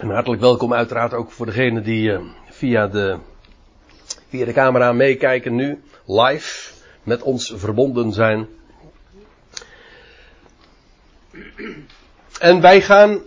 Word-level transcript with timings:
En 0.00 0.10
hartelijk 0.10 0.40
welkom 0.40 0.74
uiteraard 0.74 1.14
ook 1.14 1.30
voor 1.30 1.46
degenen 1.46 1.82
die 1.82 2.10
uh, 2.10 2.20
via, 2.48 2.86
de, 2.86 3.18
via 4.28 4.44
de 4.44 4.52
camera 4.52 4.92
meekijken 4.92 5.54
nu, 5.54 5.82
live, 6.06 6.72
met 7.02 7.22
ons 7.22 7.52
verbonden 7.56 8.12
zijn. 8.12 8.48
En 12.38 12.60
wij 12.60 12.80
gaan 12.80 13.20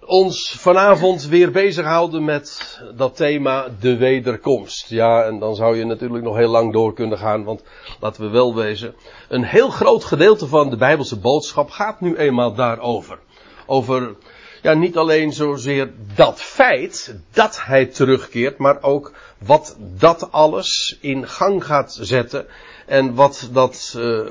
ons 0.00 0.56
vanavond 0.58 1.26
weer 1.26 1.50
bezighouden 1.50 2.24
met 2.24 2.78
dat 2.96 3.16
thema 3.16 3.68
de 3.80 3.96
wederkomst. 3.96 4.88
Ja, 4.88 5.22
en 5.22 5.38
dan 5.38 5.54
zou 5.54 5.76
je 5.76 5.84
natuurlijk 5.84 6.24
nog 6.24 6.36
heel 6.36 6.50
lang 6.50 6.72
door 6.72 6.94
kunnen 6.94 7.18
gaan, 7.18 7.44
want 7.44 7.62
laten 8.00 8.22
we 8.22 8.28
wel 8.28 8.54
wezen, 8.54 8.94
een 9.28 9.44
heel 9.44 9.68
groot 9.68 10.04
gedeelte 10.04 10.46
van 10.46 10.70
de 10.70 10.76
Bijbelse 10.76 11.18
boodschap 11.18 11.70
gaat 11.70 12.00
nu 12.00 12.16
eenmaal 12.16 12.54
daarover. 12.54 13.18
Over, 13.66 14.16
ja, 14.62 14.74
niet 14.74 14.96
alleen 14.96 15.32
zozeer 15.32 15.90
dat 16.14 16.40
feit 16.40 17.14
dat 17.32 17.60
hij 17.62 17.86
terugkeert, 17.86 18.58
maar 18.58 18.82
ook 18.82 19.12
wat 19.38 19.76
dat 19.78 20.32
alles 20.32 20.98
in 21.00 21.28
gang 21.28 21.64
gaat 21.64 21.98
zetten 22.00 22.46
en 22.86 23.14
wat 23.14 23.48
dat 23.52 23.94
uh, 23.96 24.26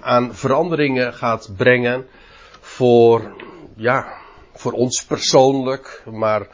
aan 0.00 0.34
veranderingen 0.34 1.14
gaat 1.14 1.50
brengen 1.56 2.06
voor, 2.60 3.32
ja, 3.76 4.12
voor 4.54 4.72
ons 4.72 5.04
persoonlijk, 5.04 6.02
maar 6.10 6.46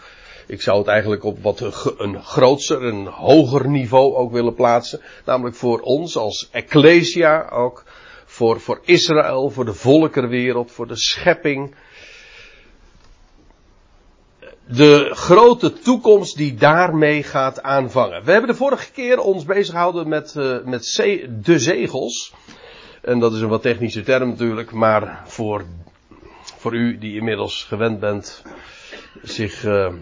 ik 0.47 0.63
zou 0.63 0.79
het 0.79 0.87
eigenlijk 0.87 1.25
op 1.25 1.43
wat 1.43 1.61
een 1.99 2.23
grootser, 2.23 2.83
een 2.83 3.07
hoger 3.07 3.69
niveau 3.69 4.15
ook 4.15 4.33
willen 4.33 4.55
plaatsen. 4.55 5.01
Namelijk 5.25 5.57
voor 5.57 5.81
ons 5.81 6.17
als 6.17 6.49
Ecclesia, 6.53 7.49
ook 7.49 7.85
voor, 8.25 8.61
voor 8.61 8.81
Israël, 8.85 9.51
voor 9.51 9.65
de 9.65 9.75
volkerwereld, 9.75 10.71
voor 10.71 10.87
de 10.87 10.97
schepping. 10.97 11.75
De 14.69 15.11
grote 15.13 15.73
toekomst 15.73 16.37
die 16.37 16.55
daarmee 16.55 17.23
gaat 17.23 17.63
aanvangen. 17.63 18.25
We 18.25 18.31
hebben 18.31 18.51
de 18.51 18.57
vorige 18.57 18.93
keer 18.93 19.19
ons 19.19 19.45
bezig 19.45 19.75
gehouden 19.75 20.09
met, 20.09 20.35
uh, 20.37 20.65
met 20.65 20.83
de 21.45 21.59
zegels. 21.59 22.35
En 23.03 23.19
dat 23.19 23.33
is 23.33 23.41
een 23.41 23.49
wat 23.49 23.63
technische 23.63 24.03
term 24.03 24.29
natuurlijk, 24.29 24.73
maar 24.73 25.23
voor 25.27 25.65
voor 26.57 26.75
u 26.75 26.99
die 26.99 27.15
inmiddels 27.15 27.65
gewend 27.65 28.01
bent 28.01 28.43
zich 29.23 29.65
uh, 29.65 29.93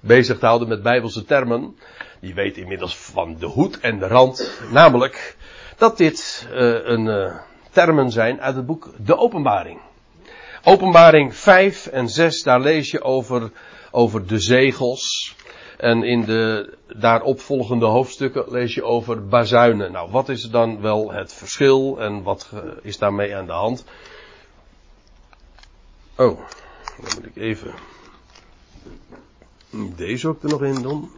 bezig 0.00 0.38
te 0.38 0.46
houden 0.46 0.68
met 0.68 0.82
bijbelse 0.82 1.24
termen. 1.24 1.76
Die 2.20 2.34
weet 2.34 2.56
inmiddels 2.56 2.96
van 2.96 3.36
de 3.38 3.46
hoed 3.46 3.80
en 3.80 3.98
de 3.98 4.06
rand. 4.06 4.60
Namelijk 4.72 5.36
dat 5.76 5.96
dit 5.96 6.48
uh, 6.52 6.78
een 6.82 7.32
termen 7.70 8.10
zijn 8.10 8.40
uit 8.40 8.56
het 8.56 8.66
boek 8.66 8.90
De 8.96 9.16
Openbaring. 9.16 9.80
Openbaring 10.64 11.34
5 11.36 11.86
en 11.86 12.08
6, 12.08 12.42
daar 12.42 12.60
lees 12.60 12.90
je 12.90 13.02
over, 13.02 13.50
over 13.90 14.26
de 14.26 14.38
zegels. 14.38 15.36
En 15.76 16.02
in 16.02 16.24
de 16.24 16.74
daaropvolgende 16.96 17.86
hoofdstukken 17.86 18.44
lees 18.48 18.74
je 18.74 18.84
over 18.84 19.26
bazuinen. 19.26 19.92
Nou, 19.92 20.10
wat 20.10 20.28
is 20.28 20.42
dan 20.42 20.80
wel 20.80 21.12
het 21.12 21.32
verschil 21.32 22.00
en 22.00 22.22
wat 22.22 22.50
is 22.82 22.98
daarmee 22.98 23.36
aan 23.36 23.46
de 23.46 23.52
hand? 23.52 23.84
Oh, 26.16 26.38
dan 26.96 27.10
moet 27.14 27.26
ik 27.26 27.36
even 27.36 27.74
deze 29.96 30.28
ook 30.28 30.42
er 30.42 30.48
nog 30.48 30.62
in 30.62 30.82
doen. 30.82 31.10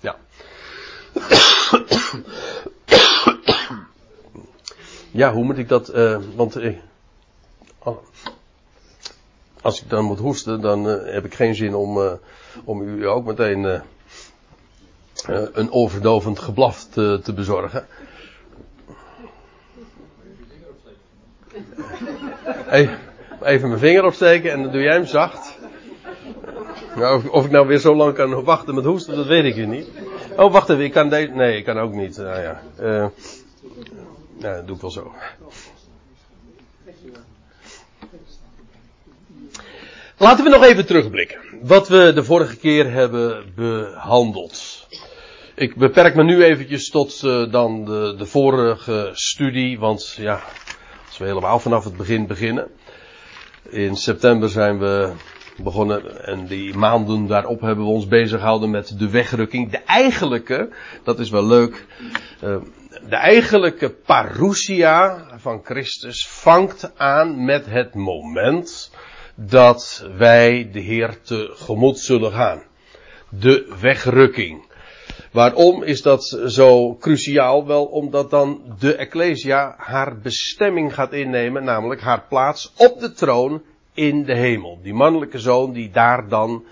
Ja. 0.00 0.16
Ja, 5.10 5.32
hoe 5.32 5.44
moet 5.44 5.58
ik 5.58 5.68
dat, 5.68 5.94
uh, 5.94 6.18
want 6.34 6.56
uh, 6.56 6.78
als 9.64 9.82
ik 9.82 9.90
dan 9.90 10.04
moet 10.04 10.18
hoesten, 10.18 10.60
dan 10.60 10.88
uh, 10.88 10.94
heb 11.04 11.24
ik 11.24 11.34
geen 11.34 11.54
zin 11.54 11.74
om, 11.74 12.18
om 12.64 12.82
u 12.82 13.08
ook 13.08 13.24
meteen 13.24 13.82
een 15.52 15.72
overdovend 15.72 16.38
geblaf 16.38 16.84
te, 16.84 17.20
te 17.22 17.32
bezorgen. 17.32 17.86
Even, 22.70 22.98
even 23.42 23.68
mijn 23.68 23.80
vinger 23.80 24.04
opsteken 24.04 24.52
en 24.52 24.62
dan 24.62 24.72
doe 24.72 24.82
jij 24.82 24.94
hem 24.94 25.06
zacht. 25.06 25.58
Nou, 26.96 27.28
of, 27.28 27.44
ik 27.44 27.50
nou 27.50 27.66
weer 27.66 27.78
zo 27.78 27.94
lang 27.94 28.14
kan 28.14 28.44
wachten 28.44 28.74
met 28.74 28.84
hoesten, 28.84 29.16
dat 29.16 29.26
weet 29.26 29.56
ik 29.56 29.66
niet. 29.66 29.88
Oh, 30.36 30.52
wacht 30.52 30.68
even, 30.68 30.84
ik 30.84 30.92
kan 30.92 31.08
deze. 31.08 31.30
Nee, 31.30 31.56
ik 31.56 31.64
kan 31.64 31.78
ook 31.78 31.92
niet. 31.92 32.16
Nou 32.16 32.40
ja. 32.40 32.62
Nou, 34.38 34.54
dat 34.56 34.66
doe 34.66 34.76
ik 34.76 34.82
wel 34.82 34.90
zo. 34.90 35.12
Laten 40.16 40.44
we 40.44 40.50
nog 40.50 40.64
even 40.64 40.86
terugblikken. 40.86 41.38
Wat 41.62 41.88
we 41.88 42.12
de 42.14 42.24
vorige 42.24 42.56
keer 42.56 42.90
hebben 42.90 43.52
behandeld. 43.54 44.86
Ik 45.54 45.76
beperk 45.76 46.14
me 46.14 46.24
nu 46.24 46.44
eventjes 46.44 46.90
tot 46.90 47.22
uh, 47.24 47.52
dan 47.52 47.84
de, 47.84 48.14
de 48.18 48.26
vorige 48.26 49.10
studie, 49.12 49.78
want 49.78 50.14
ja, 50.18 50.40
als 51.06 51.18
we 51.18 51.24
helemaal 51.24 51.58
vanaf 51.58 51.84
het 51.84 51.96
begin 51.96 52.26
beginnen. 52.26 52.70
In 53.68 53.96
september 53.96 54.48
zijn 54.48 54.78
we 54.78 55.12
begonnen 55.56 56.26
en 56.26 56.46
die 56.46 56.74
maanden 56.74 57.26
daarop 57.26 57.60
hebben 57.60 57.84
we 57.84 57.90
ons 57.90 58.06
bezig 58.06 58.38
gehouden 58.38 58.70
met 58.70 58.98
de 58.98 59.10
wegrukking. 59.10 59.70
De 59.70 59.82
eigenlijke, 59.86 60.68
dat 61.04 61.18
is 61.18 61.30
wel 61.30 61.46
leuk, 61.46 61.86
uh, 62.44 62.56
de 63.08 63.16
eigenlijke 63.16 63.90
parousia 63.90 65.26
van 65.36 65.60
Christus 65.64 66.28
vangt 66.28 66.92
aan 66.96 67.44
met 67.44 67.66
het 67.66 67.94
moment 67.94 68.90
dat 69.34 70.08
wij 70.16 70.68
de 70.72 70.80
Heer 70.80 71.22
tegemoet 71.22 71.98
zullen 71.98 72.32
gaan. 72.32 72.62
De 73.28 73.74
wegrukking. 73.80 74.72
Waarom 75.30 75.82
is 75.82 76.02
dat 76.02 76.24
zo 76.46 76.96
cruciaal? 76.96 77.66
Wel 77.66 77.84
omdat 77.84 78.30
dan 78.30 78.60
de 78.78 78.94
Ecclesia 78.94 79.74
haar 79.78 80.18
bestemming 80.18 80.94
gaat 80.94 81.12
innemen, 81.12 81.64
namelijk 81.64 82.00
haar 82.00 82.24
plaats 82.28 82.72
op 82.76 83.00
de 83.00 83.12
troon 83.12 83.62
in 83.94 84.24
de 84.24 84.36
hemel. 84.36 84.78
Die 84.82 84.94
mannelijke 84.94 85.38
zoon 85.38 85.72
die 85.72 85.90
daar 85.90 86.28
dan 86.28 86.64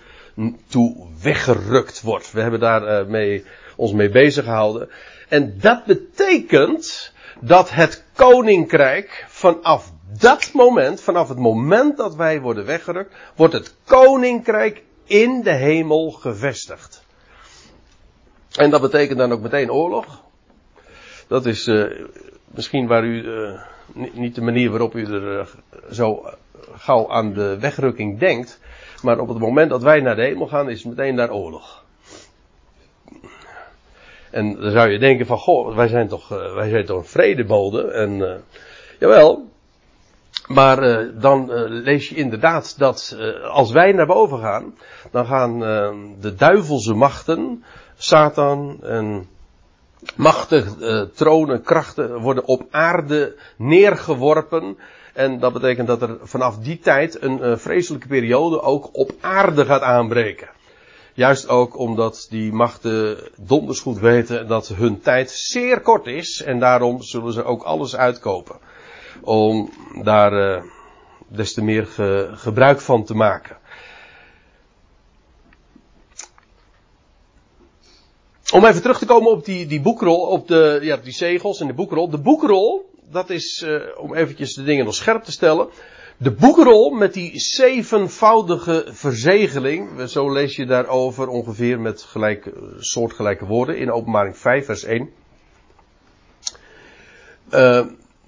toe 0.67 1.07
weggerukt 1.21 2.01
wordt. 2.01 2.31
We 2.31 2.41
hebben 2.41 2.59
daar 2.59 3.01
uh, 3.01 3.07
mee, 3.07 3.43
ons 3.75 3.93
mee 3.93 4.09
bezig 4.09 4.43
gehouden. 4.43 4.89
En 5.29 5.57
dat 5.59 5.85
betekent 5.85 7.13
dat 7.39 7.69
het 7.69 8.03
koninkrijk 8.15 9.25
vanaf 9.27 9.91
dat 10.19 10.49
moment, 10.53 11.01
vanaf 11.01 11.29
het 11.29 11.37
moment 11.37 11.97
dat 11.97 12.15
wij 12.15 12.41
worden 12.41 12.65
weggerukt, 12.65 13.15
wordt 13.35 13.53
het 13.53 13.75
koninkrijk 13.85 14.83
in 15.05 15.41
de 15.41 15.53
hemel 15.53 16.11
gevestigd. 16.11 17.03
En 18.55 18.69
dat 18.69 18.81
betekent 18.81 19.17
dan 19.17 19.31
ook 19.31 19.41
meteen 19.41 19.71
oorlog. 19.71 20.21
Dat 21.27 21.45
is 21.45 21.67
uh, 21.67 22.07
misschien 22.45 22.87
waar 22.87 23.03
u, 23.03 23.23
uh, 23.23 23.61
niet 24.13 24.35
de 24.35 24.41
manier 24.41 24.69
waarop 24.69 24.95
u 24.95 25.05
er 25.05 25.37
uh, 25.39 25.45
zo 25.91 26.25
gauw 26.75 27.09
aan 27.09 27.33
de 27.33 27.59
wegrukking 27.59 28.19
denkt. 28.19 28.59
Maar 29.01 29.19
op 29.19 29.27
het 29.27 29.39
moment 29.39 29.69
dat 29.69 29.83
wij 29.83 29.99
naar 29.99 30.15
de 30.15 30.21
hemel 30.23 30.47
gaan, 30.47 30.69
is 30.69 30.83
meteen 30.83 31.15
daar 31.15 31.31
oorlog. 31.31 31.82
En 34.33 34.55
dan 34.59 34.71
zou 34.71 34.89
je 34.89 34.99
denken 34.99 35.25
van, 35.25 35.37
goh, 35.37 35.75
wij 35.75 35.87
zijn 35.87 36.07
toch, 36.07 36.27
wij 36.27 36.69
zijn 36.69 36.85
toch 36.85 36.97
een 36.97 37.05
vredebode. 37.05 37.91
En, 37.91 38.43
jawel. 38.99 39.51
Maar 40.47 41.07
dan 41.19 41.51
lees 41.67 42.09
je 42.09 42.15
inderdaad 42.15 42.77
dat 42.77 43.17
als 43.51 43.71
wij 43.71 43.91
naar 43.91 44.05
boven 44.05 44.39
gaan, 44.39 44.75
dan 45.11 45.25
gaan 45.25 45.59
de 46.19 46.35
duivelse 46.35 46.93
machten, 46.93 47.63
Satan 47.97 48.77
en 48.83 49.27
machtige 50.15 51.09
tronen, 51.13 51.61
krachten 51.61 52.19
worden 52.19 52.45
op 52.45 52.63
aarde 52.71 53.35
neergeworpen. 53.57 54.77
En 55.13 55.39
dat 55.39 55.53
betekent 55.53 55.87
dat 55.87 56.01
er 56.01 56.17
vanaf 56.21 56.57
die 56.57 56.79
tijd 56.79 57.21
een 57.21 57.59
vreselijke 57.59 58.07
periode 58.07 58.61
ook 58.61 58.89
op 58.91 59.11
aarde 59.21 59.65
gaat 59.65 59.81
aanbreken. 59.81 60.47
Juist 61.15 61.47
ook 61.47 61.77
omdat 61.77 62.27
die 62.29 62.53
machten 62.53 63.17
donders 63.37 63.79
goed 63.79 63.99
weten 63.99 64.47
dat 64.47 64.67
hun 64.67 65.01
tijd 65.01 65.31
zeer 65.31 65.81
kort 65.81 66.07
is. 66.07 66.41
En 66.41 66.59
daarom 66.59 67.01
zullen 67.01 67.33
ze 67.33 67.43
ook 67.43 67.63
alles 67.63 67.95
uitkopen. 67.95 68.55
Om 69.21 69.69
daar 70.03 70.33
uh, 70.33 70.63
des 71.27 71.53
te 71.53 71.63
meer 71.63 71.85
ge 71.85 72.29
gebruik 72.33 72.81
van 72.81 73.03
te 73.03 73.15
maken. 73.15 73.57
Om 78.53 78.65
even 78.65 78.81
terug 78.81 78.97
te 78.97 79.05
komen 79.05 79.31
op 79.31 79.45
die, 79.45 79.65
die 79.65 79.81
boekrol, 79.81 80.19
op 80.19 80.47
de, 80.47 80.79
ja, 80.81 80.97
die 80.97 81.13
zegels 81.13 81.59
en 81.59 81.67
de 81.67 81.73
boekrol. 81.73 82.09
De 82.09 82.17
boekrol, 82.21 82.89
dat 83.11 83.29
is, 83.29 83.63
uh, 83.65 83.81
om 83.97 84.15
eventjes 84.15 84.53
de 84.53 84.63
dingen 84.63 84.85
nog 84.85 84.95
scherp 84.95 85.23
te 85.23 85.31
stellen. 85.31 85.67
De 86.17 86.31
boekrol 86.31 86.89
met 86.89 87.13
die 87.13 87.39
zevenvoudige 87.39 88.85
verzegeling, 88.91 90.09
zo 90.09 90.31
lees 90.31 90.55
je 90.55 90.65
daarover 90.65 91.27
ongeveer 91.27 91.79
met 91.79 92.01
gelijk, 92.01 92.51
soortgelijke 92.79 93.45
woorden 93.45 93.77
in 93.77 93.91
openbaring 93.91 94.37
5 94.37 94.65
vers 94.65 94.83
1. 94.83 95.09
Uh, 97.51 97.85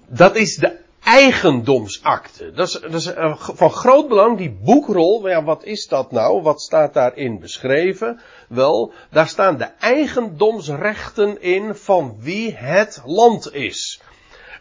dat 0.08 0.36
is 0.36 0.56
de 0.56 0.78
eigendomsakte. 1.06 2.52
Dat 2.52 2.68
is, 2.68 2.74
dat 2.74 2.94
is 2.94 3.06
eh, 3.06 3.38
van 3.38 3.72
groot 3.72 4.08
belang, 4.08 4.38
die 4.38 4.58
boekrol. 4.64 5.28
Ja, 5.28 5.44
wat 5.44 5.64
is 5.64 5.88
dat 5.88 6.12
nou? 6.12 6.42
Wat 6.42 6.62
staat 6.62 6.94
daarin 6.94 7.40
beschreven? 7.40 8.20
Wel, 8.48 8.92
daar 9.12 9.28
staan 9.28 9.58
de 9.58 9.70
eigendomsrechten 9.80 11.42
in 11.42 11.76
van 11.76 12.16
wie 12.20 12.56
het 12.56 13.02
land 13.06 13.54
is. 13.54 14.02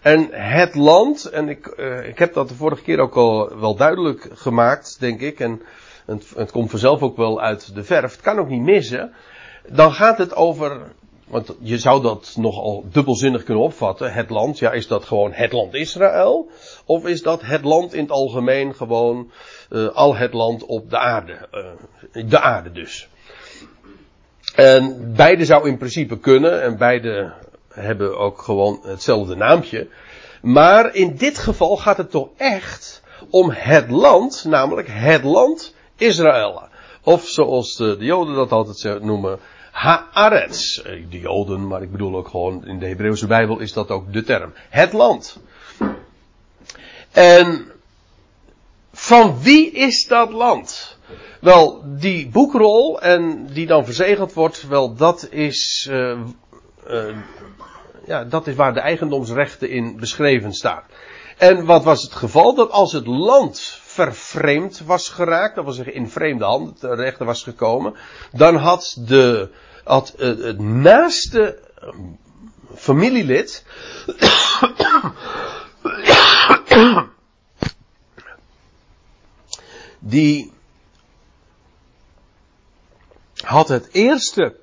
En 0.04 0.28
het 0.30 0.74
land, 0.74 1.24
en 1.24 1.48
ik, 1.48 1.74
uh, 1.76 2.08
ik 2.08 2.18
heb 2.18 2.34
dat 2.34 2.48
de 2.48 2.54
vorige 2.54 2.82
keer 2.82 2.98
ook 2.98 3.14
al 3.16 3.58
wel 3.58 3.76
duidelijk 3.76 4.28
gemaakt, 4.32 5.00
denk 5.00 5.20
ik, 5.20 5.40
en 5.40 5.62
het, 6.06 6.30
het 6.36 6.50
komt 6.50 6.70
vanzelf 6.70 7.02
ook 7.02 7.16
wel 7.16 7.40
uit 7.40 7.74
de 7.74 7.84
verf, 7.84 8.12
het 8.12 8.20
kan 8.20 8.38
ook 8.38 8.48
niet 8.48 8.62
missen. 8.62 9.12
Dan 9.68 9.92
gaat 9.92 10.18
het 10.18 10.34
over 10.34 10.80
want 11.26 11.54
je 11.60 11.78
zou 11.78 12.02
dat 12.02 12.34
nogal 12.36 12.84
dubbelzinnig 12.92 13.42
kunnen 13.44 13.62
opvatten. 13.62 14.12
Het 14.12 14.30
land, 14.30 14.58
ja, 14.58 14.72
is 14.72 14.86
dat 14.86 15.04
gewoon 15.04 15.32
het 15.32 15.52
land 15.52 15.74
Israël? 15.74 16.50
Of 16.84 17.06
is 17.06 17.22
dat 17.22 17.42
het 17.42 17.64
land 17.64 17.94
in 17.94 18.02
het 18.02 18.10
algemeen 18.10 18.74
gewoon 18.74 19.30
uh, 19.70 19.88
al 19.88 20.16
het 20.16 20.32
land 20.32 20.64
op 20.64 20.90
de 20.90 20.98
aarde? 20.98 21.48
Uh, 22.12 22.28
de 22.28 22.40
aarde 22.40 22.72
dus. 22.72 23.08
En 24.54 25.12
beide 25.16 25.44
zou 25.44 25.68
in 25.68 25.78
principe 25.78 26.18
kunnen 26.18 26.62
en 26.62 26.76
beide 26.76 27.32
hebben 27.74 28.18
ook 28.18 28.42
gewoon 28.42 28.80
hetzelfde 28.82 29.34
naampje. 29.34 29.88
Maar 30.42 30.94
in 30.94 31.16
dit 31.16 31.38
geval 31.38 31.76
gaat 31.76 31.96
het 31.96 32.10
toch 32.10 32.28
echt 32.36 33.02
om 33.30 33.50
het 33.50 33.90
land, 33.90 34.44
namelijk 34.44 34.88
het 34.90 35.22
land 35.22 35.74
Israël. 35.96 36.62
Of 37.02 37.28
zoals 37.28 37.76
de, 37.76 37.96
de 37.96 38.04
Joden 38.04 38.34
dat 38.34 38.52
altijd 38.52 39.02
noemen, 39.02 39.38
Haaretz. 39.72 40.78
Eh, 40.78 41.02
de 41.10 41.18
Joden, 41.18 41.66
maar 41.66 41.82
ik 41.82 41.90
bedoel 41.90 42.16
ook 42.16 42.28
gewoon 42.28 42.66
in 42.66 42.78
de 42.78 42.86
Hebreeuwse 42.86 43.26
Bijbel 43.26 43.58
is 43.58 43.72
dat 43.72 43.90
ook 43.90 44.12
de 44.12 44.22
term. 44.22 44.52
Het 44.70 44.92
land. 44.92 45.38
En 47.10 47.72
van 48.92 49.42
wie 49.42 49.70
is 49.70 50.06
dat 50.06 50.32
land? 50.32 50.98
Wel, 51.40 51.82
die 51.84 52.28
boekrol 52.28 53.00
en 53.00 53.46
die 53.52 53.66
dan 53.66 53.84
verzegeld 53.84 54.32
wordt, 54.32 54.66
wel 54.68 54.94
dat 54.94 55.28
is, 55.30 55.88
uh, 55.90 56.20
uh, 56.90 57.16
ja, 58.06 58.24
dat 58.24 58.46
is 58.46 58.54
waar 58.54 58.74
de 58.74 58.80
eigendomsrechten 58.80 59.70
in 59.70 59.96
beschreven 59.96 60.52
staan. 60.52 60.82
En 61.38 61.64
wat 61.64 61.84
was 61.84 62.02
het 62.02 62.12
geval? 62.12 62.54
Dat 62.54 62.70
als 62.70 62.92
het 62.92 63.06
land 63.06 63.60
vervreemd 63.82 64.80
was 64.80 65.08
geraakt, 65.08 65.54
dat 65.54 65.64
wil 65.64 65.72
zeggen 65.72 65.94
in 65.94 66.08
vreemde 66.08 66.44
handen 66.44 66.74
terecht 66.74 67.18
was 67.18 67.42
gekomen, 67.42 67.94
dan 68.32 68.56
had 68.56 68.96
de, 69.06 69.50
had 69.84 70.14
het 70.16 70.58
naaste 70.58 71.58
familielid 72.76 73.64
die 79.98 80.52
had 83.44 83.68
het 83.68 83.88
eerste 83.92 84.56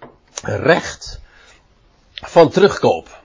recht 0.44 1.19
van 2.21 2.50
terugkoop. 2.50 3.19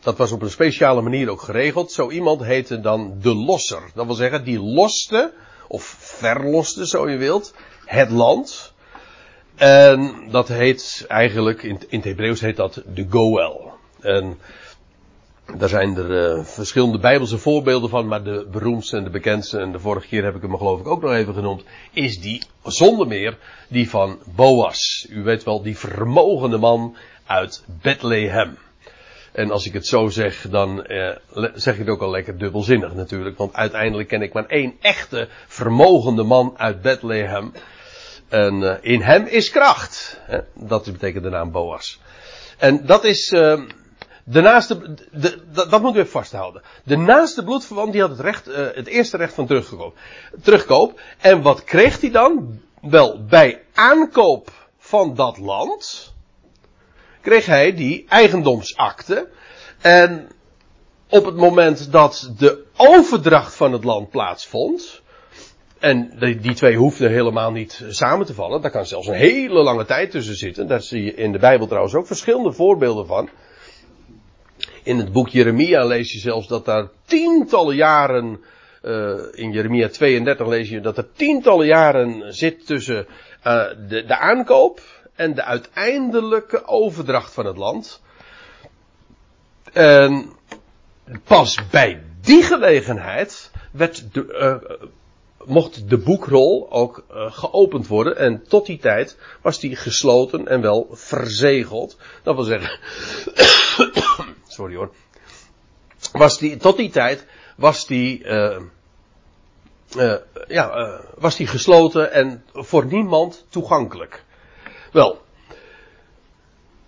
Dat 0.00 0.16
was 0.16 0.32
op 0.32 0.42
een 0.42 0.50
speciale 0.50 1.02
manier 1.02 1.28
ook 1.28 1.42
geregeld. 1.42 1.92
Zo 1.92 2.10
iemand 2.10 2.44
heette 2.44 2.80
dan 2.80 3.14
de 3.20 3.34
losser. 3.34 3.82
Dat 3.94 4.06
wil 4.06 4.14
zeggen, 4.14 4.44
die 4.44 4.60
loste, 4.60 5.32
of 5.68 5.96
verloste, 5.98 6.86
zo 6.86 7.08
je 7.08 7.16
wilt, 7.16 7.54
het 7.84 8.10
land. 8.10 8.72
En 9.54 10.28
dat 10.30 10.48
heet 10.48 11.04
eigenlijk, 11.08 11.62
in, 11.62 11.80
in 11.88 11.98
het 11.98 12.04
Hebreeuws 12.04 12.40
heet 12.40 12.56
dat 12.56 12.82
de 12.94 13.06
Goel. 13.10 13.72
En 14.00 14.38
daar 15.56 15.68
zijn 15.68 15.96
er 15.96 16.38
uh, 16.38 16.44
verschillende 16.44 16.98
bijbelse 16.98 17.38
voorbeelden 17.38 17.90
van, 17.90 18.08
maar 18.08 18.22
de 18.22 18.46
beroemdste 18.50 18.96
en 18.96 19.04
de 19.04 19.10
bekendste, 19.10 19.58
en 19.58 19.72
de 19.72 19.78
vorige 19.78 20.06
keer 20.06 20.24
heb 20.24 20.34
ik 20.34 20.42
hem 20.42 20.56
geloof 20.56 20.80
ik 20.80 20.86
ook 20.86 21.02
nog 21.02 21.12
even 21.12 21.34
genoemd, 21.34 21.62
is 21.92 22.20
die, 22.20 22.42
zonder 22.62 23.06
meer, 23.06 23.38
die 23.68 23.90
van 23.90 24.18
Boas. 24.36 25.06
U 25.10 25.22
weet 25.22 25.44
wel, 25.44 25.62
die 25.62 25.78
vermogende 25.78 26.58
man 26.58 26.96
uit 27.28 27.64
Bethlehem. 27.66 28.58
En 29.32 29.50
als 29.50 29.66
ik 29.66 29.72
het 29.72 29.86
zo 29.86 30.08
zeg, 30.08 30.48
dan 30.50 30.84
eh, 30.84 31.16
zeg 31.54 31.74
ik 31.74 31.80
het 31.80 31.88
ook 31.88 32.02
al 32.02 32.10
lekker 32.10 32.38
dubbelzinnig 32.38 32.94
natuurlijk. 32.94 33.38
Want 33.38 33.54
uiteindelijk 33.54 34.08
ken 34.08 34.22
ik 34.22 34.32
maar 34.32 34.46
één 34.46 34.76
echte 34.80 35.28
vermogende 35.46 36.22
man 36.22 36.54
uit 36.56 36.82
Bethlehem. 36.82 37.52
En 38.28 38.54
uh, 38.54 38.74
in 38.80 39.02
hem 39.02 39.26
is 39.26 39.50
kracht. 39.50 40.20
Hè? 40.20 40.38
Dat 40.54 40.84
betekent 40.84 41.24
de 41.24 41.30
naam 41.30 41.50
Boas. 41.50 42.00
En 42.58 42.86
dat 42.86 43.04
is 43.04 43.32
uh, 43.32 43.60
de 44.24 44.40
naaste, 44.40 44.94
de, 45.12 45.42
dat, 45.52 45.70
dat 45.70 45.82
moeten 45.82 46.02
we 46.02 46.08
vasthouden. 46.08 46.62
De 46.84 46.96
naaste 46.96 47.44
bloedverwant 47.44 47.92
die 47.92 48.00
had 48.00 48.10
het, 48.10 48.20
recht, 48.20 48.48
uh, 48.48 48.54
het 48.56 48.86
eerste 48.86 49.16
recht 49.16 49.34
van 49.34 49.46
terugkoop. 49.46 49.98
terugkoop. 50.42 51.00
En 51.18 51.42
wat 51.42 51.64
kreeg 51.64 52.00
hij 52.00 52.10
dan? 52.10 52.60
Wel, 52.80 53.24
bij 53.24 53.62
aankoop 53.74 54.50
van 54.78 55.14
dat 55.14 55.38
land 55.38 56.12
kreeg 57.28 57.46
hij 57.46 57.74
die 57.74 58.04
eigendomsakte. 58.08 59.28
En 59.80 60.28
op 61.08 61.24
het 61.24 61.36
moment 61.36 61.92
dat 61.92 62.32
de 62.38 62.64
overdracht 62.76 63.54
van 63.54 63.72
het 63.72 63.84
land 63.84 64.10
plaatsvond, 64.10 65.02
en 65.78 66.12
die 66.40 66.54
twee 66.54 66.76
hoefden 66.76 67.10
helemaal 67.10 67.50
niet 67.50 67.84
samen 67.88 68.26
te 68.26 68.34
vallen. 68.34 68.60
Daar 68.60 68.70
kan 68.70 68.86
zelfs 68.86 69.06
een 69.06 69.14
hele 69.14 69.62
lange 69.62 69.84
tijd 69.84 70.10
tussen 70.10 70.34
zitten. 70.34 70.66
Daar 70.66 70.82
zie 70.82 71.02
je 71.02 71.14
in 71.14 71.32
de 71.32 71.38
Bijbel 71.38 71.66
trouwens 71.66 71.94
ook 71.94 72.06
verschillende 72.06 72.52
voorbeelden 72.52 73.06
van. 73.06 73.28
In 74.82 74.98
het 74.98 75.12
boek 75.12 75.28
Jeremia 75.28 75.84
lees 75.84 76.12
je 76.12 76.18
zelfs 76.18 76.48
dat 76.48 76.64
daar 76.64 76.88
tientallen 77.04 77.76
jaren. 77.76 78.40
Uh, 78.82 79.14
in 79.32 79.52
Jeremia 79.52 79.88
32 79.88 80.46
lees 80.46 80.68
je 80.68 80.80
dat 80.80 80.98
er 80.98 81.12
tientallen 81.12 81.66
jaren 81.66 82.34
zit 82.34 82.66
tussen 82.66 83.06
uh, 83.46 83.64
de, 83.88 84.04
de 84.04 84.18
aankoop 84.18 84.80
en 85.18 85.34
de 85.34 85.44
uiteindelijke 85.44 86.66
overdracht 86.66 87.32
van 87.32 87.46
het 87.46 87.56
land. 87.56 88.00
En 89.72 90.32
pas 91.24 91.68
bij 91.70 92.02
die 92.20 92.42
gelegenheid 92.42 93.50
werd 93.72 94.14
de, 94.14 94.60
uh, 94.70 94.86
mocht 95.44 95.88
de 95.90 95.98
boekrol 95.98 96.66
ook 96.70 97.04
uh, 97.10 97.32
geopend 97.32 97.86
worden. 97.86 98.16
En 98.16 98.42
tot 98.48 98.66
die 98.66 98.78
tijd 98.78 99.16
was 99.42 99.60
die 99.60 99.76
gesloten 99.76 100.48
en 100.48 100.60
wel 100.60 100.88
verzegeld. 100.92 101.96
Dat 102.22 102.34
wil 102.34 102.44
zeggen. 102.44 102.78
sorry 104.58 104.76
hoor. 104.76 104.92
Was 106.12 106.38
die, 106.38 106.56
tot 106.56 106.76
die 106.76 106.90
tijd 106.90 107.26
was 107.56 107.86
die. 107.86 108.24
Uh, 108.24 108.56
ja, 110.48 111.00
was 111.14 111.36
die 111.36 111.46
gesloten 111.46 112.12
en 112.12 112.44
voor 112.52 112.86
niemand 112.86 113.46
toegankelijk. 113.48 114.26
Wel, 114.92 115.20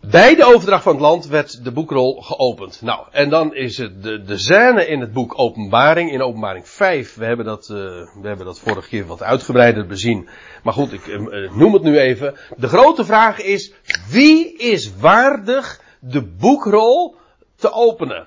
bij 0.01 0.35
de 0.35 0.45
overdracht 0.45 0.83
van 0.83 0.93
het 0.93 1.01
land 1.01 1.27
werd 1.27 1.65
de 1.65 1.73
boekrol 1.73 2.21
geopend. 2.21 2.83
Nou, 2.83 3.07
en 3.11 3.31
dan 3.31 3.55
is 3.55 3.79
het 3.79 4.03
de, 4.03 4.23
de 4.23 4.39
scène 4.39 4.87
in 4.87 5.01
het 5.01 5.13
boek 5.13 5.39
Openbaring, 5.39 6.13
in 6.13 6.23
Openbaring 6.23 6.69
5. 6.69 7.15
We 7.15 7.25
hebben 7.25 7.47
dat, 7.47 7.69
uh, 7.69 7.77
we 8.21 8.29
hebben 8.29 8.47
dat 8.47 8.61
vorige 8.61 8.89
keer 8.89 9.07
wat 9.07 9.23
uitgebreider 9.23 9.87
bezien. 9.87 10.29
Maar 10.63 10.73
goed, 10.73 10.93
ik 10.93 11.07
uh, 11.07 11.53
noem 11.53 11.73
het 11.73 11.83
nu 11.83 11.99
even. 11.99 12.37
De 12.57 12.69
grote 12.69 13.05
vraag 13.05 13.41
is, 13.41 13.73
wie 14.09 14.57
is 14.57 14.97
waardig 14.97 15.81
de 15.99 16.23
boekrol 16.23 17.17
te 17.57 17.73
openen? 17.73 18.27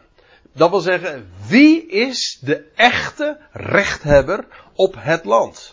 Dat 0.54 0.70
wil 0.70 0.80
zeggen, 0.80 1.32
wie 1.48 1.86
is 1.86 2.40
de 2.42 2.66
echte 2.76 3.38
rechthebber 3.52 4.46
op 4.74 4.96
het 4.98 5.26
land? 5.26 5.73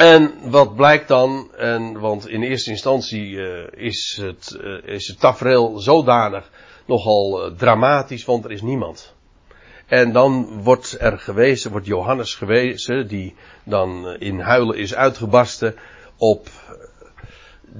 En 0.00 0.50
wat 0.50 0.76
blijkt 0.76 1.08
dan, 1.08 1.54
en, 1.56 2.00
want 2.00 2.28
in 2.28 2.42
eerste 2.42 2.70
instantie 2.70 3.30
uh, 3.30 3.66
is, 3.70 4.18
het, 4.22 4.58
uh, 4.60 4.94
is 4.94 5.08
het 5.08 5.20
tafereel 5.20 5.78
zodanig 5.78 6.50
nogal 6.86 7.46
uh, 7.46 7.56
dramatisch, 7.56 8.24
want 8.24 8.44
er 8.44 8.50
is 8.50 8.62
niemand. 8.62 9.14
En 9.86 10.12
dan 10.12 10.62
wordt 10.62 10.96
er 11.00 11.18
gewezen, 11.18 11.70
wordt 11.70 11.86
Johannes 11.86 12.34
gewezen, 12.34 13.08
die 13.08 13.34
dan 13.64 14.16
in 14.18 14.40
huilen 14.40 14.76
is 14.76 14.94
uitgebarsten 14.94 15.76
op 16.16 16.48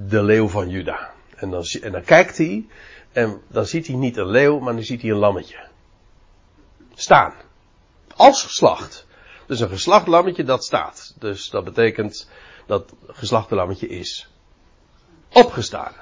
de 0.07 0.23
leeuw 0.23 0.47
van 0.47 0.69
Juda. 0.69 1.11
En 1.35 1.49
dan, 1.49 1.63
en 1.81 1.91
dan 1.91 2.03
kijkt 2.03 2.37
hij, 2.37 2.65
en 3.11 3.41
dan 3.47 3.65
ziet 3.65 3.87
hij 3.87 3.95
niet 3.95 4.17
een 4.17 4.29
leeuw, 4.29 4.59
maar 4.59 4.73
dan 4.73 4.83
ziet 4.83 5.01
hij 5.01 5.11
een 5.11 5.17
lammetje. 5.17 5.67
Staan. 6.93 7.33
Als 8.15 8.43
geslacht. 8.43 9.09
Dus 9.51 9.59
een 9.59 9.69
geslacht 9.69 10.07
lammetje 10.07 10.43
dat 10.43 10.63
staat. 10.63 11.13
Dus 11.19 11.49
dat 11.49 11.63
betekent 11.63 12.29
dat 12.67 12.93
geslachte 13.07 13.55
lammetje 13.55 13.87
is 13.87 14.29
opgestaan. 15.33 15.93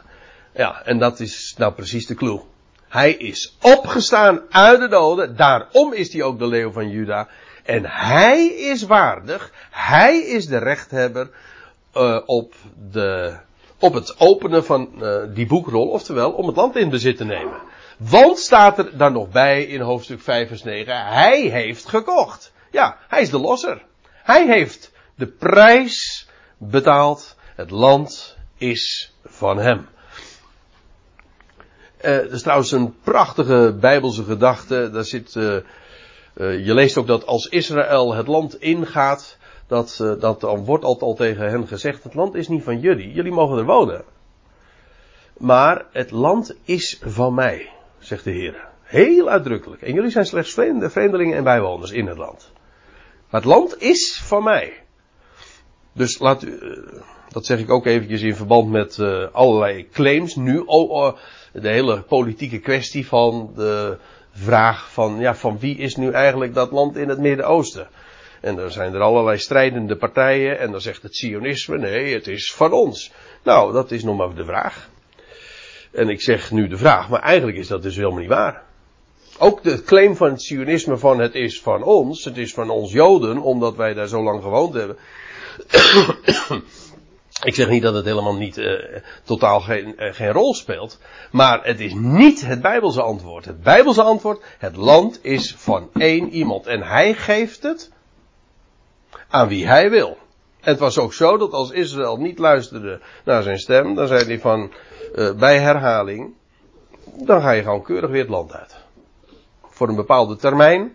Ja, 0.53 0.81
en 0.85 0.97
dat 0.97 1.19
is 1.19 1.55
nou 1.57 1.73
precies 1.73 2.05
de 2.05 2.15
clue. 2.15 2.41
Hij 2.87 3.11
is 3.11 3.57
opgestaan 3.61 4.41
uit 4.49 4.79
de 4.79 4.87
doden. 4.87 5.35
Daarom 5.35 5.93
is 5.93 6.13
hij 6.13 6.23
ook 6.23 6.39
de 6.39 6.47
leeuw 6.47 6.71
van 6.71 6.89
Juda. 6.89 7.27
En 7.63 7.85
hij 7.85 8.45
is 8.45 8.83
waardig. 8.83 9.51
Hij 9.71 10.19
is 10.19 10.45
de 10.45 10.57
rechthebber 10.57 11.29
uh, 11.95 12.19
op, 12.25 12.53
de, 12.91 13.37
op 13.79 13.93
het 13.93 14.19
openen 14.19 14.65
van 14.65 14.89
uh, 15.01 15.17
die 15.33 15.47
boekrol. 15.47 15.87
Oftewel 15.87 16.31
om 16.31 16.47
het 16.47 16.55
land 16.55 16.75
in 16.75 16.89
bezit 16.89 17.17
te 17.17 17.25
nemen. 17.25 17.57
Want 17.97 18.39
staat 18.39 18.77
er 18.77 18.97
dan 18.97 19.13
nog 19.13 19.29
bij 19.29 19.63
in 19.63 19.81
hoofdstuk 19.81 20.21
5 20.21 20.47
vers 20.47 20.63
9, 20.63 21.05
hij 21.05 21.39
heeft 21.39 21.85
gekocht. 21.85 22.51
Ja, 22.71 22.97
hij 23.07 23.21
is 23.21 23.29
de 23.29 23.39
losser. 23.39 23.85
Hij 24.13 24.47
heeft 24.47 24.91
de 25.15 25.27
prijs 25.27 26.27
betaald. 26.57 27.35
Het 27.55 27.71
land 27.71 28.37
is 28.57 29.13
van 29.25 29.57
hem. 29.57 29.87
Uh, 32.01 32.17
dat 32.17 32.31
is 32.31 32.41
trouwens 32.41 32.71
een 32.71 32.95
prachtige 33.01 33.77
bijbelse 33.79 34.23
gedachte. 34.23 34.89
Daar 34.91 35.03
zit, 35.03 35.35
uh, 35.35 35.55
uh, 36.33 36.65
je 36.65 36.73
leest 36.73 36.97
ook 36.97 37.07
dat 37.07 37.25
als 37.25 37.45
Israël 37.45 38.13
het 38.13 38.27
land 38.27 38.61
ingaat, 38.61 39.37
dat, 39.67 39.97
dat 40.19 40.41
dan 40.41 40.65
wordt 40.65 40.83
altijd 40.83 41.03
al 41.03 41.15
tegen 41.15 41.49
hen 41.49 41.67
gezegd, 41.67 42.03
het 42.03 42.13
land 42.13 42.35
is 42.35 42.47
niet 42.47 42.63
van 42.63 42.79
jullie, 42.79 43.11
jullie 43.11 43.31
mogen 43.31 43.57
er 43.57 43.65
wonen. 43.65 44.03
Maar 45.37 45.85
het 45.91 46.11
land 46.11 46.55
is 46.63 47.01
van 47.05 47.33
mij, 47.33 47.69
zegt 47.97 48.23
de 48.23 48.31
Heer. 48.31 48.67
Heel 48.83 49.29
uitdrukkelijk. 49.29 49.81
En 49.81 49.93
jullie 49.93 50.11
zijn 50.11 50.25
slechts 50.25 50.53
vreemdelingen 50.53 51.37
en 51.37 51.43
bijwoners 51.43 51.91
in 51.91 52.07
het 52.07 52.17
land. 52.17 52.51
Het 53.29 53.45
land 53.45 53.81
is 53.81 54.21
van 54.23 54.43
mij. 54.43 54.73
Dus 55.93 56.19
laat 56.19 56.43
u, 56.43 56.59
dat 57.29 57.45
zeg 57.45 57.59
ik 57.59 57.69
ook 57.69 57.85
eventjes 57.85 58.21
in 58.21 58.35
verband 58.35 58.69
met 58.69 58.97
uh, 58.97 59.27
allerlei 59.31 59.89
claims. 59.89 60.35
Nu 60.35 60.57
oh, 60.57 60.89
oh, 60.89 61.17
de 61.53 61.69
hele 61.69 62.01
politieke 62.01 62.59
kwestie 62.59 63.07
van 63.07 63.51
de 63.55 63.97
vraag 64.31 64.91
van, 64.91 65.19
ja, 65.19 65.35
van 65.35 65.59
wie 65.59 65.77
is 65.77 65.95
nu 65.95 66.11
eigenlijk 66.11 66.53
dat 66.53 66.71
land 66.71 66.97
in 66.97 67.09
het 67.09 67.19
Midden-Oosten? 67.19 67.87
En 68.41 68.55
dan 68.55 68.71
zijn 68.71 68.93
er 68.93 69.01
allerlei 69.01 69.37
strijdende 69.37 69.95
partijen 69.95 70.59
en 70.59 70.71
dan 70.71 70.81
zegt 70.81 71.03
het 71.03 71.15
Sionisme, 71.15 71.77
nee, 71.77 72.13
het 72.13 72.27
is 72.27 72.53
van 72.53 72.71
ons. 72.71 73.11
Nou, 73.43 73.73
dat 73.73 73.91
is 73.91 74.03
nog 74.03 74.17
maar 74.17 74.35
de 74.35 74.45
vraag. 74.45 74.89
En 75.91 76.09
ik 76.09 76.21
zeg 76.21 76.51
nu 76.51 76.67
de 76.67 76.77
vraag, 76.77 77.09
maar 77.09 77.21
eigenlijk 77.21 77.57
is 77.57 77.67
dat 77.67 77.81
dus 77.81 77.95
helemaal 77.95 78.19
niet 78.19 78.29
waar. 78.29 78.63
Ook 79.41 79.63
de 79.63 79.83
claim 79.83 80.15
van 80.15 80.29
het 80.29 80.41
Sionisme 80.41 80.97
van 80.97 81.19
het 81.19 81.35
is 81.35 81.61
van 81.61 81.83
ons, 81.83 82.25
het 82.25 82.37
is 82.37 82.53
van 82.53 82.69
ons 82.69 82.91
Joden, 82.91 83.37
omdat 83.37 83.75
wij 83.75 83.93
daar 83.93 84.07
zo 84.07 84.23
lang 84.23 84.41
gewoond 84.41 84.73
hebben. 84.73 84.97
Ik 87.43 87.55
zeg 87.55 87.69
niet 87.69 87.81
dat 87.81 87.93
het 87.93 88.05
helemaal 88.05 88.35
niet 88.35 88.57
uh, 88.57 88.79
totaal 89.23 89.59
geen, 89.59 89.95
uh, 89.97 90.13
geen 90.13 90.31
rol 90.31 90.53
speelt. 90.53 90.99
Maar 91.31 91.63
het 91.63 91.79
is 91.79 91.93
niet 91.93 92.45
het 92.45 92.61
Bijbelse 92.61 93.01
antwoord. 93.01 93.45
Het 93.45 93.63
Bijbelse 93.63 94.01
antwoord, 94.01 94.43
het 94.57 94.75
land 94.75 95.19
is 95.21 95.55
van 95.57 95.89
één 95.93 96.29
iemand. 96.29 96.67
En 96.67 96.81
hij 96.81 97.13
geeft 97.13 97.63
het 97.63 97.91
aan 99.29 99.47
wie 99.47 99.67
hij 99.67 99.89
wil. 99.89 100.17
En 100.61 100.71
het 100.71 100.79
was 100.79 100.97
ook 100.97 101.13
zo 101.13 101.37
dat 101.37 101.51
als 101.51 101.71
Israël 101.71 102.17
niet 102.17 102.39
luisterde 102.39 103.01
naar 103.25 103.43
zijn 103.43 103.59
stem, 103.59 103.95
dan 103.95 104.07
zei 104.07 104.25
hij 104.25 104.39
van 104.39 104.71
uh, 105.15 105.31
bij 105.33 105.59
herhaling, 105.59 106.33
dan 107.25 107.41
ga 107.41 107.51
je 107.51 107.61
gewoon 107.61 107.83
keurig 107.83 108.09
weer 108.09 108.21
het 108.21 108.29
land 108.29 108.53
uit. 108.53 108.78
Voor 109.79 109.89
een 109.89 109.95
bepaalde 109.95 110.35
termijn. 110.35 110.91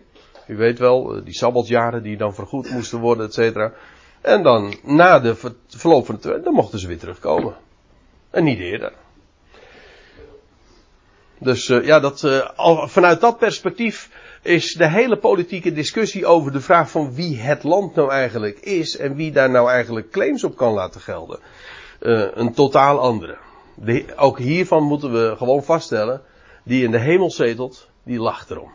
U 0.47 0.55
weet 0.57 0.79
wel, 0.79 1.23
die 1.23 1.33
sabbatjaren 1.33 2.03
die 2.03 2.17
dan 2.17 2.33
vergoed 2.33 2.69
moesten 2.69 2.99
worden, 2.99 3.25
et 3.25 3.33
cetera. 3.33 3.73
En 4.21 4.43
dan, 4.43 4.75
na 4.83 5.19
de 5.19 5.35
verloop 5.67 6.05
van 6.05 6.15
de 6.15 6.21
twee, 6.21 6.41
dan 6.41 6.53
mochten 6.53 6.79
ze 6.79 6.87
weer 6.87 6.99
terugkomen. 6.99 7.55
En 8.29 8.43
niet 8.43 8.59
eerder. 8.59 8.93
Dus 11.37 11.69
uh, 11.69 11.85
ja, 11.85 11.99
dat, 11.99 12.23
al, 12.55 12.87
vanuit 12.87 13.21
dat 13.21 13.37
perspectief 13.37 14.09
is 14.41 14.73
de 14.73 14.89
hele 14.89 15.17
politieke 15.17 15.73
discussie 15.73 16.25
over 16.25 16.51
de 16.51 16.61
vraag 16.61 16.89
van 16.89 17.13
wie 17.13 17.37
het 17.37 17.63
land 17.63 17.95
nou 17.95 18.11
eigenlijk 18.11 18.59
is 18.59 18.97
en 18.97 19.15
wie 19.15 19.31
daar 19.31 19.49
nou 19.49 19.69
eigenlijk 19.69 20.11
claims 20.11 20.43
op 20.43 20.57
kan 20.57 20.73
laten 20.73 21.01
gelden, 21.01 21.39
een 22.33 22.53
totaal 22.53 22.99
andere. 22.99 23.37
De, 23.75 24.05
ook 24.15 24.39
hiervan 24.39 24.83
moeten 24.83 25.11
we 25.11 25.35
gewoon 25.37 25.63
vaststellen, 25.63 26.21
die 26.65 26.83
in 26.83 26.91
de 26.91 26.99
hemel 26.99 27.31
zetelt, 27.31 27.87
die 28.03 28.19
lacht 28.19 28.49
erom. 28.49 28.71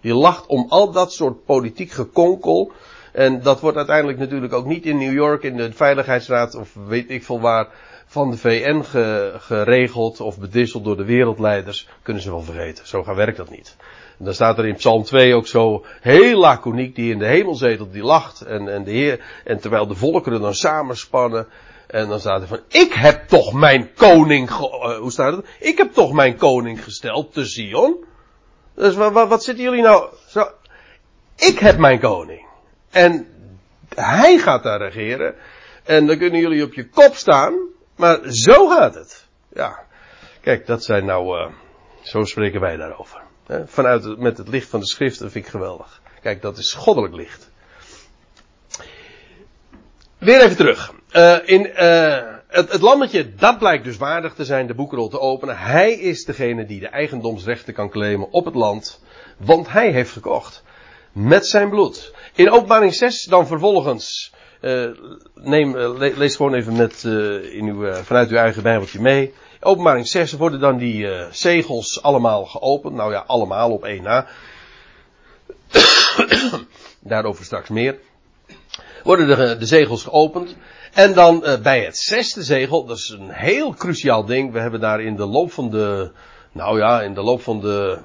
Die 0.00 0.14
lacht 0.14 0.46
om 0.46 0.66
al 0.68 0.90
dat 0.90 1.12
soort 1.12 1.44
politiek 1.44 1.90
gekonkel, 1.90 2.72
en 3.12 3.42
dat 3.42 3.60
wordt 3.60 3.76
uiteindelijk 3.76 4.18
natuurlijk 4.18 4.52
ook 4.52 4.66
niet 4.66 4.86
in 4.86 4.98
New 4.98 5.12
York 5.12 5.42
in 5.42 5.56
de 5.56 5.72
Veiligheidsraad 5.72 6.54
of 6.54 6.74
weet 6.86 7.10
ik 7.10 7.24
veel 7.24 7.40
waar 7.40 7.68
van 8.06 8.30
de 8.30 8.36
VN 8.36 8.82
geregeld 9.38 10.20
of 10.20 10.38
bedisseld 10.38 10.84
door 10.84 10.96
de 10.96 11.04
wereldleiders. 11.04 11.88
Kunnen 12.02 12.22
ze 12.22 12.30
wel 12.30 12.42
vergeten. 12.42 12.86
Zo 12.86 13.14
werkt 13.14 13.36
dat 13.36 13.50
niet. 13.50 13.76
En 14.18 14.24
dan 14.24 14.34
staat 14.34 14.58
er 14.58 14.66
in 14.66 14.74
Psalm 14.74 15.02
2 15.02 15.34
ook 15.34 15.46
zo 15.46 15.84
heel 16.00 16.38
laconiek 16.38 16.94
die 16.94 17.12
in 17.12 17.18
de 17.18 17.26
hemel 17.26 17.54
zetelt, 17.54 17.92
die 17.92 18.02
lacht. 18.02 18.40
En, 18.40 18.68
en, 18.68 18.84
de 18.84 18.90
Heer, 18.90 19.24
en 19.44 19.60
terwijl 19.60 19.86
de 19.86 19.94
volkeren 19.94 20.40
dan 20.40 20.54
samenspannen. 20.54 21.46
En 21.86 22.08
dan 22.08 22.20
staat 22.20 22.42
er 22.42 22.48
van, 22.48 22.60
ik 22.68 22.92
heb 22.92 23.28
toch 23.28 23.52
mijn 23.52 23.94
koning, 23.94 24.50
uh, 24.50 24.98
hoe 24.98 25.12
staat 25.12 25.36
het? 25.36 25.46
Ik 25.60 25.78
heb 25.78 25.92
toch 25.92 26.12
mijn 26.12 26.36
koning 26.36 26.84
gesteld 26.84 27.32
te 27.32 27.44
Zion. 27.44 28.04
Dus 28.74 28.94
wat, 28.94 29.12
wat, 29.12 29.28
wat 29.28 29.44
zitten 29.44 29.64
jullie 29.64 29.82
nou, 29.82 30.08
zo, 30.28 30.50
ik 31.36 31.58
heb 31.58 31.78
mijn 31.78 32.00
koning. 32.00 32.46
En 32.90 33.26
hij 33.94 34.38
gaat 34.38 34.62
daar 34.62 34.80
regeren. 34.80 35.34
En 35.84 36.06
dan 36.06 36.18
kunnen 36.18 36.40
jullie 36.40 36.64
op 36.64 36.74
je 36.74 36.88
kop 36.88 37.14
staan. 37.14 37.72
Maar 37.96 38.18
zo 38.24 38.68
gaat 38.68 38.94
het. 38.94 39.26
Ja. 39.52 39.78
Kijk, 40.40 40.66
dat 40.66 40.84
zijn 40.84 41.04
nou, 41.04 41.38
uh, 41.38 41.52
zo 42.02 42.24
spreken 42.24 42.60
wij 42.60 42.76
daarover. 42.76 43.22
Vanuit 43.64 44.04
het, 44.04 44.18
met 44.18 44.38
het 44.38 44.48
licht 44.48 44.68
van 44.68 44.80
de 44.80 44.86
schrift, 44.86 45.18
dat 45.18 45.32
vind 45.32 45.44
ik 45.44 45.50
geweldig. 45.50 46.00
Kijk, 46.20 46.42
dat 46.42 46.58
is 46.58 46.72
goddelijk 46.72 47.14
licht. 47.14 47.50
Weer 50.18 50.40
even 50.40 50.56
terug. 50.56 50.92
Uh, 51.16 51.36
in, 51.44 51.66
uh, 51.66 52.22
het, 52.48 52.72
het, 52.72 52.80
lammetje, 52.80 53.34
dat 53.34 53.58
blijkt 53.58 53.84
dus 53.84 53.96
waardig 53.96 54.34
te 54.34 54.44
zijn 54.44 54.66
de 54.66 54.74
boekrol 54.74 55.08
te 55.08 55.20
openen. 55.20 55.58
Hij 55.58 55.92
is 55.92 56.24
degene 56.24 56.66
die 56.66 56.80
de 56.80 56.88
eigendomsrechten 56.88 57.74
kan 57.74 57.90
claimen 57.90 58.30
op 58.30 58.44
het 58.44 58.54
land. 58.54 59.02
Want 59.36 59.72
hij 59.72 59.90
heeft 59.90 60.10
gekocht. 60.10 60.62
Met 61.12 61.46
zijn 61.46 61.70
bloed. 61.70 62.14
In 62.34 62.50
openbaring 62.50 62.94
6 62.94 63.24
dan 63.24 63.46
vervolgens, 63.46 64.32
uh, 64.60 64.90
neem, 65.34 65.76
lees 65.98 66.36
gewoon 66.36 66.54
even 66.54 66.76
met, 66.76 67.04
in 67.52 67.66
uw, 67.68 67.92
vanuit 67.92 68.30
uw 68.30 68.36
eigen 68.36 68.62
bijbeltje 68.62 69.00
mee. 69.00 69.22
In 69.60 69.64
openbaring 69.64 70.06
6 70.06 70.32
worden 70.32 70.60
dan 70.60 70.76
die 70.76 71.08
zegels 71.30 72.02
allemaal 72.02 72.44
geopend. 72.44 72.94
Nou 72.94 73.12
ja, 73.12 73.24
allemaal 73.26 73.70
op 73.70 73.84
één 73.84 74.02
na. 74.02 74.26
Daarover 77.00 77.44
straks 77.44 77.68
meer. 77.68 77.98
Worden 79.04 79.26
de, 79.26 79.56
de 79.58 79.66
zegels 79.66 80.02
geopend. 80.02 80.56
En 80.94 81.14
dan 81.14 81.44
bij 81.62 81.84
het 81.84 81.98
zesde 81.98 82.42
zegel, 82.42 82.84
dat 82.84 82.96
is 82.96 83.08
een 83.08 83.30
heel 83.30 83.74
cruciaal 83.74 84.24
ding. 84.24 84.52
We 84.52 84.60
hebben 84.60 84.80
daar 84.80 85.00
in 85.00 85.16
de 85.16 85.26
loop 85.26 85.52
van 85.52 85.70
de, 85.70 86.10
nou 86.52 86.78
ja, 86.78 87.02
in 87.02 87.14
de 87.14 87.22
loop 87.22 87.42
van 87.42 87.60
de 87.60 87.98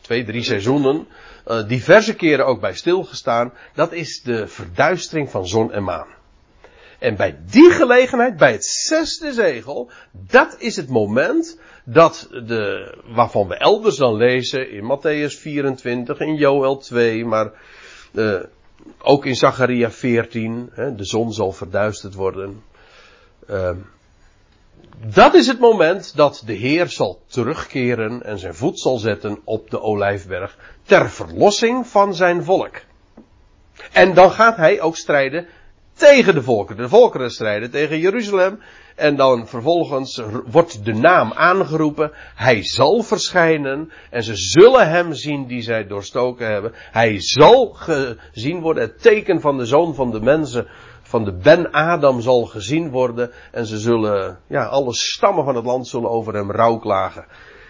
twee, 0.00 0.24
drie 0.24 0.42
seizoenen 0.42 1.06
uh, 1.46 1.68
diverse 1.68 2.14
keren 2.14 2.46
ook 2.46 2.60
bij 2.60 2.74
stilgestaan. 2.74 3.52
Dat 3.74 3.92
is 3.92 4.22
de 4.22 4.48
verduistering 4.48 5.30
van 5.30 5.46
zon 5.46 5.72
en 5.72 5.84
maan. 5.84 6.08
En 6.98 7.16
bij 7.16 7.38
die 7.50 7.70
gelegenheid, 7.70 8.36
bij 8.36 8.52
het 8.52 8.64
zesde 8.64 9.32
zegel, 9.32 9.90
dat 10.12 10.56
is 10.58 10.76
het 10.76 10.88
moment 10.88 11.58
dat 11.84 12.28
de, 12.30 12.94
waarvan 13.06 13.48
we 13.48 13.56
elders 13.56 13.96
dan 13.96 14.14
lezen 14.14 14.70
in 14.70 14.82
Matthäus 14.82 15.38
24, 15.38 16.20
in 16.20 16.34
Joel 16.34 16.76
2, 16.76 17.24
maar 17.24 17.52
uh, 18.12 18.40
ook 19.02 19.26
in 19.26 19.34
Zacharia 19.34 19.90
14, 19.90 20.70
hè, 20.72 20.94
de 20.94 21.04
zon 21.04 21.32
zal 21.32 21.52
verduisterd 21.52 22.14
worden. 22.14 22.62
Uh, 23.50 23.70
dat 25.06 25.34
is 25.34 25.46
het 25.46 25.58
moment 25.58 26.16
dat 26.16 26.42
de 26.46 26.52
Heer 26.52 26.88
zal 26.88 27.22
terugkeren 27.26 28.22
en 28.22 28.38
zijn 28.38 28.54
voet 28.54 28.80
zal 28.80 28.98
zetten 28.98 29.40
op 29.44 29.70
de 29.70 29.80
olijfberg 29.80 30.56
ter 30.82 31.10
verlossing 31.10 31.86
van 31.86 32.14
zijn 32.14 32.44
volk. 32.44 32.80
En 33.92 34.14
dan 34.14 34.30
gaat 34.30 34.56
hij 34.56 34.80
ook 34.80 34.96
strijden 34.96 35.46
tegen 36.00 36.34
de 36.34 36.42
volkeren. 36.42 36.82
De 36.82 36.88
volkeren 36.88 37.30
strijden 37.30 37.70
tegen 37.70 37.98
Jeruzalem. 37.98 38.60
En 38.96 39.16
dan 39.16 39.48
vervolgens 39.48 40.22
wordt 40.46 40.84
de 40.84 40.94
naam 40.94 41.32
aangeroepen. 41.32 42.12
Hij 42.34 42.62
zal 42.62 43.02
verschijnen. 43.02 43.92
En 44.10 44.22
ze 44.22 44.36
zullen 44.36 44.88
hem 44.88 45.12
zien 45.12 45.46
die 45.46 45.62
zij 45.62 45.86
doorstoken 45.86 46.46
hebben. 46.46 46.72
Hij 46.74 47.20
zal 47.20 47.70
gezien 47.72 48.60
worden. 48.60 48.82
Het 48.82 49.02
teken 49.02 49.40
van 49.40 49.56
de 49.56 49.66
zoon 49.66 49.94
van 49.94 50.10
de 50.10 50.20
mensen 50.20 50.66
van 51.02 51.24
de 51.24 51.32
Ben 51.32 51.72
Adam 51.72 52.20
zal 52.20 52.44
gezien 52.44 52.90
worden. 52.90 53.30
En 53.52 53.66
ze 53.66 53.78
zullen, 53.78 54.38
ja, 54.46 54.64
alle 54.64 54.94
stammen 54.94 55.44
van 55.44 55.54
het 55.54 55.64
land 55.64 55.88
zullen 55.88 56.10
over 56.10 56.34
hem 56.34 56.50
rouwklagen. 56.50 57.24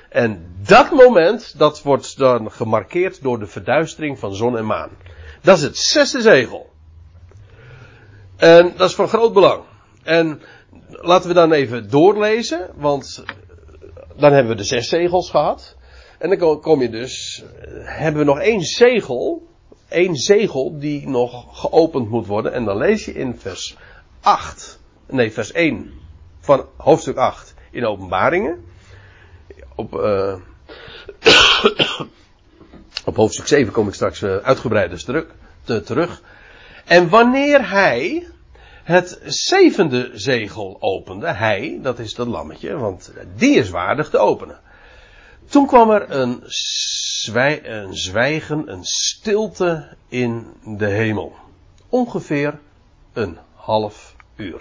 En 0.08 0.54
dat 0.66 0.90
moment, 0.90 1.58
dat 1.58 1.82
wordt 1.82 2.18
dan 2.18 2.50
gemarkeerd 2.50 3.22
door 3.22 3.38
de 3.38 3.46
verduistering 3.46 4.18
van 4.18 4.34
zon 4.34 4.56
en 4.56 4.66
maan. 4.66 4.90
Dat 5.42 5.56
is 5.56 5.62
het 5.62 5.76
zesde 5.76 6.20
zegel. 6.20 6.69
En 8.40 8.72
dat 8.76 8.88
is 8.88 8.94
van 8.94 9.08
groot 9.08 9.32
belang. 9.32 9.62
En 10.02 10.40
laten 10.88 11.28
we 11.28 11.34
dan 11.34 11.52
even 11.52 11.90
doorlezen, 11.90 12.70
want 12.74 13.24
dan 14.16 14.32
hebben 14.32 14.52
we 14.52 14.58
de 14.58 14.64
zes 14.64 14.88
zegels 14.88 15.30
gehad. 15.30 15.76
En 16.18 16.38
dan 16.38 16.60
kom 16.60 16.82
je 16.82 16.90
dus, 16.90 17.44
hebben 17.82 18.20
we 18.20 18.26
nog 18.26 18.40
één 18.40 18.60
zegel, 18.60 19.48
één 19.88 20.14
zegel 20.14 20.78
die 20.78 21.08
nog 21.08 21.60
geopend 21.60 22.08
moet 22.08 22.26
worden. 22.26 22.52
En 22.52 22.64
dan 22.64 22.76
lees 22.76 23.04
je 23.04 23.12
in 23.12 23.38
vers 23.38 23.76
8, 24.20 24.80
nee 25.06 25.32
vers 25.32 25.52
1 25.52 25.92
van 26.40 26.66
hoofdstuk 26.76 27.16
8 27.16 27.54
in 27.70 27.86
openbaringen. 27.86 28.64
Op, 29.74 29.94
uh, 29.94 30.34
Op 33.04 33.16
hoofdstuk 33.16 33.46
7 33.46 33.72
kom 33.72 33.88
ik 33.88 33.94
straks 33.94 34.24
uitgebreider 34.24 35.04
terug, 35.04 35.26
te, 35.62 35.82
terug. 35.82 36.22
En 36.90 37.08
wanneer 37.08 37.70
hij 37.70 38.26
het 38.84 39.20
zevende 39.24 40.10
zegel 40.14 40.76
opende, 40.80 41.32
hij, 41.32 41.78
dat 41.82 41.98
is 41.98 42.14
dat 42.14 42.26
lammetje, 42.26 42.76
want 42.76 43.12
die 43.36 43.56
is 43.56 43.70
waardig 43.70 44.10
te 44.10 44.18
openen. 44.18 44.60
Toen 45.48 45.66
kwam 45.66 45.90
er 45.90 46.10
een, 46.10 46.42
een 47.62 47.96
zwijgen, 47.96 48.72
een 48.72 48.84
stilte 48.84 49.96
in 50.08 50.46
de 50.64 50.86
hemel. 50.86 51.34
Ongeveer 51.88 52.58
een 53.12 53.38
half 53.54 54.16
uur. 54.36 54.60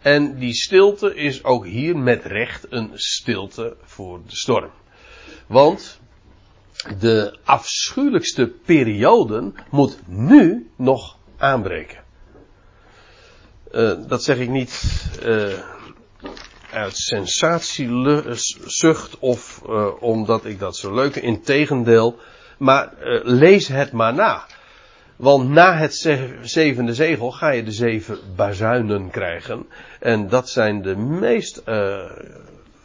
En 0.00 0.38
die 0.38 0.54
stilte 0.54 1.14
is 1.14 1.44
ook 1.44 1.66
hier 1.66 1.96
met 1.96 2.24
recht 2.24 2.66
een 2.68 2.90
stilte 2.94 3.76
voor 3.82 4.20
de 4.26 4.36
storm. 4.36 4.70
Want 5.46 6.00
de 6.98 7.38
afschuwelijkste 7.44 8.46
perioden 8.46 9.54
moet 9.70 9.98
nu 10.06 10.70
nog 10.76 11.18
aanbreken. 11.40 11.98
Uh, 13.72 13.92
dat 14.06 14.24
zeg 14.24 14.38
ik 14.38 14.48
niet 14.48 15.04
uh, 15.24 15.52
uit 16.72 16.96
sensatiezucht 16.96 19.18
of 19.18 19.62
uh, 19.68 20.02
omdat 20.02 20.44
ik 20.44 20.58
dat 20.58 20.76
zo 20.76 20.94
leuk 20.94 21.12
vind. 21.12 21.24
Integendeel. 21.24 22.18
Maar 22.58 22.92
lees 23.22 23.68
het 23.68 23.92
maar 23.92 24.14
na. 24.14 24.44
Want 25.16 25.48
na 25.48 25.76
het 25.76 25.94
zevende 26.42 26.94
zegel 26.94 27.30
ga 27.30 27.50
je 27.50 27.62
de 27.62 27.72
zeven 27.72 28.18
bazuinen 28.36 29.10
krijgen. 29.10 29.66
En 30.00 30.28
dat 30.28 30.48
zijn 30.48 30.82
de 30.82 30.96
meest 30.96 31.62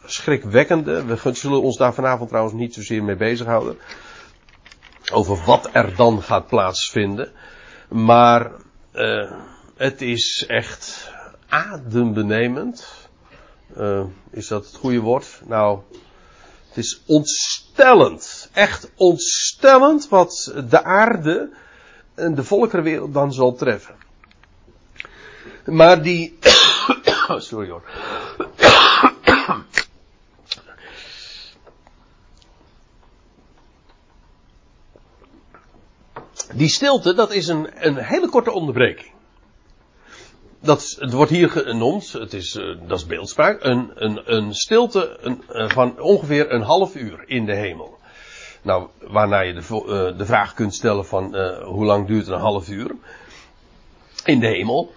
schrikwekkende. 0.04 1.04
We 1.04 1.34
zullen 1.34 1.62
ons 1.62 1.76
daar 1.76 1.94
vanavond 1.94 2.28
trouwens 2.28 2.56
niet 2.56 2.74
zozeer 2.74 3.04
mee 3.04 3.16
bezighouden. 3.16 3.78
Over 5.12 5.44
wat 5.44 5.68
er 5.72 5.96
dan 5.96 6.22
gaat 6.22 6.46
plaatsvinden. 6.46 7.32
Maar 7.88 8.52
uh, 8.94 9.32
het 9.76 10.02
is 10.02 10.44
echt 10.48 11.10
adembenemend. 11.48 12.86
Uh, 13.78 14.04
is 14.30 14.48
dat 14.48 14.66
het 14.66 14.74
goede 14.74 15.00
woord? 15.00 15.40
Nou, 15.44 15.80
het 16.68 16.76
is 16.76 17.02
ontstellend. 17.06 18.50
Echt 18.52 18.90
ontstellend 18.96 20.08
wat 20.08 20.54
de 20.68 20.84
aarde 20.84 21.50
en 22.14 22.34
de 22.34 22.44
volkerenwereld 22.44 23.14
dan 23.14 23.32
zal 23.32 23.54
treffen. 23.54 23.94
Maar 25.64 26.02
die. 26.02 26.38
Sorry 27.36 27.68
hoor. 27.68 27.82
Die 36.56 36.68
stilte, 36.68 37.14
dat 37.14 37.32
is 37.32 37.48
een, 37.48 37.68
een 37.74 37.96
hele 37.96 38.28
korte 38.28 38.52
onderbreking. 38.52 39.10
Dat, 40.60 40.96
het 40.98 41.12
wordt 41.12 41.30
hier 41.30 41.50
genoemd, 41.50 42.12
het 42.12 42.32
is, 42.32 42.54
uh, 42.54 42.76
dat 42.88 42.98
is 42.98 43.06
beeldspraak, 43.06 43.64
een, 43.64 43.90
een, 43.94 44.34
een 44.34 44.54
stilte 44.54 45.18
een, 45.20 45.42
uh, 45.50 45.68
van 45.68 46.00
ongeveer 46.00 46.52
een 46.52 46.62
half 46.62 46.94
uur 46.94 47.24
in 47.26 47.46
de 47.46 47.54
hemel. 47.54 47.98
Nou, 48.62 48.88
waarna 49.00 49.40
je 49.40 49.52
de, 49.52 49.60
uh, 49.60 50.18
de 50.18 50.26
vraag 50.26 50.54
kunt 50.54 50.74
stellen 50.74 51.06
van 51.06 51.36
hoe 51.64 51.84
lang 51.84 52.06
duurt 52.06 52.26
een 52.26 52.40
half 52.40 52.68
uur 52.68 52.90
in 54.24 54.40
de 54.40 54.46
hemel. 54.46 54.92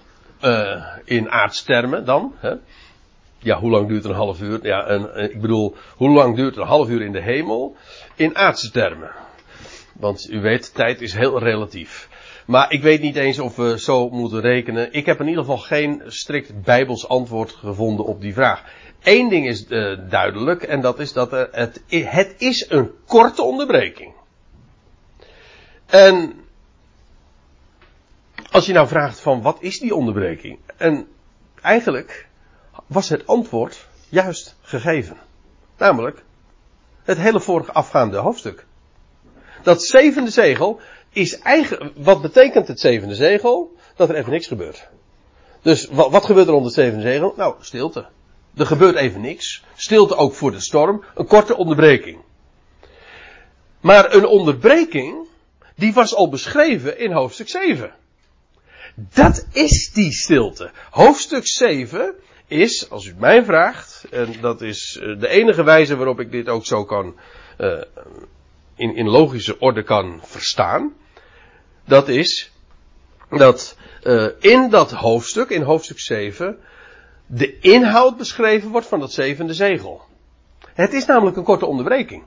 in 1.03 1.29
aardstermen 1.29 2.05
dan. 2.05 2.33
Hè? 2.37 2.53
Ja, 3.37 3.59
hoe 3.59 3.71
lang 3.71 3.87
duurt 3.87 4.05
een 4.05 4.11
half 4.11 4.41
uur? 4.41 4.59
Ja, 4.61 4.85
ik 5.15 5.41
bedoel, 5.41 5.75
hoe 5.95 6.09
lang 6.09 6.35
duurt 6.35 6.57
een 6.57 6.67
half 6.67 6.89
uur 6.89 7.01
in 7.01 7.11
de 7.11 7.21
hemel? 7.21 7.75
In 8.15 8.35
aardse 8.35 8.71
termen. 8.71 9.11
Want 9.99 10.29
u 10.29 10.41
weet, 10.41 10.73
tijd 10.73 11.01
is 11.01 11.13
heel 11.13 11.39
relatief. 11.39 12.09
Maar 12.45 12.71
ik 12.71 12.81
weet 12.81 13.01
niet 13.01 13.15
eens 13.15 13.39
of 13.39 13.55
we 13.55 13.79
zo 13.79 14.09
moeten 14.09 14.41
rekenen. 14.41 14.93
Ik 14.93 15.05
heb 15.05 15.19
in 15.19 15.27
ieder 15.27 15.43
geval 15.43 15.57
geen 15.57 16.01
strikt 16.05 16.61
bijbels 16.61 17.07
antwoord 17.07 17.51
gevonden 17.51 18.05
op 18.05 18.21
die 18.21 18.33
vraag. 18.33 18.63
Eén 19.03 19.29
ding 19.29 19.47
is 19.47 19.65
uh, 19.69 19.97
duidelijk 20.09 20.63
en 20.63 20.81
dat 20.81 20.99
is 20.99 21.13
dat 21.13 21.33
er 21.33 21.49
het, 21.51 21.83
het 21.89 22.35
is 22.37 22.69
een 22.69 22.91
korte 23.05 23.41
onderbreking. 23.41 24.13
En 25.85 26.33
als 28.51 28.65
je 28.65 28.73
nou 28.73 28.87
vraagt 28.87 29.19
van 29.19 29.41
wat 29.41 29.57
is 29.59 29.79
die 29.79 29.95
onderbreking? 29.95 30.59
En 30.77 31.07
eigenlijk 31.61 32.27
was 32.87 33.09
het 33.09 33.27
antwoord 33.27 33.87
juist 34.09 34.55
gegeven. 34.61 35.17
Namelijk 35.77 36.23
het 37.03 37.17
hele 37.17 37.39
vorige 37.39 37.71
afgaande 37.71 38.17
hoofdstuk. 38.17 38.65
Dat 39.63 39.83
zevende 39.83 40.29
zegel 40.29 40.79
is 41.11 41.39
eigenlijk, 41.39 41.91
wat 41.95 42.21
betekent 42.21 42.67
het 42.67 42.79
zevende 42.79 43.15
zegel? 43.15 43.75
Dat 43.95 44.09
er 44.09 44.15
even 44.15 44.31
niks 44.31 44.47
gebeurt. 44.47 44.87
Dus 45.61 45.87
wat, 45.91 46.11
wat 46.11 46.25
gebeurt 46.25 46.47
er 46.47 46.53
onder 46.53 46.67
het 46.67 46.79
zevende 46.79 47.03
zegel? 47.03 47.33
Nou, 47.37 47.55
stilte. 47.59 48.05
Er 48.55 48.65
gebeurt 48.65 48.95
even 48.95 49.21
niks. 49.21 49.63
Stilte 49.75 50.15
ook 50.15 50.33
voor 50.33 50.51
de 50.51 50.59
storm. 50.59 51.03
Een 51.15 51.27
korte 51.27 51.55
onderbreking. 51.57 52.17
Maar 53.79 54.13
een 54.13 54.25
onderbreking, 54.25 55.27
die 55.75 55.93
was 55.93 56.15
al 56.15 56.29
beschreven 56.29 56.99
in 56.99 57.11
hoofdstuk 57.11 57.49
7. 57.49 57.93
Dat 58.95 59.45
is 59.51 59.91
die 59.93 60.11
stilte. 60.11 60.71
Hoofdstuk 60.89 61.47
7 61.47 62.15
is, 62.47 62.89
als 62.89 63.05
u 63.05 63.13
mij 63.17 63.43
vraagt, 63.43 64.05
en 64.11 64.35
dat 64.41 64.61
is 64.61 64.99
eh, 65.01 65.19
de 65.19 65.27
enige 65.27 65.63
wijze 65.63 65.95
waarop 65.95 66.19
ik 66.19 66.31
dit 66.31 66.47
ook 66.47 66.65
zo 66.65 66.85
kan 66.85 67.15
uh, 67.57 67.81
in, 68.79 68.95
in 68.95 69.07
logische 69.07 69.59
orde 69.59 69.83
kan 69.83 70.19
verstaan. 70.23 70.93
Dat 71.85 72.07
is 72.07 72.51
dat 73.29 73.75
uh, 74.03 74.27
in 74.39 74.69
dat 74.69 74.91
hoofdstuk, 74.91 75.49
in 75.49 75.61
hoofdstuk 75.61 75.99
7, 75.99 76.57
de 77.25 77.59
inhoud 77.59 78.17
beschreven 78.17 78.69
wordt 78.69 78.87
van 78.87 78.99
dat 78.99 79.11
zevende 79.11 79.53
zegel. 79.53 80.01
Het 80.73 80.93
is 80.93 81.05
namelijk 81.05 81.37
een 81.37 81.43
korte 81.43 81.65
onderbreking. 81.65 82.23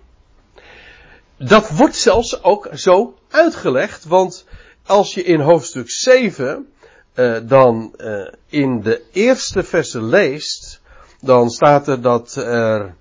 Dat 1.37 1.71
wordt 1.71 1.97
zelfs 1.97 2.43
ook 2.43 2.69
zo 2.73 3.15
uitgelegd, 3.29 4.05
want 4.05 4.45
als 4.87 5.15
je 5.15 5.23
in 5.23 5.41
hoofdstuk 5.41 5.91
7 5.91 6.73
uh, 7.15 7.39
dan 7.43 7.95
uh, 7.97 8.29
in 8.47 8.81
de 8.83 9.03
eerste 9.13 9.63
verse 9.63 10.03
leest, 10.03 10.81
dan 11.21 11.51
staat 11.51 11.89
er 11.89 12.03
dat 12.03 12.35
er 12.35 12.95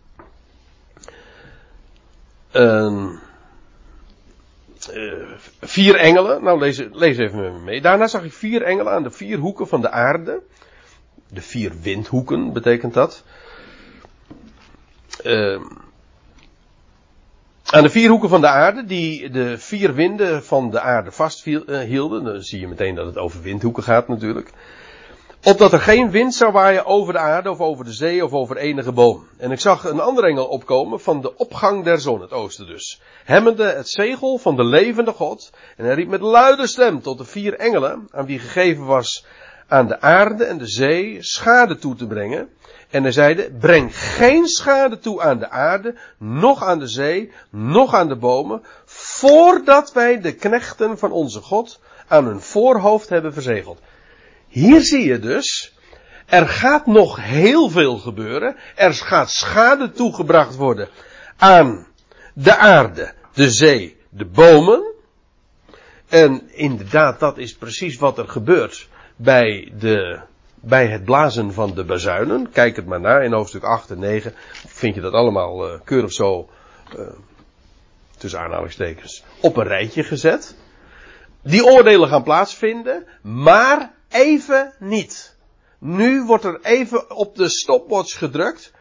een 2.51 3.19
uh, 4.93 5.13
vier 5.61 5.95
engelen. 5.95 6.43
Nou, 6.43 6.59
lees, 6.59 6.83
lees 6.91 7.17
even 7.17 7.41
met 7.41 7.53
me 7.53 7.59
mee. 7.59 7.81
Daarna 7.81 8.07
zag 8.07 8.23
ik 8.23 8.33
vier 8.33 8.61
engelen 8.61 8.93
aan 8.93 9.03
de 9.03 9.11
vier 9.11 9.37
hoeken 9.37 9.67
van 9.67 9.81
de 9.81 9.89
aarde. 9.89 10.41
De 11.29 11.41
vier 11.41 11.71
windhoeken 11.81 12.53
betekent 12.53 12.93
dat. 12.93 13.23
Uh, 15.23 15.61
aan 17.65 17.83
de 17.83 17.89
vier 17.89 18.09
hoeken 18.09 18.29
van 18.29 18.41
de 18.41 18.47
aarde, 18.47 18.85
die 18.85 19.29
de 19.29 19.57
vier 19.57 19.93
winden 19.93 20.43
van 20.43 20.69
de 20.69 20.79
aarde 20.79 21.11
vasthielden. 21.11 22.23
Dan 22.23 22.41
zie 22.41 22.59
je 22.59 22.67
meteen 22.67 22.95
dat 22.95 23.05
het 23.05 23.17
over 23.17 23.41
windhoeken 23.41 23.83
gaat 23.83 24.07
natuurlijk. 24.07 24.51
Opdat 25.43 25.73
er 25.73 25.79
geen 25.79 26.11
wind 26.11 26.33
zou 26.33 26.51
waaien 26.51 26.85
over 26.85 27.13
de 27.13 27.19
aarde 27.19 27.49
of 27.49 27.59
over 27.59 27.85
de 27.85 27.93
zee 27.93 28.25
of 28.25 28.31
over 28.31 28.57
enige 28.57 28.91
boom. 28.91 29.27
En 29.37 29.51
ik 29.51 29.59
zag 29.59 29.83
een 29.83 29.99
andere 29.99 30.27
engel 30.27 30.45
opkomen 30.45 30.99
van 30.99 31.21
de 31.21 31.37
opgang 31.37 31.83
der 31.83 31.99
zon, 31.99 32.21
het 32.21 32.31
oosten 32.31 32.67
dus. 32.67 33.01
Hemmende 33.23 33.63
het 33.63 33.89
zegel 33.89 34.37
van 34.37 34.55
de 34.55 34.63
levende 34.63 35.11
God. 35.11 35.49
En 35.77 35.85
hij 35.85 35.93
riep 35.93 36.07
met 36.07 36.21
luide 36.21 36.67
stem 36.67 37.01
tot 37.01 37.17
de 37.17 37.23
vier 37.23 37.53
engelen, 37.53 38.07
aan 38.11 38.25
wie 38.25 38.39
gegeven 38.39 38.85
was 38.85 39.25
aan 39.67 39.87
de 39.87 40.01
aarde 40.01 40.43
en 40.43 40.57
de 40.57 40.67
zee 40.67 41.17
schade 41.19 41.77
toe 41.77 41.95
te 41.95 42.07
brengen. 42.07 42.49
En 42.89 43.03
hij 43.03 43.11
zeide, 43.11 43.51
breng 43.59 43.97
geen 43.97 44.47
schade 44.47 44.99
toe 44.99 45.21
aan 45.21 45.39
de 45.39 45.49
aarde, 45.49 45.95
noch 46.17 46.63
aan 46.63 46.79
de 46.79 46.87
zee, 46.87 47.31
noch 47.49 47.93
aan 47.93 48.07
de 48.07 48.17
bomen, 48.17 48.63
voordat 48.85 49.93
wij 49.93 50.21
de 50.21 50.35
knechten 50.35 50.97
van 50.97 51.11
onze 51.11 51.41
God 51.41 51.79
aan 52.07 52.25
hun 52.25 52.41
voorhoofd 52.41 53.09
hebben 53.09 53.33
verzegeld. 53.33 53.79
Hier 54.51 54.81
zie 54.81 55.05
je 55.05 55.19
dus, 55.19 55.73
er 56.25 56.47
gaat 56.47 56.85
nog 56.85 57.21
heel 57.21 57.69
veel 57.69 57.97
gebeuren. 57.97 58.55
Er 58.75 58.93
gaat 58.93 59.31
schade 59.31 59.91
toegebracht 59.91 60.55
worden 60.55 60.89
aan 61.37 61.87
de 62.33 62.57
aarde, 62.57 63.13
de 63.33 63.51
zee, 63.51 63.97
de 64.09 64.25
bomen. 64.25 64.93
En 66.09 66.49
inderdaad, 66.51 67.19
dat 67.19 67.37
is 67.37 67.55
precies 67.55 67.97
wat 67.97 68.17
er 68.17 68.27
gebeurt 68.27 68.89
bij, 69.15 69.71
de, 69.79 70.19
bij 70.55 70.87
het 70.87 71.03
blazen 71.03 71.53
van 71.53 71.73
de 71.73 71.83
bazuinen. 71.83 72.51
Kijk 72.51 72.75
het 72.75 72.85
maar 72.85 73.01
na, 73.01 73.19
in 73.19 73.33
hoofdstuk 73.33 73.63
8 73.63 73.89
en 73.89 73.99
9 73.99 74.33
vind 74.67 74.95
je 74.95 75.01
dat 75.01 75.13
allemaal 75.13 75.67
uh, 75.67 75.79
keurig 75.83 76.11
zo, 76.11 76.49
uh, 76.97 77.05
tussen 78.17 78.39
aanhalingstekens, 78.39 79.23
op 79.39 79.57
een 79.57 79.67
rijtje 79.67 80.03
gezet. 80.03 80.55
Die 81.41 81.65
oordelen 81.65 82.09
gaan 82.09 82.23
plaatsvinden, 82.23 83.05
maar 83.21 83.99
even 84.11 84.73
niet. 84.79 85.35
Nu 85.79 86.23
wordt 86.23 86.43
er 86.43 86.59
even 86.61 87.15
op 87.15 87.35
de 87.35 87.49
stopwatch 87.49 88.17
gedrukt. 88.17 88.71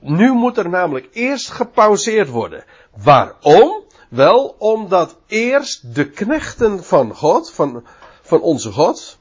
nu 0.00 0.32
moet 0.32 0.56
er 0.56 0.68
namelijk 0.68 1.08
eerst 1.12 1.50
gepauzeerd 1.50 2.28
worden. 2.28 2.64
Waarom? 3.02 3.84
Wel, 4.08 4.54
omdat 4.58 5.18
eerst 5.26 5.94
de 5.94 6.10
knechten 6.10 6.84
van 6.84 7.14
God, 7.14 7.52
van, 7.52 7.84
van 8.22 8.40
onze 8.40 8.72
God. 8.72 9.18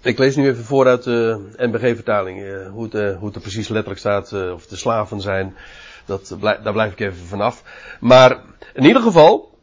Ik 0.00 0.18
lees 0.18 0.36
nu 0.36 0.48
even 0.48 0.64
vooruit 0.64 1.02
de 1.02 1.48
NBG-vertaling, 1.56 2.42
eh, 2.42 2.70
hoe, 2.70 2.84
het, 2.84 2.94
eh, 2.94 3.16
hoe 3.16 3.26
het 3.26 3.34
er 3.34 3.40
precies 3.40 3.68
letterlijk 3.68 4.00
staat, 4.00 4.32
eh, 4.32 4.52
of 4.52 4.66
de 4.66 4.76
slaven 4.76 5.20
zijn. 5.20 5.56
Dat, 6.04 6.36
daar 6.40 6.72
blijf 6.72 6.92
ik 6.92 7.00
even 7.00 7.26
vanaf. 7.26 7.62
Maar 8.00 8.40
in 8.74 8.84
ieder 8.84 9.02
geval, 9.02 9.57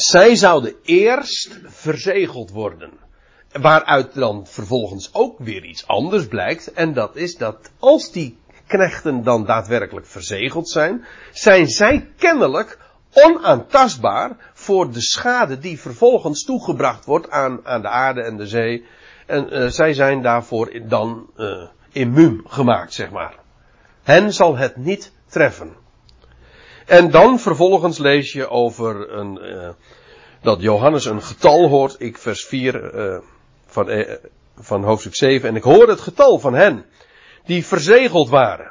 zij 0.00 0.36
zouden 0.36 0.74
eerst 0.82 1.58
verzegeld 1.64 2.50
worden. 2.50 2.90
Waaruit 3.52 4.14
dan 4.14 4.46
vervolgens 4.46 5.14
ook 5.14 5.38
weer 5.38 5.64
iets 5.64 5.86
anders 5.86 6.26
blijkt. 6.26 6.72
En 6.72 6.92
dat 6.92 7.16
is 7.16 7.36
dat 7.36 7.70
als 7.78 8.12
die 8.12 8.38
knechten 8.66 9.22
dan 9.22 9.44
daadwerkelijk 9.44 10.06
verzegeld 10.06 10.68
zijn, 10.68 11.04
zijn 11.32 11.68
zij 11.68 12.10
kennelijk 12.16 12.78
onaantastbaar 13.12 14.36
voor 14.54 14.92
de 14.92 15.00
schade 15.00 15.58
die 15.58 15.80
vervolgens 15.80 16.44
toegebracht 16.44 17.04
wordt 17.04 17.30
aan, 17.30 17.66
aan 17.66 17.82
de 17.82 17.88
aarde 17.88 18.22
en 18.22 18.36
de 18.36 18.46
zee. 18.46 18.86
En 19.26 19.54
uh, 19.54 19.68
zij 19.68 19.92
zijn 19.92 20.22
daarvoor 20.22 20.88
dan 20.88 21.30
uh, 21.36 21.68
immuun 21.92 22.42
gemaakt, 22.46 22.94
zeg 22.94 23.10
maar. 23.10 23.34
Hen 24.02 24.32
zal 24.32 24.56
het 24.56 24.76
niet 24.76 25.12
treffen. 25.28 25.85
En 26.86 27.10
dan 27.10 27.38
vervolgens 27.38 27.98
lees 27.98 28.32
je 28.32 28.48
over 28.48 29.10
een, 29.12 29.38
uh, 29.42 29.68
dat 30.42 30.60
Johannes 30.60 31.04
een 31.04 31.22
getal 31.22 31.68
hoort, 31.68 31.96
ik 31.98 32.18
vers 32.18 32.44
4 32.44 33.20
van, 33.66 34.06
van 34.58 34.84
hoofdstuk 34.84 35.14
7, 35.14 35.48
en 35.48 35.56
ik 35.56 35.62
hoor 35.62 35.88
het 35.88 36.00
getal 36.00 36.38
van 36.38 36.54
hen 36.54 36.84
die 37.44 37.66
verzegeld 37.66 38.28
waren. 38.28 38.70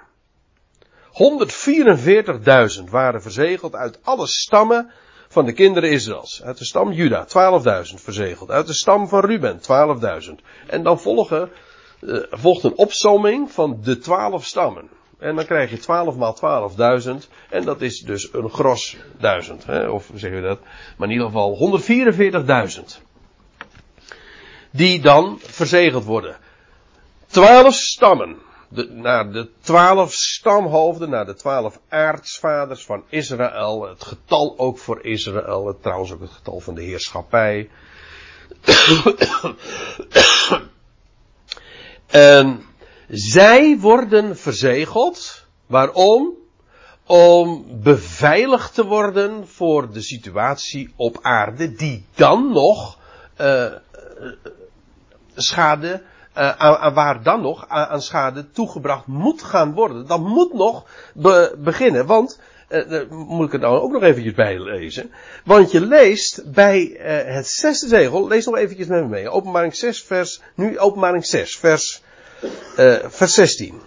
144.000 1.15 2.89
waren 2.89 3.21
verzegeld 3.21 3.75
uit 3.75 3.99
alle 4.04 4.28
stammen 4.28 4.91
van 5.28 5.45
de 5.45 5.54
kinderen 5.54 5.89
Israëls. 5.89 6.43
Uit 6.43 6.58
de 6.58 6.65
stam 6.65 6.91
Juda, 6.91 7.28
12.000 7.28 7.93
verzegeld. 7.95 8.51
Uit 8.51 8.67
de 8.67 8.73
stam 8.73 9.08
van 9.08 9.19
Ruben, 9.19 9.60
12.000. 9.60 9.65
En 10.67 10.84
dan 10.84 10.99
volgt 10.99 12.63
een 12.63 12.78
opsomming 12.78 13.51
van 13.51 13.80
de 13.84 13.97
12 13.97 14.45
stammen. 14.45 14.89
En 15.25 15.35
dan 15.35 15.45
krijg 15.45 15.69
je 15.69 15.77
12 15.77 16.15
maal 16.15 16.71
12.000. 17.01 17.11
En 17.49 17.65
dat 17.65 17.81
is 17.81 17.99
dus 17.99 18.33
een 18.33 18.49
gros 18.49 18.97
duizend. 19.17 19.65
Hè? 19.65 19.89
Of 19.89 20.09
zeggen 20.13 20.41
we 20.41 20.47
dat? 20.47 20.59
Maar 20.97 21.07
in 21.07 21.13
ieder 21.13 21.27
geval 21.27 21.81
144.000. 22.88 23.01
Die 24.71 25.01
dan 25.01 25.39
verzegeld 25.41 26.03
worden. 26.03 26.38
12 27.27 27.73
stammen 27.73 28.38
de, 28.69 28.89
naar 28.89 29.31
de 29.31 29.49
twaalf 29.61 30.13
stamhoofden, 30.13 31.09
naar 31.09 31.25
de 31.25 31.35
twaalf 31.35 31.79
aartsvaders 31.89 32.85
van 32.85 33.03
Israël. 33.09 33.88
Het 33.88 34.03
getal 34.03 34.53
ook 34.57 34.77
voor 34.77 35.05
Israël, 35.05 35.77
trouwens 35.81 36.11
ook 36.11 36.21
het 36.21 36.31
getal 36.31 36.59
van 36.59 36.75
de 36.75 36.81
heerschappij. 36.81 37.69
en 42.07 42.65
zij 43.09 43.77
worden 43.79 44.37
verzegeld. 44.37 45.45
Waarom? 45.65 46.33
Om 47.07 47.65
beveiligd 47.83 48.73
te 48.73 48.85
worden 48.85 49.47
voor 49.47 49.91
de 49.91 50.01
situatie 50.01 50.93
op 50.95 51.19
aarde 51.21 51.73
die 51.73 52.05
dan 52.15 52.51
nog 52.51 52.99
uh, 53.41 53.65
schade 55.35 56.01
uh, 56.37 56.49
aan, 56.57 56.93
waar 56.93 57.23
dan 57.23 57.41
nog 57.41 57.67
aan, 57.67 58.01
schade 58.01 58.51
toegebracht 58.51 59.07
moet 59.07 59.43
gaan 59.43 59.73
worden. 59.73 60.07
Dat 60.07 60.19
moet 60.19 60.53
nog 60.53 60.85
be, 61.13 61.55
beginnen, 61.57 62.05
want 62.05 62.39
moet 63.09 63.45
ik 63.45 63.51
het 63.51 63.61
nou 63.61 63.79
ook 63.79 63.91
nog 63.91 64.03
eventjes 64.03 64.33
bijlezen. 64.33 65.11
Want 65.43 65.71
je 65.71 65.81
leest 65.81 66.51
bij 66.51 66.97
het 67.25 67.47
zesde 67.47 67.87
zegel, 67.87 68.27
lees 68.27 68.45
nog 68.45 68.57
eventjes 68.57 68.87
met 68.87 69.01
me 69.01 69.07
mee. 69.07 69.29
Openbaring 69.29 69.75
6 69.75 70.03
vers, 70.03 70.41
nu 70.55 70.79
openbaring 70.79 71.25
6 71.25 71.57
vers, 71.57 72.03
vers 73.08 73.34
16. 73.34 73.82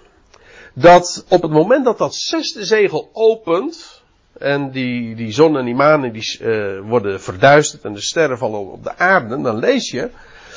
Dat 0.74 1.24
op 1.28 1.42
het 1.42 1.50
moment 1.50 1.84
dat 1.84 1.98
dat 1.98 2.14
zesde 2.14 2.64
zegel 2.64 3.10
opent, 3.12 4.02
en 4.38 4.70
die, 4.70 5.14
die 5.14 5.32
zon 5.32 5.56
en 5.56 5.64
die 5.64 5.74
maan 5.74 6.10
die, 6.10 6.38
worden 6.82 7.20
verduisterd 7.20 7.84
en 7.84 7.92
de 7.92 8.00
sterren 8.00 8.38
vallen 8.38 8.72
op 8.72 8.84
de 8.84 8.96
aarde, 8.96 9.40
dan 9.40 9.58
lees 9.58 9.90
je 9.90 10.10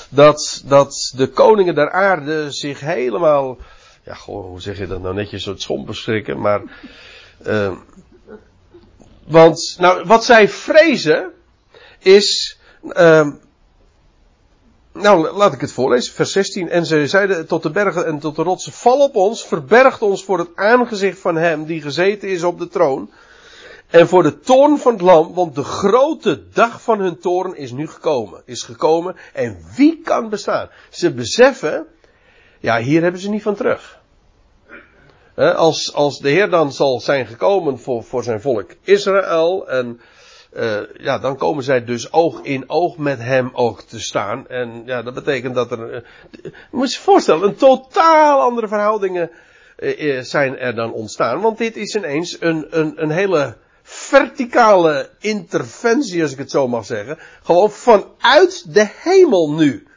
dat, 0.10 0.64
dat 0.66 1.14
de 1.16 1.28
koningen 1.28 1.76
der 1.76 1.92
aarde 1.92 2.52
zich 2.52 2.80
helemaal, 2.80 3.58
ja, 4.06 4.14
goh, 4.14 4.46
hoe 4.46 4.62
zeg 4.62 4.78
je 4.78 4.88
dat 4.88 5.02
nou 5.02 5.16
netjes, 5.16 5.46
het 5.46 5.62
schomp 5.62 5.86
beschrikken, 5.86 6.40
maar, 6.40 6.62
uh, 7.48 7.78
want, 9.28 9.76
nou, 9.80 10.06
wat 10.06 10.26
zij 10.26 10.50
vrezen, 10.50 11.32
is, 12.00 12.60
nou, 14.94 15.32
laat 15.32 15.54
ik 15.54 15.62
het 15.62 15.72
voorlezen, 15.72 16.14
vers 16.14 16.32
16. 16.32 16.70
En 16.70 16.86
ze 16.86 17.08
zeiden 17.08 17.48
tot 17.48 17.64
de 17.64 17.70
bergen 17.70 18.06
en 18.06 18.20
tot 18.20 18.36
de 18.36 18.44
rotsen, 18.44 18.72
val 18.72 19.00
op 19.00 19.16
ons, 19.16 19.46
verbergt 19.46 20.02
ons 20.02 20.24
voor 20.24 20.40
het 20.40 20.50
aangezicht 20.56 21.20
van 21.20 21.36
hem 21.36 21.66
die 21.66 21.82
gezeten 21.82 22.30
is 22.30 22.44
op 22.44 22.60
de 22.60 22.68
troon. 22.68 23.10
En 23.88 24.08
voor 24.08 24.24
de 24.24 24.40
toorn 24.40 24.78
van 24.78 24.94
het 24.94 25.02
lam, 25.02 25.34
want 25.34 25.56
de 25.56 25.64
grote 25.64 26.44
dag 26.54 26.82
van 26.82 27.00
hun 27.00 27.20
toorn 27.20 27.56
is 27.56 27.72
nu 27.72 27.88
gekomen. 27.88 28.42
Is 28.46 28.64
gekomen. 28.64 29.16
En 29.34 29.58
wie 29.76 30.02
kan 30.04 30.30
bestaan? 30.30 30.70
Ze 30.90 31.14
beseffen, 31.14 31.86
ja, 32.60 32.80
hier 32.80 33.02
hebben 33.02 33.22
ze 33.22 33.30
niet 33.30 33.42
van 33.42 33.56
terug. 33.56 34.00
Als, 35.36 35.94
als 35.94 36.20
de 36.20 36.30
Heer 36.30 36.50
dan 36.50 36.72
zal 36.72 37.00
zijn 37.00 37.26
gekomen 37.26 37.80
voor, 37.80 38.04
voor 38.04 38.24
zijn 38.24 38.42
volk 38.42 38.72
Israël. 38.82 39.70
En 39.70 40.02
uh, 40.54 40.80
ja, 40.94 41.20
dan 41.20 41.38
komen 41.38 41.64
zij 41.64 41.84
dus 41.84 42.14
oog 42.14 42.42
in 42.42 42.70
oog 42.70 42.98
met 42.98 43.20
hem 43.20 43.50
ook 43.54 43.82
te 43.82 44.00
staan. 44.00 44.48
En 44.48 44.82
ja, 44.86 45.02
dat 45.02 45.14
betekent 45.14 45.56
dat 45.56 45.72
er. 45.72 45.94
Uh, 45.94 46.02
moet 46.72 46.94
je 46.94 47.00
voorstellen, 47.00 47.48
een 47.48 47.56
totaal 47.56 48.42
andere 48.42 48.68
verhoudingen 48.68 49.32
uh, 49.78 50.22
zijn 50.22 50.58
er 50.58 50.76
dan 50.76 50.94
ontstaan. 50.94 51.42
Want 51.42 51.58
dit 51.58 51.76
is 51.76 51.96
ineens 51.96 52.38
een, 52.40 52.68
een, 52.70 52.94
een 52.96 53.12
hele 53.12 53.58
verticale 53.84 55.10
interventie, 55.20 56.22
als 56.22 56.32
ik 56.32 56.38
het 56.38 56.52
zo 56.52 56.68
mag 56.68 56.86
zeggen. 56.86 57.18
Gewoon 57.44 57.72
vanuit 57.72 58.74
de 58.74 58.88
hemel 59.04 59.54
nu. 59.54 59.88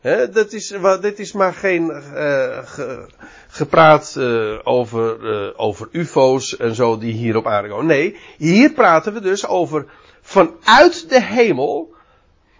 He, 0.00 0.30
dat 0.30 0.52
is, 0.52 0.74
dit 1.00 1.18
is 1.18 1.32
maar 1.32 1.54
geen 1.54 1.90
uh, 1.90 2.58
ge, 2.64 3.06
gepraat 3.48 4.14
uh, 4.18 4.58
over, 4.62 5.18
uh, 5.20 5.50
over 5.56 5.88
ufo's 5.92 6.56
en 6.56 6.74
zo 6.74 6.98
die 6.98 7.12
hier 7.12 7.36
op 7.36 7.46
aarde 7.46 7.68
komen. 7.68 7.86
Nee, 7.86 8.16
hier 8.36 8.72
praten 8.72 9.12
we 9.12 9.20
dus 9.20 9.46
over 9.46 9.86
vanuit 10.20 11.08
de 11.08 11.22
hemel 11.22 11.94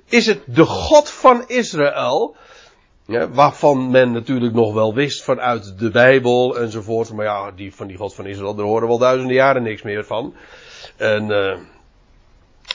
is 0.08 0.26
het 0.26 0.40
de 0.46 0.64
God 0.64 1.10
van 1.10 1.44
Israël. 1.46 2.36
Ja, 3.06 3.28
waarvan 3.28 3.90
men 3.90 4.12
natuurlijk 4.12 4.54
nog 4.54 4.72
wel 4.72 4.94
wist 4.94 5.22
vanuit 5.22 5.78
de 5.78 5.90
Bijbel 5.90 6.58
enzovoort. 6.58 7.12
Maar 7.12 7.24
ja, 7.24 7.50
die, 7.50 7.74
van 7.74 7.86
die 7.86 7.96
God 7.96 8.14
van 8.14 8.26
Israël, 8.26 8.54
daar 8.54 8.66
horen 8.66 8.88
wel 8.88 8.98
duizenden 8.98 9.36
jaren 9.36 9.62
niks 9.62 9.82
meer 9.82 10.04
van. 10.04 10.34
En 10.96 11.30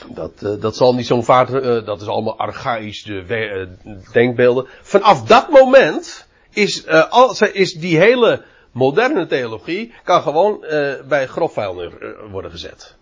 dat, 0.06 0.32
uh, 0.42 0.60
dat 0.60 0.76
zal 0.76 0.94
niet 0.94 1.06
zo'n 1.06 1.24
vaart, 1.24 1.50
uh, 1.50 1.84
dat 1.84 2.00
is 2.00 2.06
allemaal 2.06 2.38
archaïsche 2.38 3.24
denkbeelden. 4.12 4.66
Vanaf 4.82 5.22
dat 5.22 5.50
moment 5.50 6.26
is, 6.50 6.86
al, 6.88 7.36
is 7.52 7.72
die 7.72 7.98
hele 7.98 8.42
moderne 8.70 9.26
theologie 9.26 9.94
kan 10.04 10.22
gewoon 10.22 10.64
bij 11.08 11.26
grofvuil 11.26 11.92
worden 12.30 12.50
gezet. 12.50 12.96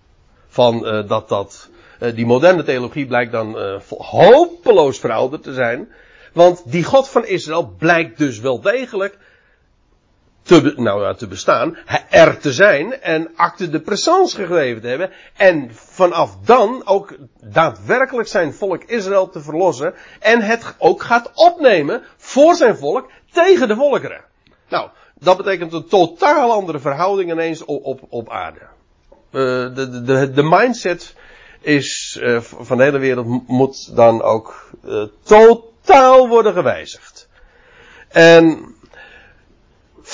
Van 0.49 1.05
dat 1.07 1.29
dat, 1.29 1.69
die 2.15 2.27
moderne 2.27 2.63
theologie 2.63 3.07
blijkt 3.07 3.33
dan 3.33 3.59
hopeloos 3.89 4.99
verouderd 4.99 5.43
te 5.43 5.55
zijn. 5.55 5.89
Want 6.33 6.63
die 6.67 6.85
God 6.85 7.09
van 7.09 7.27
Israël 7.27 7.75
blijkt 7.79 8.19
dus 8.19 8.39
wel 8.39 8.61
degelijk 8.61 9.19
te, 10.45 10.75
nou 10.77 11.03
ja, 11.03 11.15
te 11.15 11.27
bestaan, 11.27 11.77
er 12.11 12.39
te 12.39 12.53
zijn 12.53 13.01
en 13.01 13.31
acte 13.37 13.71
de 13.71 13.81
présence 13.81 14.37
gegeven 14.37 14.83
te 14.83 14.89
hebben. 14.89 15.11
En 15.37 15.71
vanaf 15.73 16.37
dan 16.45 16.87
ook 16.87 17.17
daadwerkelijk 17.41 18.29
zijn 18.29 18.55
volk 18.55 18.85
Israël 18.85 19.29
te 19.29 19.41
verlossen 19.41 19.95
en 20.21 20.41
het 20.41 20.75
ook 20.79 21.03
gaat 21.03 21.31
opnemen 21.35 22.03
voor 22.17 22.55
zijn 22.55 22.77
volk 22.77 23.11
tegen 23.33 23.69
de 23.69 23.75
volkeren. 23.75 24.25
Nou, 24.69 24.89
dat 25.15 25.37
betekent 25.37 25.73
een 25.73 25.89
totaal 25.89 26.53
andere 26.53 26.79
verhouding 26.79 27.31
ineens 27.31 27.65
op, 27.65 27.85
op, 27.85 28.01
op 28.09 28.31
aarde. 28.31 28.61
Uh, 28.61 29.75
de, 29.75 30.03
de, 30.03 30.31
de 30.31 30.43
mindset 30.43 31.15
is 31.61 32.19
uh, 32.23 32.41
van 32.41 32.77
de 32.77 32.83
hele 32.83 32.99
wereld 32.99 33.49
moet 33.49 33.97
dan 33.97 34.23
ook 34.23 34.71
uh, 34.85 35.05
totaal 35.23 36.29
worden 36.29 36.53
gewijzigd. 36.53 37.29
En 38.09 38.75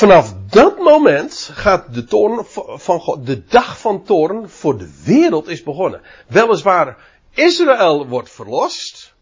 Vanaf 0.01 0.35
dat 0.49 0.79
moment 0.79 1.51
gaat 1.53 1.95
de 1.95 2.05
toorn 2.05 2.45
van 2.79 3.01
God, 3.01 3.27
de 3.27 3.45
dag 3.45 3.81
van 3.81 4.05
toorn 4.05 4.49
voor 4.49 4.79
de 4.79 5.03
wereld 5.05 5.49
is 5.49 5.63
begonnen. 5.63 6.01
Weliswaar, 6.27 6.97
Israël 7.31 8.07
wordt 8.07 8.31
verlost. 8.31 9.15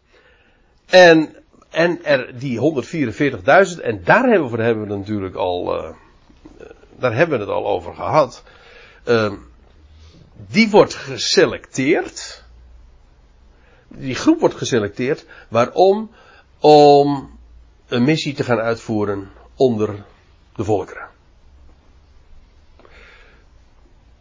En, 0.85 1.35
en 1.69 2.05
er 2.05 2.39
die 2.39 2.59
144.000, 2.59 3.81
en 3.81 4.01
daar 4.03 4.23
hebben 4.23 4.49
we, 4.49 4.63
hebben 4.63 4.87
we 4.87 4.97
natuurlijk 4.97 5.35
al 5.35 5.75
uh, 5.77 5.95
daar 6.97 7.15
hebben 7.15 7.39
we 7.39 7.45
het 7.45 7.53
al 7.53 7.67
over 7.67 7.93
gehad. 7.93 8.43
Uh, 9.05 9.33
die 10.47 10.69
wordt 10.69 10.93
geselecteerd. 10.93 12.43
Die 13.87 14.15
groep 14.15 14.39
wordt 14.39 14.55
geselecteerd. 14.55 15.25
Waarom? 15.49 16.11
Om 16.59 17.37
een 17.87 18.03
missie 18.03 18.33
te 18.33 18.43
gaan 18.43 18.59
uitvoeren 18.59 19.31
onder 19.55 20.05
de 20.59 20.65
volkeren. 20.65 21.07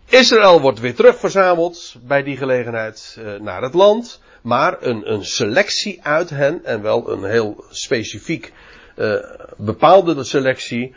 Israël 0.07 0.61
wordt 0.61 0.81
weer 0.81 0.94
terugverzameld 0.94 1.96
bij 2.03 2.22
die 2.22 2.37
gelegenheid 2.37 3.16
uh, 3.18 3.40
naar 3.40 3.62
het 3.62 3.74
land. 3.74 4.20
Maar 4.42 4.77
een, 4.81 5.12
een, 5.12 5.24
selectie 5.24 6.03
uit 6.03 6.31
hen, 6.31 6.64
en 6.64 6.83
wel 6.83 7.11
een 7.11 7.24
heel 7.24 7.64
specifiek 7.70 8.53
uh, 8.96 9.14
bepaalde 9.57 10.24
selectie, 10.24 10.94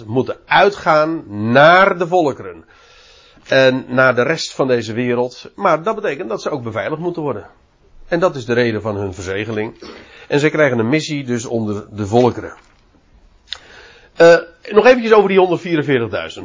144.000 0.00 0.06
moeten 0.06 0.36
uitgaan 0.46 1.24
naar 1.52 1.98
de 1.98 2.06
volkeren. 2.06 2.64
En 3.48 3.84
naar 3.88 4.14
de 4.14 4.22
rest 4.22 4.54
van 4.54 4.66
deze 4.66 4.92
wereld. 4.92 5.50
Maar 5.54 5.82
dat 5.82 5.94
betekent 5.94 6.28
dat 6.28 6.42
ze 6.42 6.50
ook 6.50 6.62
beveiligd 6.62 7.02
moeten 7.02 7.22
worden. 7.22 7.46
En 8.08 8.20
dat 8.20 8.36
is 8.36 8.44
de 8.44 8.52
reden 8.52 8.82
van 8.82 8.96
hun 8.96 9.14
verzegeling. 9.14 9.82
En 10.28 10.40
zij 10.40 10.50
krijgen 10.50 10.78
een 10.78 10.88
missie 10.88 11.24
dus 11.24 11.44
onder 11.44 11.86
de 11.90 12.06
volkeren. 12.06 12.54
Uh, 14.20 14.36
nog 14.70 14.86
eventjes 14.86 15.12
over 15.12 15.28
die 15.28 15.58
144.000. 15.58 16.42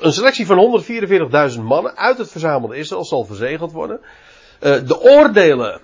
Een 0.00 0.12
selectie 0.12 0.46
van 0.46 0.82
144.000 1.54 1.60
mannen 1.60 1.96
uit 1.96 2.18
het 2.18 2.30
verzamelde 2.30 2.76
Israël 2.76 3.04
zal 3.04 3.24
verzegeld 3.24 3.72
worden. 3.72 4.00
Uh, 4.60 4.86
de 4.86 5.00
oordelen 5.00 5.80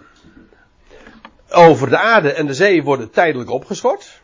over 1.50 1.88
de 1.88 1.98
aarde 1.98 2.32
en 2.32 2.46
de 2.46 2.54
zee 2.54 2.82
worden 2.82 3.10
tijdelijk 3.10 3.50
opgeschort. 3.50 4.20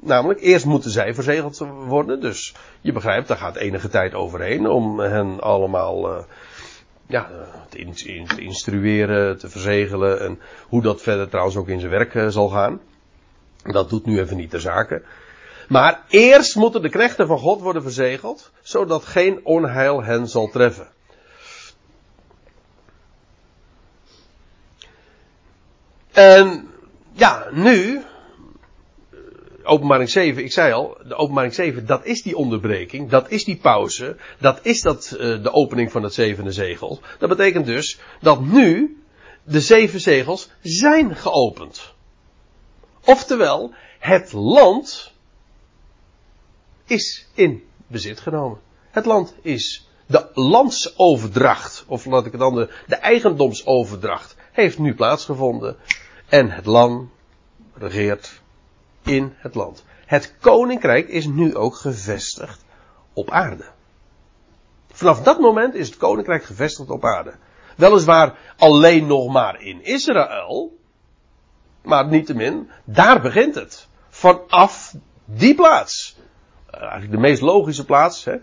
Namelijk, 0.00 0.40
eerst 0.40 0.64
moeten 0.64 0.90
zij 0.90 1.14
verzegeld 1.14 1.58
worden. 1.86 2.20
Dus 2.20 2.54
je 2.80 2.92
begrijpt, 2.92 3.28
daar 3.28 3.36
gaat 3.36 3.56
enige 3.56 3.88
tijd 3.88 4.14
overheen 4.14 4.68
om 4.68 5.00
hen 5.00 5.40
allemaal 5.40 6.16
uh, 6.16 6.24
ja, 7.06 7.30
te, 7.68 7.78
instrueren, 8.36 9.38
te 9.38 9.48
verzegelen. 9.48 10.20
En 10.20 10.40
hoe 10.68 10.82
dat 10.82 11.02
verder 11.02 11.28
trouwens 11.28 11.56
ook 11.56 11.68
in 11.68 11.80
zijn 11.80 11.92
werk 11.92 12.32
zal 12.32 12.48
gaan. 12.48 12.80
Dat 13.62 13.90
doet 13.90 14.06
nu 14.06 14.20
even 14.20 14.36
niet 14.36 14.50
de 14.50 14.60
zaken. 14.60 15.02
Maar 15.68 16.04
eerst 16.08 16.56
moeten 16.56 16.82
de 16.82 16.88
knechten 16.88 17.26
van 17.26 17.38
God 17.38 17.60
worden 17.60 17.82
verzegeld, 17.82 18.50
zodat 18.62 19.04
geen 19.04 19.40
onheil 19.44 20.02
hen 20.02 20.28
zal 20.28 20.48
treffen. 20.48 20.88
En 26.12 26.70
ja, 27.12 27.48
nu, 27.50 28.02
openbaring 29.62 30.10
7, 30.10 30.44
ik 30.44 30.52
zei 30.52 30.72
al, 30.72 30.98
de 31.06 31.14
openbaring 31.14 31.54
7, 31.54 31.86
dat 31.86 32.04
is 32.04 32.22
die 32.22 32.36
onderbreking, 32.36 33.10
dat 33.10 33.30
is 33.30 33.44
die 33.44 33.56
pauze, 33.56 34.16
dat 34.38 34.58
is 34.62 34.80
dat, 34.80 35.10
uh, 35.12 35.42
de 35.42 35.52
opening 35.52 35.92
van 35.92 36.02
het 36.02 36.14
zevende 36.14 36.52
zegel. 36.52 37.00
Dat 37.18 37.28
betekent 37.28 37.66
dus 37.66 37.98
dat 38.20 38.40
nu 38.40 38.96
de 39.44 39.60
zeven 39.60 40.00
zegels 40.00 40.50
zijn 40.62 41.16
geopend. 41.16 41.94
Oftewel, 43.04 43.74
het 43.98 44.32
land 44.32 45.11
is 46.92 47.26
in 47.34 47.64
bezit 47.86 48.20
genomen. 48.20 48.60
Het 48.90 49.04
land 49.04 49.34
is 49.42 49.88
de 50.06 50.30
landsoverdracht, 50.34 51.84
of 51.86 52.04
laat 52.04 52.26
ik 52.26 52.32
het 52.32 52.40
anders, 52.40 52.70
de 52.86 52.96
eigendomsoverdracht, 52.96 54.36
heeft 54.52 54.78
nu 54.78 54.94
plaatsgevonden. 54.94 55.76
En 56.28 56.50
het 56.50 56.66
land 56.66 57.10
regeert 57.74 58.40
in 59.02 59.34
het 59.36 59.54
land. 59.54 59.84
Het 60.06 60.34
koninkrijk 60.40 61.08
is 61.08 61.26
nu 61.26 61.56
ook 61.56 61.74
gevestigd 61.74 62.64
op 63.12 63.30
aarde. 63.30 63.64
Vanaf 64.92 65.22
dat 65.22 65.40
moment 65.40 65.74
is 65.74 65.86
het 65.86 65.96
koninkrijk 65.96 66.44
gevestigd 66.44 66.90
op 66.90 67.04
aarde. 67.04 67.34
Weliswaar 67.76 68.38
alleen 68.56 69.06
nog 69.06 69.32
maar 69.32 69.60
in 69.60 69.84
Israël, 69.84 70.78
maar 71.82 72.06
niettemin, 72.06 72.70
daar 72.84 73.20
begint 73.20 73.54
het. 73.54 73.88
Vanaf 74.08 74.94
die 75.24 75.54
plaats. 75.54 76.11
Eh, 76.72 76.80
eigenlijk 76.80 77.12
de 77.12 77.18
meest 77.18 77.42
logische 77.42 77.84
plaats. 77.84 78.24
Hè? 78.24 78.32
Eh, 78.32 78.40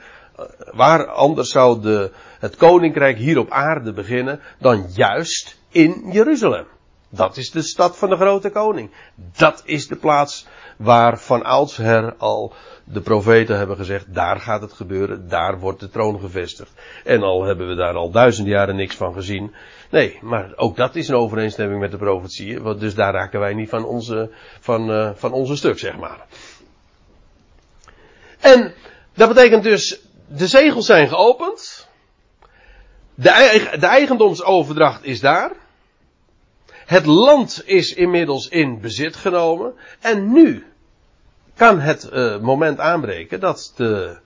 waar 0.71 1.07
anders 1.07 1.49
zou 1.51 1.81
de, 1.81 2.11
het 2.39 2.55
koninkrijk 2.55 3.17
hier 3.17 3.39
op 3.39 3.51
aarde 3.51 3.93
beginnen 3.93 4.39
dan 4.59 4.85
juist 4.93 5.57
in 5.69 6.03
Jeruzalem. 6.11 6.65
Dat 7.09 7.37
is 7.37 7.51
de 7.51 7.61
stad 7.61 7.97
van 7.97 8.09
de 8.09 8.15
grote 8.15 8.49
koning. 8.49 8.91
Dat 9.37 9.61
is 9.65 9.87
de 9.87 9.95
plaats 9.95 10.47
waar 10.77 11.19
van 11.19 11.43
oudsher 11.43 12.15
al 12.17 12.53
de 12.83 13.01
profeten 13.01 13.57
hebben 13.57 13.75
gezegd, 13.75 14.13
daar 14.13 14.39
gaat 14.39 14.61
het 14.61 14.73
gebeuren, 14.73 15.29
daar 15.29 15.59
wordt 15.59 15.79
de 15.79 15.89
troon 15.89 16.19
gevestigd. 16.19 16.71
En 17.03 17.23
al 17.23 17.43
hebben 17.43 17.67
we 17.67 17.75
daar 17.75 17.93
al 17.93 18.11
duizend 18.11 18.47
jaren 18.47 18.75
niks 18.75 18.95
van 18.95 19.13
gezien. 19.13 19.53
Nee, 19.91 20.17
maar 20.21 20.51
ook 20.55 20.75
dat 20.75 20.95
is 20.95 21.07
een 21.07 21.15
overeenstemming 21.15 21.79
met 21.79 21.91
de 21.91 21.97
profetieën, 21.97 22.77
dus 22.79 22.95
daar 22.95 23.13
raken 23.13 23.39
wij 23.39 23.53
niet 23.53 23.69
van 23.69 23.85
onze, 23.85 24.29
van, 24.59 24.91
uh, 24.91 25.09
van 25.13 25.31
onze 25.31 25.55
stuk, 25.55 25.79
zeg 25.79 25.97
maar. 25.97 26.25
En 28.39 28.73
dat 29.13 29.27
betekent 29.27 29.63
dus, 29.63 29.99
de 30.27 30.47
zegels 30.47 30.85
zijn 30.85 31.07
geopend. 31.07 31.87
De, 33.15 33.67
de 33.79 33.85
eigendomsoverdracht 33.85 35.03
is 35.03 35.19
daar. 35.19 35.51
Het 36.85 37.05
land 37.05 37.61
is 37.65 37.93
inmiddels 37.93 38.47
in 38.47 38.81
bezit 38.81 39.15
genomen. 39.15 39.73
En 39.99 40.31
nu 40.31 40.65
kan 41.55 41.79
het 41.79 42.09
uh, 42.13 42.39
moment 42.39 42.79
aanbreken 42.79 43.39
dat 43.39 43.73
de, 43.75 44.17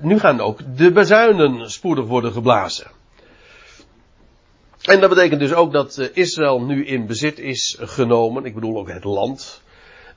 nu 0.00 0.18
gaan 0.18 0.40
ook 0.40 0.60
de 0.76 0.92
bezuinen 0.92 1.70
spoedig 1.70 2.06
worden 2.06 2.32
geblazen. 2.32 2.90
En 4.82 5.00
dat 5.00 5.08
betekent 5.08 5.40
dus 5.40 5.54
ook 5.54 5.72
dat 5.72 5.98
uh, 5.98 6.08
Israël 6.12 6.62
nu 6.62 6.86
in 6.86 7.06
bezit 7.06 7.38
is 7.38 7.78
genomen. 7.80 8.44
Ik 8.44 8.54
bedoel 8.54 8.78
ook 8.78 8.88
het 8.88 9.04
land. 9.04 9.62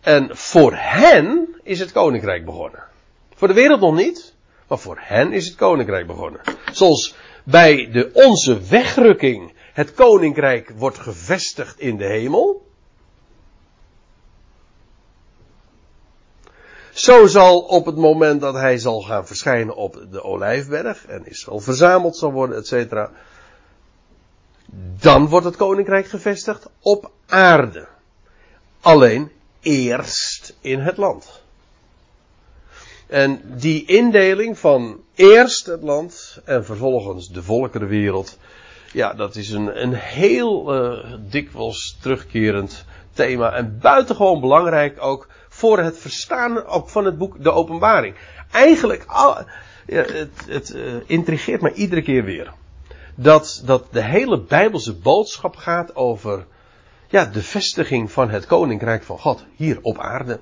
En 0.02 0.30
voor 0.38 0.74
hen 0.76 1.56
is 1.64 1.80
het 1.80 1.92
koninkrijk 1.92 2.46
begonnen. 2.46 2.84
Voor 3.38 3.48
de 3.48 3.54
wereld 3.54 3.80
nog 3.80 3.96
niet, 3.96 4.34
maar 4.68 4.78
voor 4.78 4.98
hen 5.00 5.32
is 5.32 5.46
het 5.46 5.56
koninkrijk 5.56 6.08
begonnen. 6.08 6.42
Zoals 6.72 7.16
bij 7.44 7.90
de 7.92 8.10
onze 8.14 8.62
wegrukking 8.62 9.54
het 9.74 9.94
koninkrijk 9.94 10.72
wordt 10.76 10.98
gevestigd 10.98 11.80
in 11.80 11.98
de 11.98 12.06
hemel. 12.06 12.66
Zo 16.92 17.28
zal 17.28 17.60
op 17.60 17.86
het 17.86 17.96
moment 17.96 18.42
dat 18.42 18.54
hij 18.54 18.78
zal 18.78 19.02
gaan 19.02 19.28
verschijnen 19.28 19.76
op 19.76 20.06
de 20.12 20.24
olijfberg 20.24 21.06
en 21.06 21.26
Israël 21.26 21.60
verzameld 21.60 22.18
zal 22.18 22.32
worden, 22.32 22.58
et 22.58 22.68
cetera, 22.68 23.12
dan 25.00 25.28
wordt 25.28 25.46
het 25.46 25.56
koninkrijk 25.56 26.08
gevestigd 26.08 26.70
op 26.80 27.12
aarde. 27.26 27.88
Alleen 28.82 29.32
eerst 29.62 30.56
in 30.62 30.80
het 30.80 30.98
land. 30.98 31.46
En 33.08 33.42
die 33.44 33.86
indeling 33.86 34.60
van 34.60 35.00
eerst 35.16 35.66
het 35.66 35.82
land 35.82 36.42
en 36.46 36.66
vervolgens 36.66 37.30
de 37.30 37.44
volkerenwereld, 37.44 38.38
ja, 38.92 39.14
dat 39.14 39.36
is 39.36 39.50
een, 39.50 39.82
een 39.82 39.94
heel 39.94 40.76
uh, 40.76 41.14
dikwijls 41.30 41.98
terugkerend 42.02 42.86
thema 43.14 43.54
en 43.54 43.80
buitengewoon 43.82 44.40
belangrijk 44.40 45.04
ook 45.04 45.28
voor 45.50 45.80
het 45.80 45.98
verstaan 45.98 46.66
ook 46.66 46.90
van 46.90 47.06
het 47.06 47.18
boek 47.18 47.44
De 47.44 47.52
Openbaring. 47.52 48.16
Eigenlijk, 48.52 49.06
ja, 49.08 50.06
het, 50.06 50.30
het 50.48 50.70
uh, 50.70 50.94
intrigeert 51.06 51.62
me 51.62 51.74
iedere 51.74 52.02
keer 52.02 52.24
weer. 52.24 52.54
Dat, 53.16 53.62
dat 53.66 53.88
de 53.92 54.04
hele 54.04 54.42
Bijbelse 54.42 54.96
boodschap 54.96 55.56
gaat 55.56 55.96
over 55.96 56.46
ja, 57.08 57.26
de 57.26 57.44
vestiging 57.44 58.12
van 58.12 58.30
het 58.30 58.46
koninkrijk 58.46 59.04
van 59.04 59.20
God 59.20 59.46
hier 59.56 59.80
op 59.82 60.00
aarde 60.00 60.40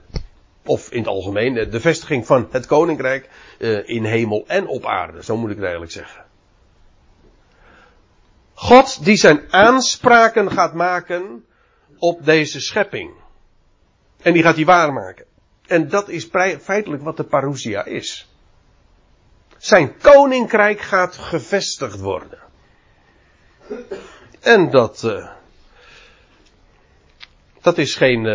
of 0.66 0.92
in 0.92 1.00
het 1.00 1.08
algemeen, 1.08 1.54
de 1.54 1.80
vestiging 1.80 2.26
van 2.26 2.48
het 2.52 2.66
koninkrijk 2.66 3.30
uh, 3.60 3.90
in 3.90 4.04
hemel 4.04 4.44
en 4.48 4.68
op 4.68 4.86
aarde, 4.86 5.24
zo 5.24 5.38
moet 5.38 5.50
ik 5.50 5.56
het 5.56 5.64
eigenlijk 5.64 5.94
zeggen. 5.94 6.26
God 8.54 9.06
die 9.06 9.16
zijn 9.16 9.54
aanspraken 9.54 10.52
gaat 10.52 10.74
maken 10.74 11.46
op 11.98 12.26
deze 12.26 12.60
schepping. 12.60 13.14
En 14.22 14.34
die 14.34 14.44
gaat 14.44 14.56
die 14.56 14.66
waarmaken. 14.66 15.26
En 15.68 15.90
dat 15.90 16.10
is 16.10 16.30
feitelijk 16.62 17.04
wat 17.04 17.18
de 17.18 17.24
parousia 17.24 17.86
is. 17.86 18.30
Zijn 19.58 19.98
koninkrijk 19.98 20.80
gaat 20.80 21.16
gevestigd 21.16 22.00
worden. 22.00 22.40
En 24.42 24.70
dat, 24.70 25.04
uh, 25.04 25.30
dat 27.62 27.78
is 27.78 27.96
geen, 27.96 28.26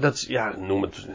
dat, 0.00 0.20
ja, 0.20 0.56
noem 0.56 0.82
het. 0.82 1.08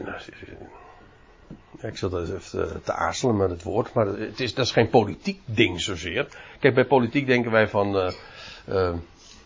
Ik 1.80 1.96
zat 1.96 2.14
even 2.14 2.82
te 2.82 2.92
aarzelen 2.92 3.36
met 3.36 3.50
het 3.50 3.62
woord, 3.62 3.92
maar 3.92 4.06
het 4.06 4.40
is, 4.40 4.54
dat 4.54 4.64
is 4.64 4.72
geen 4.72 4.88
politiek 4.88 5.40
ding 5.44 5.80
zozeer. 5.80 6.26
Kijk, 6.60 6.74
bij 6.74 6.86
politiek 6.86 7.26
denken 7.26 7.50
wij 7.50 7.68
van. 7.68 8.12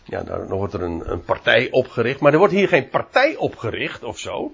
Ja, 0.07 0.23
dan 0.23 0.47
wordt 0.47 0.73
er 0.73 0.81
een, 0.81 1.11
een 1.11 1.23
partij 1.23 1.71
opgericht. 1.71 2.19
Maar 2.19 2.31
er 2.31 2.37
wordt 2.37 2.53
hier 2.53 2.67
geen 2.67 2.89
partij 2.89 3.35
opgericht 3.35 4.03
of 4.03 4.19
zo. 4.19 4.51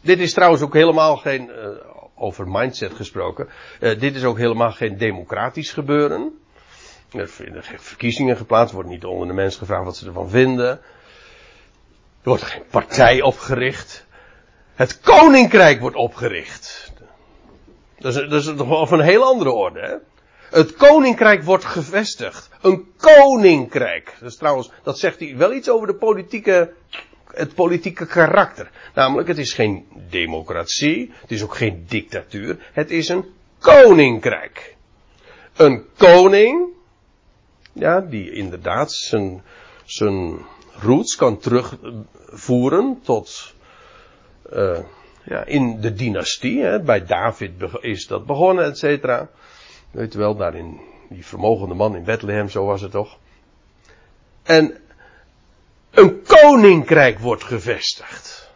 Dit 0.00 0.18
is 0.18 0.32
trouwens 0.32 0.62
ook 0.62 0.74
helemaal 0.74 1.16
geen, 1.16 1.50
over 2.14 2.48
mindset 2.48 2.94
gesproken, 2.94 3.48
dit 3.78 4.14
is 4.14 4.24
ook 4.24 4.38
helemaal 4.38 4.72
geen 4.72 4.96
democratisch 4.96 5.72
gebeuren. 5.72 6.38
Er 7.12 7.28
vinden 7.28 7.62
geen 7.62 7.80
verkiezingen 7.80 8.36
geplaatst, 8.36 8.74
wordt 8.74 8.88
niet 8.88 9.04
onder 9.04 9.28
de 9.28 9.34
mensen 9.34 9.60
gevraagd 9.60 9.84
wat 9.84 9.96
ze 9.96 10.06
ervan 10.06 10.28
vinden. 10.28 10.68
Er 10.68 12.32
wordt 12.32 12.42
geen 12.42 12.66
partij 12.70 13.22
opgericht. 13.22 14.05
Het 14.76 15.00
koninkrijk 15.00 15.80
wordt 15.80 15.96
opgericht. 15.96 16.92
Dat 17.98 18.16
is, 18.16 18.28
dat 18.28 18.40
is 18.40 18.64
van 18.88 18.98
een 18.98 19.04
heel 19.04 19.24
andere 19.24 19.50
orde, 19.50 19.80
hè? 19.80 19.94
Het 20.50 20.74
koninkrijk 20.74 21.42
wordt 21.42 21.64
gevestigd. 21.64 22.50
Een 22.60 22.86
koninkrijk. 22.96 24.16
Dat 24.20 24.30
is 24.30 24.36
trouwens, 24.36 24.70
dat 24.82 24.98
zegt 24.98 25.20
hij 25.20 25.36
wel 25.36 25.52
iets 25.52 25.68
over 25.68 25.86
de 25.86 25.94
politieke, 25.94 26.72
het 27.26 27.54
politieke 27.54 28.06
karakter. 28.06 28.70
Namelijk, 28.94 29.28
het 29.28 29.38
is 29.38 29.52
geen 29.52 29.86
democratie. 30.10 31.12
Het 31.20 31.30
is 31.30 31.42
ook 31.42 31.56
geen 31.56 31.84
dictatuur. 31.88 32.70
Het 32.72 32.90
is 32.90 33.08
een 33.08 33.24
koninkrijk. 33.58 34.76
Een 35.56 35.84
koning, 35.96 36.68
ja, 37.72 38.00
die 38.00 38.32
inderdaad 38.32 38.92
zijn, 38.92 39.42
zijn 39.84 40.38
roots 40.72 41.16
kan 41.16 41.38
terugvoeren 41.38 43.00
tot, 43.02 43.54
uh, 44.52 44.78
ja, 45.24 45.44
in 45.44 45.80
de 45.80 45.92
dynastie. 45.92 46.62
Hè. 46.62 46.80
Bij 46.80 47.04
David 47.04 47.52
is 47.80 48.06
dat 48.06 48.26
begonnen, 48.26 48.64
et 48.64 48.78
cetera. 48.78 49.28
Weet 49.90 50.14
u 50.14 50.18
wel, 50.18 50.36
daarin 50.36 50.80
die 51.08 51.26
vermogende 51.26 51.74
man 51.74 51.96
in 51.96 52.04
Bethlehem, 52.04 52.48
zo 52.48 52.64
was 52.64 52.80
het 52.80 52.90
toch. 52.90 53.18
En 54.42 54.80
een 55.90 56.22
koninkrijk 56.22 57.18
wordt 57.18 57.44
gevestigd. 57.44 58.50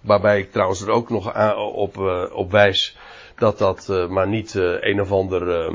Waarbij 0.00 0.38
ik 0.38 0.52
trouwens 0.52 0.80
er 0.80 0.90
ook 0.90 1.10
nog 1.10 1.54
op, 1.74 1.96
uh, 1.96 2.24
op 2.32 2.50
wijs 2.50 2.96
dat 3.36 3.58
dat 3.58 3.88
uh, 3.90 4.08
maar 4.08 4.28
niet 4.28 4.54
een 4.54 5.00
of 5.00 5.12
ander 5.12 5.72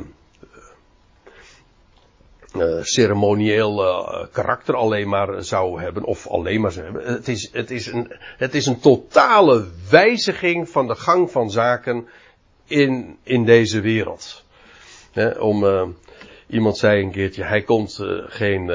ceremonieel 2.81 3.75
karakter 4.31 4.75
alleen 4.75 5.09
maar 5.09 5.43
zou 5.43 5.81
hebben, 5.81 6.03
of 6.03 6.27
alleen 6.27 6.61
maar 6.61 6.71
zou 6.71 6.85
hebben. 6.85 7.13
Het 7.13 7.27
is, 7.27 7.49
het, 7.51 7.71
is 7.71 7.87
een, 7.87 8.13
het 8.37 8.55
is 8.55 8.65
een 8.65 8.79
totale 8.79 9.67
wijziging 9.89 10.69
van 10.69 10.87
de 10.87 10.95
gang 10.95 11.31
van 11.31 11.51
zaken 11.51 12.07
in, 12.65 13.17
in 13.23 13.45
deze 13.45 13.81
wereld. 13.81 14.43
om, 15.39 15.63
uh, 15.63 15.83
iemand 16.47 16.77
zei 16.77 17.03
een 17.03 17.11
keertje, 17.11 17.43
hij 17.43 17.61
komt 17.61 17.99
geen, 18.25 18.71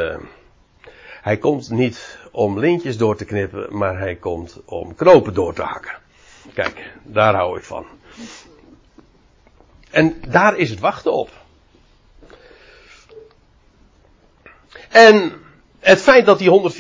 hij 1.23 1.37
komt 1.37 1.71
niet 1.71 2.19
om 2.33 2.59
lintjes 2.59 2.97
door 2.97 3.17
te 3.17 3.25
knippen, 3.25 3.77
maar 3.77 3.99
hij 3.99 4.15
komt 4.15 4.61
om 4.65 4.95
knopen 4.95 5.35
door 5.35 5.55
te 5.55 5.63
hakken. 5.63 5.99
Kijk, 6.55 6.93
daar 7.03 7.35
hou 7.35 7.59
ik 7.59 7.65
van. 7.65 7.87
En 9.91 10.21
daar 10.29 10.57
is 10.57 10.71
het 10.71 10.81
wachten 10.81 11.13
op. 11.13 11.31
En 14.97 15.33
het 15.79 16.03
feit 16.03 16.27
dat 16.27 16.39
die 16.39 16.73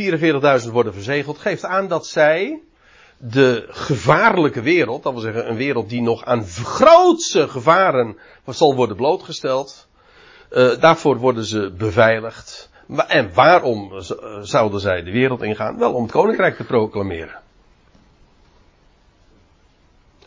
144.000 0.65 0.71
worden 0.73 0.93
verzegeld 0.93 1.39
geeft 1.39 1.65
aan 1.65 1.89
dat 1.89 2.07
zij 2.07 2.63
de 3.19 3.67
gevaarlijke 3.69 4.61
wereld, 4.61 5.03
dat 5.03 5.13
wil 5.13 5.23
zeggen 5.23 5.51
een 5.51 5.57
wereld 5.57 5.89
die 5.89 6.03
nog 6.03 6.25
aan 6.25 6.45
grootse 6.45 7.49
gevaren 7.49 8.19
zal 8.47 8.75
worden 8.75 8.97
blootgesteld, 8.97 9.89
uh, 10.51 10.81
daarvoor 10.81 11.17
worden 11.17 11.45
ze 11.45 11.73
beveiligd. 11.79 12.71
En 13.07 13.31
waarom 13.35 13.93
zouden 14.41 14.81
zij 14.81 15.03
de 15.03 15.11
wereld 15.11 15.43
ingaan? 15.43 15.79
Wel 15.79 15.93
om 15.93 16.03
het 16.03 16.13
koninkrijk 16.13 16.57
te 16.57 16.65
proclameren. 16.65 17.41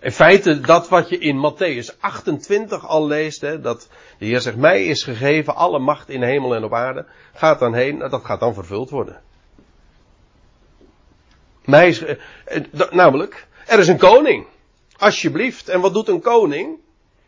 In 0.02 0.12
feite, 0.12 0.60
dat 0.60 0.90
wat 0.90 1.10
je 1.10 1.18
in 1.18 1.38
Matthäus 1.38 2.00
28 2.00 2.88
al 2.88 3.08
leest, 3.08 3.42
hè, 3.42 3.62
dat 3.62 3.88
de 4.18 4.26
Heer 4.26 4.42
zegt, 4.42 4.58
mij 4.58 4.86
is 4.86 5.04
gegeven 5.04 5.56
alle 5.56 5.80
macht 5.80 6.10
in 6.10 6.24
hemel 6.24 6.56
en 6.56 6.64
op 6.64 6.74
aarde, 6.74 7.06
gaat 7.34 7.60
dan 7.60 7.74
heen, 7.74 8.00
dat 8.00 8.26
gaat 8.26 8.40
dan 8.40 8.54
vervuld 8.54 8.90
worden. 8.90 9.22
Mij 11.66 11.88
is, 11.88 12.04
namelijk, 12.92 13.48
er 13.68 13.80
is 13.80 13.88
een 13.88 13.98
koning. 13.98 14.48
Alsjeblieft. 14.98 15.70
En 15.70 15.82
wat 15.82 15.94
doet 15.94 16.08
een 16.08 16.22
koning? 16.22 16.78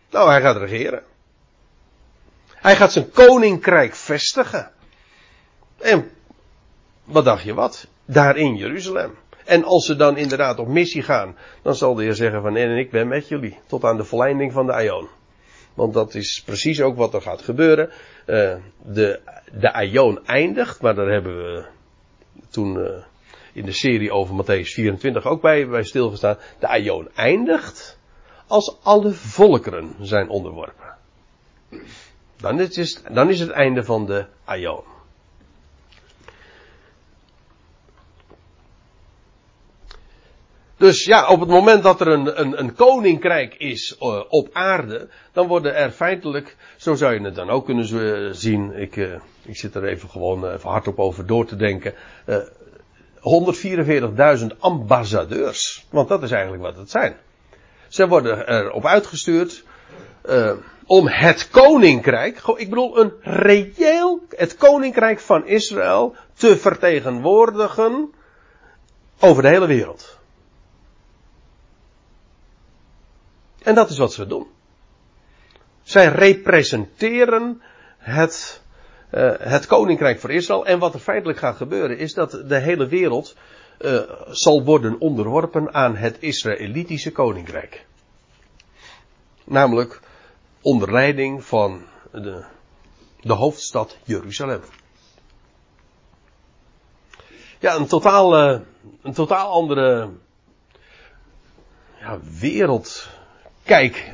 Nou, 0.09 0.29
hij 0.29 0.41
gaat 0.41 0.57
regeren. 0.57 1.03
Hij 2.47 2.75
gaat 2.75 2.91
zijn 2.91 3.11
koninkrijk 3.11 3.95
vestigen. 3.95 4.71
En 5.77 6.11
wat 7.03 7.25
dacht 7.25 7.43
je 7.43 7.53
wat? 7.53 7.87
Daar 8.05 8.37
in 8.37 8.55
Jeruzalem. 8.55 9.17
En 9.51 9.63
als 9.63 9.85
ze 9.85 9.95
dan 9.95 10.17
inderdaad 10.17 10.59
op 10.59 10.67
missie 10.67 11.01
gaan, 11.01 11.35
dan 11.61 11.75
zal 11.75 11.95
de 11.95 12.03
Heer 12.03 12.13
zeggen 12.13 12.41
van 12.41 12.55
en 12.55 12.77
ik 12.77 12.91
ben 12.91 13.07
met 13.07 13.27
jullie. 13.27 13.59
Tot 13.67 13.83
aan 13.83 13.97
de 13.97 14.03
volleinding 14.03 14.51
van 14.51 14.65
de 14.65 14.73
Aion. 14.73 15.07
Want 15.73 15.93
dat 15.93 16.15
is 16.15 16.43
precies 16.45 16.81
ook 16.81 16.97
wat 16.97 17.13
er 17.13 17.21
gaat 17.21 17.41
gebeuren. 17.41 17.89
Uh, 18.27 18.55
de, 18.83 19.19
de 19.51 20.21
eindigt, 20.25 20.81
maar 20.81 20.95
daar 20.95 21.11
hebben 21.11 21.35
we 21.35 21.65
toen 22.49 22.77
uh, 22.77 23.03
in 23.53 23.65
de 23.65 23.71
serie 23.71 24.11
over 24.11 24.43
Matthäus 24.43 24.73
24 24.73 25.25
ook 25.25 25.41
bij, 25.41 25.67
bij 25.67 25.83
stilgestaan. 25.83 26.37
De 26.59 26.67
Aion 26.67 27.09
eindigt 27.15 27.99
als 28.47 28.77
alle 28.83 29.11
volkeren 29.11 29.95
zijn 30.01 30.29
onderworpen. 30.29 30.95
Dan 32.37 32.59
is, 32.59 32.75
het, 32.75 33.03
dan 33.11 33.29
is 33.29 33.39
het 33.39 33.49
einde 33.49 33.83
van 33.83 34.05
de 34.05 34.25
Aion. 34.45 34.90
Dus 40.81 41.05
ja, 41.05 41.27
op 41.27 41.39
het 41.39 41.49
moment 41.49 41.83
dat 41.83 42.01
er 42.01 42.07
een, 42.07 42.39
een, 42.39 42.59
een 42.59 42.75
koninkrijk 42.75 43.55
is 43.55 43.95
uh, 43.99 44.21
op 44.29 44.49
aarde, 44.53 45.07
dan 45.33 45.47
worden 45.47 45.75
er 45.75 45.91
feitelijk, 45.91 46.55
zo 46.77 46.95
zou 46.95 47.13
je 47.13 47.21
het 47.21 47.35
dan 47.35 47.49
ook 47.49 47.65
kunnen 47.65 48.35
zien, 48.35 48.73
ik, 48.75 48.95
uh, 48.95 49.13
ik 49.41 49.57
zit 49.57 49.75
er 49.75 49.83
even 49.83 50.09
gewoon 50.09 50.51
even 50.51 50.69
hardop 50.69 50.99
over 50.99 51.25
door 51.25 51.45
te 51.45 51.55
denken, 51.55 51.93
uh, 52.25 52.37
144.000 54.39 54.47
ambassadeurs. 54.59 55.85
Want 55.89 56.07
dat 56.07 56.23
is 56.23 56.31
eigenlijk 56.31 56.63
wat 56.63 56.77
het 56.77 56.89
zijn. 56.89 57.15
Ze 57.87 58.07
worden 58.07 58.47
erop 58.47 58.85
uitgestuurd 58.85 59.63
om 60.85 61.07
het 61.07 61.49
koninkrijk, 61.49 62.41
ik 62.55 62.69
bedoel 62.69 62.99
een 62.99 63.13
reëel, 63.21 64.21
het 64.29 64.57
koninkrijk 64.57 65.19
van 65.19 65.47
Israël 65.47 66.15
te 66.33 66.57
vertegenwoordigen 66.57 68.13
over 69.19 69.41
de 69.41 69.49
hele 69.49 69.67
wereld. 69.67 70.19
En 73.63 73.75
dat 73.75 73.89
is 73.89 73.97
wat 73.97 74.13
ze 74.13 74.27
doen. 74.27 74.47
Zij 75.83 76.07
representeren 76.07 77.61
het 77.97 78.61
uh, 79.11 79.31
het 79.37 79.65
koninkrijk 79.65 80.19
voor 80.19 80.31
Israël. 80.31 80.65
En 80.65 80.79
wat 80.79 80.93
er 80.93 80.99
feitelijk 80.99 81.39
gaat 81.39 81.55
gebeuren 81.55 81.97
is 81.97 82.13
dat 82.13 82.31
de 82.31 82.59
hele 82.59 82.87
wereld 82.87 83.35
uh, 83.79 84.01
zal 84.29 84.63
worden 84.63 84.99
onderworpen 84.99 85.73
aan 85.73 85.95
het 85.95 86.17
Israëlitische 86.19 87.11
koninkrijk. 87.11 87.85
Namelijk 89.43 89.99
onder 90.61 90.91
leiding 90.91 91.43
van 91.43 91.81
de, 92.11 92.43
de 93.21 93.33
hoofdstad 93.33 93.97
Jeruzalem. 94.03 94.61
Ja, 97.59 97.75
een 97.75 97.87
totaal, 97.87 98.53
uh, 98.53 98.59
een 99.01 99.13
totaal 99.13 99.51
andere 99.51 100.09
ja, 101.99 102.19
wereldkijk 103.63 104.11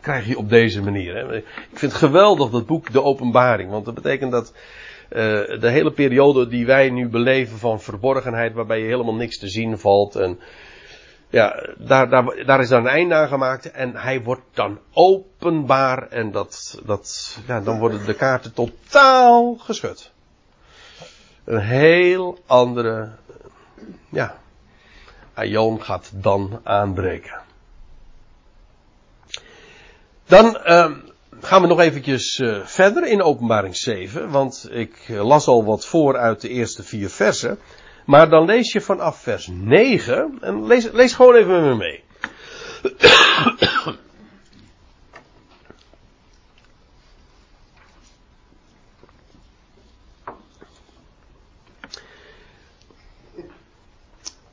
krijg 0.00 0.26
je 0.26 0.38
op 0.38 0.48
deze 0.48 0.82
manier. 0.82 1.14
Hè. 1.14 1.36
Ik 1.36 1.44
vind 1.72 1.92
het 1.92 2.00
geweldig 2.00 2.50
dat 2.50 2.66
boek 2.66 2.92
De 2.92 3.02
Openbaring, 3.02 3.70
want 3.70 3.84
dat 3.84 3.94
betekent 3.94 4.32
dat 4.32 4.52
uh, 4.52 5.18
de 5.60 5.70
hele 5.70 5.92
periode 5.92 6.46
die 6.46 6.66
wij 6.66 6.90
nu 6.90 7.08
beleven 7.08 7.58
van 7.58 7.80
verborgenheid, 7.80 8.54
waarbij 8.54 8.78
je 8.78 8.86
helemaal 8.86 9.14
niks 9.14 9.38
te 9.38 9.48
zien 9.48 9.78
valt 9.78 10.16
en 10.16 10.38
ja, 11.28 11.68
daar, 11.78 12.08
daar, 12.08 12.44
daar 12.46 12.60
is 12.60 12.68
dan 12.68 12.80
een 12.80 12.90
einde 12.90 13.14
aan 13.14 13.28
gemaakt 13.28 13.70
en 13.70 13.96
hij 13.96 14.22
wordt 14.22 14.42
dan 14.52 14.78
openbaar 14.92 16.08
en 16.08 16.30
dat, 16.30 16.80
dat, 16.84 17.38
ja, 17.46 17.60
dan 17.60 17.78
worden 17.78 18.06
de 18.06 18.14
kaarten 18.14 18.52
totaal 18.52 19.54
geschud. 19.54 20.12
Een 21.44 21.60
heel 21.60 22.38
andere, 22.46 23.10
ja, 24.08 24.36
Aion 25.34 25.82
gaat 25.82 26.10
dan 26.14 26.60
aanbreken. 26.62 27.42
Dan 30.34 30.58
uh, 30.66 30.90
gaan 31.40 31.62
we 31.62 31.66
nog 31.66 31.80
eventjes 31.80 32.38
uh, 32.38 32.64
verder 32.64 33.06
in 33.06 33.22
openbaring 33.22 33.76
7, 33.76 34.30
want 34.30 34.68
ik 34.70 35.08
uh, 35.08 35.26
las 35.26 35.46
al 35.46 35.64
wat 35.64 35.86
voor 35.86 36.16
uit 36.16 36.40
de 36.40 36.48
eerste 36.48 36.82
vier 36.82 37.10
versen. 37.10 37.58
Maar 38.06 38.28
dan 38.28 38.44
lees 38.44 38.72
je 38.72 38.80
vanaf 38.80 39.18
vers 39.22 39.48
9, 39.52 40.38
en 40.40 40.66
lees, 40.66 40.90
lees 40.92 41.14
gewoon 41.14 41.34
even 41.34 41.52
met 41.52 41.62
me 41.62 41.76
mee. 41.76 42.02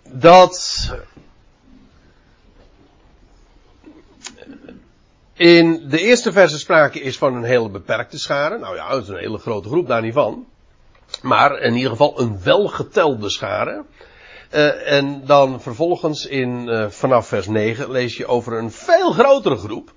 dat 0.04 0.90
In 5.42 5.90
de 5.90 6.00
eerste 6.00 6.32
verse 6.32 6.60
sprake 6.60 7.00
is 7.00 7.18
van 7.18 7.36
een 7.36 7.44
hele 7.44 7.70
beperkte 7.70 8.20
schare. 8.20 8.58
Nou 8.58 8.76
ja, 8.76 8.90
dat 8.90 9.02
is 9.02 9.08
een 9.08 9.18
hele 9.18 9.38
grote 9.38 9.70
groep, 9.70 9.88
daar 9.88 10.02
niet 10.02 10.14
van. 10.14 10.46
Maar 11.22 11.60
in 11.60 11.76
ieder 11.76 11.90
geval 11.90 12.20
een 12.20 12.44
welgetelde 12.44 13.30
schare. 13.30 13.84
Uh, 14.54 14.92
en 14.92 15.26
dan 15.26 15.62
vervolgens 15.62 16.26
in, 16.26 16.68
uh, 16.68 16.90
vanaf 16.90 17.28
vers 17.28 17.48
9 17.48 17.92
lees 17.92 18.18
je 18.18 18.26
over 18.26 18.54
een 18.54 18.72
veel 18.72 19.12
grotere 19.12 19.56
groep. 19.56 19.94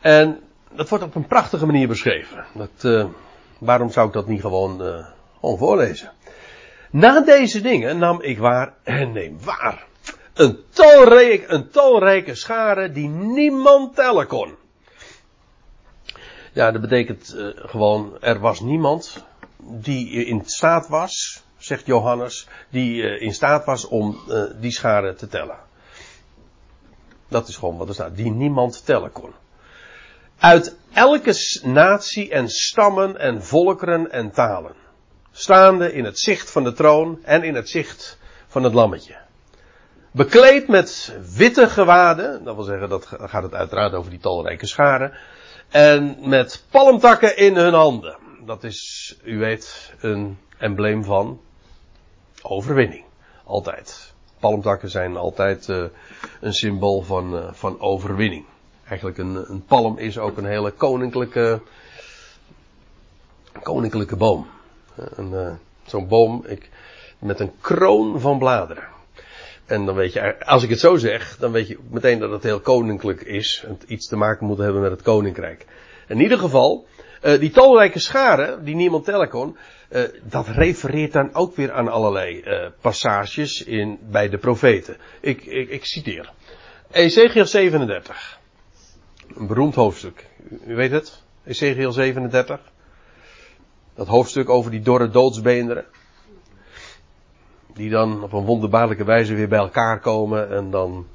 En 0.00 0.40
dat 0.72 0.88
wordt 0.88 1.04
op 1.04 1.14
een 1.14 1.26
prachtige 1.26 1.66
manier 1.66 1.88
beschreven. 1.88 2.44
Dat, 2.54 2.84
uh, 2.84 3.06
waarom 3.58 3.90
zou 3.90 4.06
ik 4.06 4.12
dat 4.12 4.26
niet 4.26 4.40
gewoon, 4.40 5.04
gewoon 5.40 5.58
voorlezen? 5.58 6.12
Na 6.90 7.20
deze 7.20 7.60
dingen 7.60 7.98
nam 7.98 8.22
ik 8.22 8.38
waar 8.38 8.74
en 8.82 9.12
neem 9.18 9.38
waar. 9.44 9.86
Een 10.34 10.64
talrijk, 10.70 11.44
een 11.48 11.70
talrijke 11.70 12.34
schare 12.34 12.92
die 12.92 13.08
niemand 13.08 13.94
tellen 13.94 14.26
kon. 14.26 14.54
Ja, 16.52 16.70
dat 16.70 16.80
betekent 16.80 17.36
gewoon, 17.56 18.16
er 18.20 18.40
was 18.40 18.60
niemand 18.60 19.24
die 19.56 20.24
in 20.24 20.42
staat 20.44 20.88
was 20.88 21.44
zegt 21.64 21.86
Johannes, 21.86 22.48
die 22.68 23.02
uh, 23.02 23.20
in 23.20 23.34
staat 23.34 23.64
was 23.64 23.84
om 23.88 24.18
die 24.60 24.72
schade 24.72 25.14
te 25.14 25.28
tellen. 25.28 25.58
Dat 27.28 27.48
is 27.48 27.56
gewoon 27.56 27.76
wat 27.76 27.88
er 27.88 27.94
staat, 27.94 28.16
die 28.16 28.30
niemand 28.30 28.84
tellen 28.84 29.12
kon. 29.12 29.32
Uit 30.38 30.76
elke 30.92 31.60
natie 31.62 32.30
en 32.30 32.48
stammen 32.48 33.18
en 33.18 33.44
volkeren 33.44 34.12
en 34.12 34.30
talen. 34.30 34.74
Staande 35.32 35.92
in 35.92 36.04
het 36.04 36.18
zicht 36.18 36.50
van 36.50 36.64
de 36.64 36.72
troon 36.72 37.18
en 37.24 37.42
in 37.42 37.54
het 37.54 37.68
zicht 37.68 38.18
van 38.46 38.62
het 38.62 38.74
lammetje. 38.74 39.23
Bekleed 40.16 40.68
met 40.68 41.16
witte 41.36 41.68
gewaden, 41.68 42.44
dat 42.44 42.54
wil 42.54 42.64
zeggen, 42.64 42.88
dat 42.88 43.06
gaat 43.06 43.42
het 43.42 43.54
uiteraard 43.54 43.92
over 43.94 44.10
die 44.10 44.18
talrijke 44.18 44.66
scharen. 44.66 45.12
En 45.68 46.16
met 46.20 46.64
palmtakken 46.70 47.36
in 47.36 47.56
hun 47.56 47.72
handen. 47.72 48.16
Dat 48.46 48.64
is, 48.64 49.16
u 49.22 49.38
weet, 49.38 49.92
een 50.00 50.38
embleem 50.58 51.04
van 51.04 51.40
overwinning. 52.42 53.04
Altijd. 53.44 54.14
Palmtakken 54.38 54.90
zijn 54.90 55.16
altijd 55.16 55.68
uh, 55.68 55.84
een 56.40 56.54
symbool 56.54 57.02
van, 57.02 57.34
uh, 57.34 57.52
van 57.52 57.80
overwinning. 57.80 58.44
Eigenlijk 58.84 59.18
een, 59.18 59.50
een 59.50 59.64
palm 59.64 59.98
is 59.98 60.18
ook 60.18 60.36
een 60.36 60.46
hele 60.46 60.70
koninklijke, 60.70 61.60
koninklijke 63.62 64.16
boom. 64.16 64.46
Uh, 65.18 65.52
Zo'n 65.86 66.08
boom 66.08 66.44
ik, 66.46 66.70
met 67.18 67.40
een 67.40 67.52
kroon 67.60 68.20
van 68.20 68.38
bladeren. 68.38 68.93
En 69.66 69.86
dan 69.86 69.94
weet 69.94 70.12
je, 70.12 70.44
als 70.44 70.62
ik 70.62 70.68
het 70.68 70.80
zo 70.80 70.96
zeg, 70.96 71.36
dan 71.38 71.52
weet 71.52 71.68
je 71.68 71.78
meteen 71.90 72.18
dat 72.18 72.30
het 72.30 72.42
heel 72.42 72.60
koninklijk 72.60 73.20
is. 73.20 73.64
En 73.66 73.78
iets 73.86 74.08
te 74.08 74.16
maken 74.16 74.46
moet 74.46 74.58
hebben 74.58 74.82
met 74.82 74.90
het 74.90 75.02
koninkrijk. 75.02 75.66
In 76.08 76.20
ieder 76.20 76.38
geval, 76.38 76.86
die 77.20 77.50
talrijke 77.50 77.98
scharen, 77.98 78.64
die 78.64 78.74
niemand 78.74 79.04
tellen 79.04 79.28
kon, 79.28 79.56
uh, 79.94 80.02
dat 80.22 80.48
refereert 80.48 81.12
dan 81.12 81.34
ook 81.34 81.56
weer 81.56 81.72
aan 81.72 81.88
allerlei 81.88 82.42
uh, 82.44 82.66
passages 82.80 83.64
in, 83.64 83.98
bij 84.10 84.28
de 84.28 84.38
profeten. 84.38 84.96
Ik, 85.20 85.44
ik, 85.44 85.68
ik 85.68 85.84
citeer. 85.84 86.32
Ezekiel 86.90 87.46
37. 87.46 88.38
Een 89.36 89.46
beroemd 89.46 89.74
hoofdstuk. 89.74 90.26
U 90.66 90.74
weet 90.74 90.90
het? 90.90 91.22
Ezekiel 91.44 91.92
37. 91.92 92.60
Dat 93.94 94.06
hoofdstuk 94.06 94.48
over 94.48 94.70
die 94.70 94.80
dorre 94.80 95.08
doodsbeenderen. 95.08 95.84
Die 97.74 97.90
dan 97.90 98.22
op 98.22 98.32
een 98.32 98.44
wonderbaarlijke 98.44 99.04
wijze 99.04 99.34
weer 99.34 99.48
bij 99.48 99.58
elkaar 99.58 100.00
komen 100.00 100.50
en 100.50 100.70
dan 100.70 101.06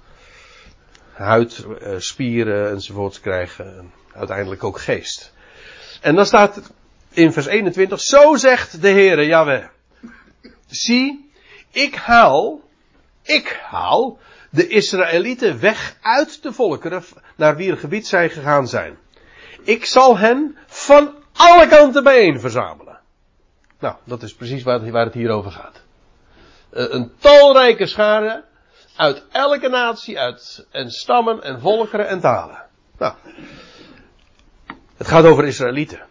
huid, 1.13 1.65
uh, 1.81 1.93
spieren 1.97 2.69
enzovoorts 2.69 3.19
krijgen. 3.19 3.77
En 3.77 3.91
uiteindelijk 4.13 4.63
ook 4.63 4.79
geest. 4.79 5.33
En 6.01 6.15
dan 6.15 6.25
staat 6.25 6.71
in 7.09 7.33
vers 7.33 7.45
21, 7.45 7.99
zo 7.99 8.35
zegt 8.35 8.81
de 8.81 8.89
Heere 8.89 9.25
Jaweh. 9.25 9.65
Zie, 10.67 11.31
ik 11.71 11.95
haal, 11.95 12.61
ik 13.23 13.59
haal 13.63 14.17
de 14.49 14.67
Israëlieten 14.67 15.59
weg 15.59 15.97
uit 16.01 16.43
de 16.43 16.53
volkeren 16.53 17.03
naar 17.35 17.55
wier 17.55 17.77
gebied 17.77 18.07
zij 18.07 18.29
gegaan 18.29 18.67
zijn. 18.67 18.97
Ik 19.63 19.85
zal 19.85 20.17
hen 20.17 20.57
van 20.65 21.15
alle 21.33 21.67
kanten 21.67 22.03
bijeen 22.03 22.39
verzamelen. 22.39 22.99
Nou, 23.79 23.95
dat 24.03 24.23
is 24.23 24.33
precies 24.33 24.63
waar 24.63 24.81
het 24.81 25.13
hier 25.13 25.29
over 25.29 25.51
gaat. 25.51 25.81
Eh, 26.69 26.85
een 26.89 27.11
talrijke 27.19 27.85
schare 27.85 28.43
uit 28.95 29.23
elke 29.31 29.69
natie, 29.69 30.19
uit 30.19 30.67
en 30.71 30.91
stammen 30.91 31.43
en 31.43 31.61
volkeren 31.61 32.07
en 32.07 32.19
talen. 32.19 32.65
Nou, 32.97 33.13
het 34.97 35.07
gaat 35.07 35.25
over 35.25 35.45
Israëlieten. 35.45 36.07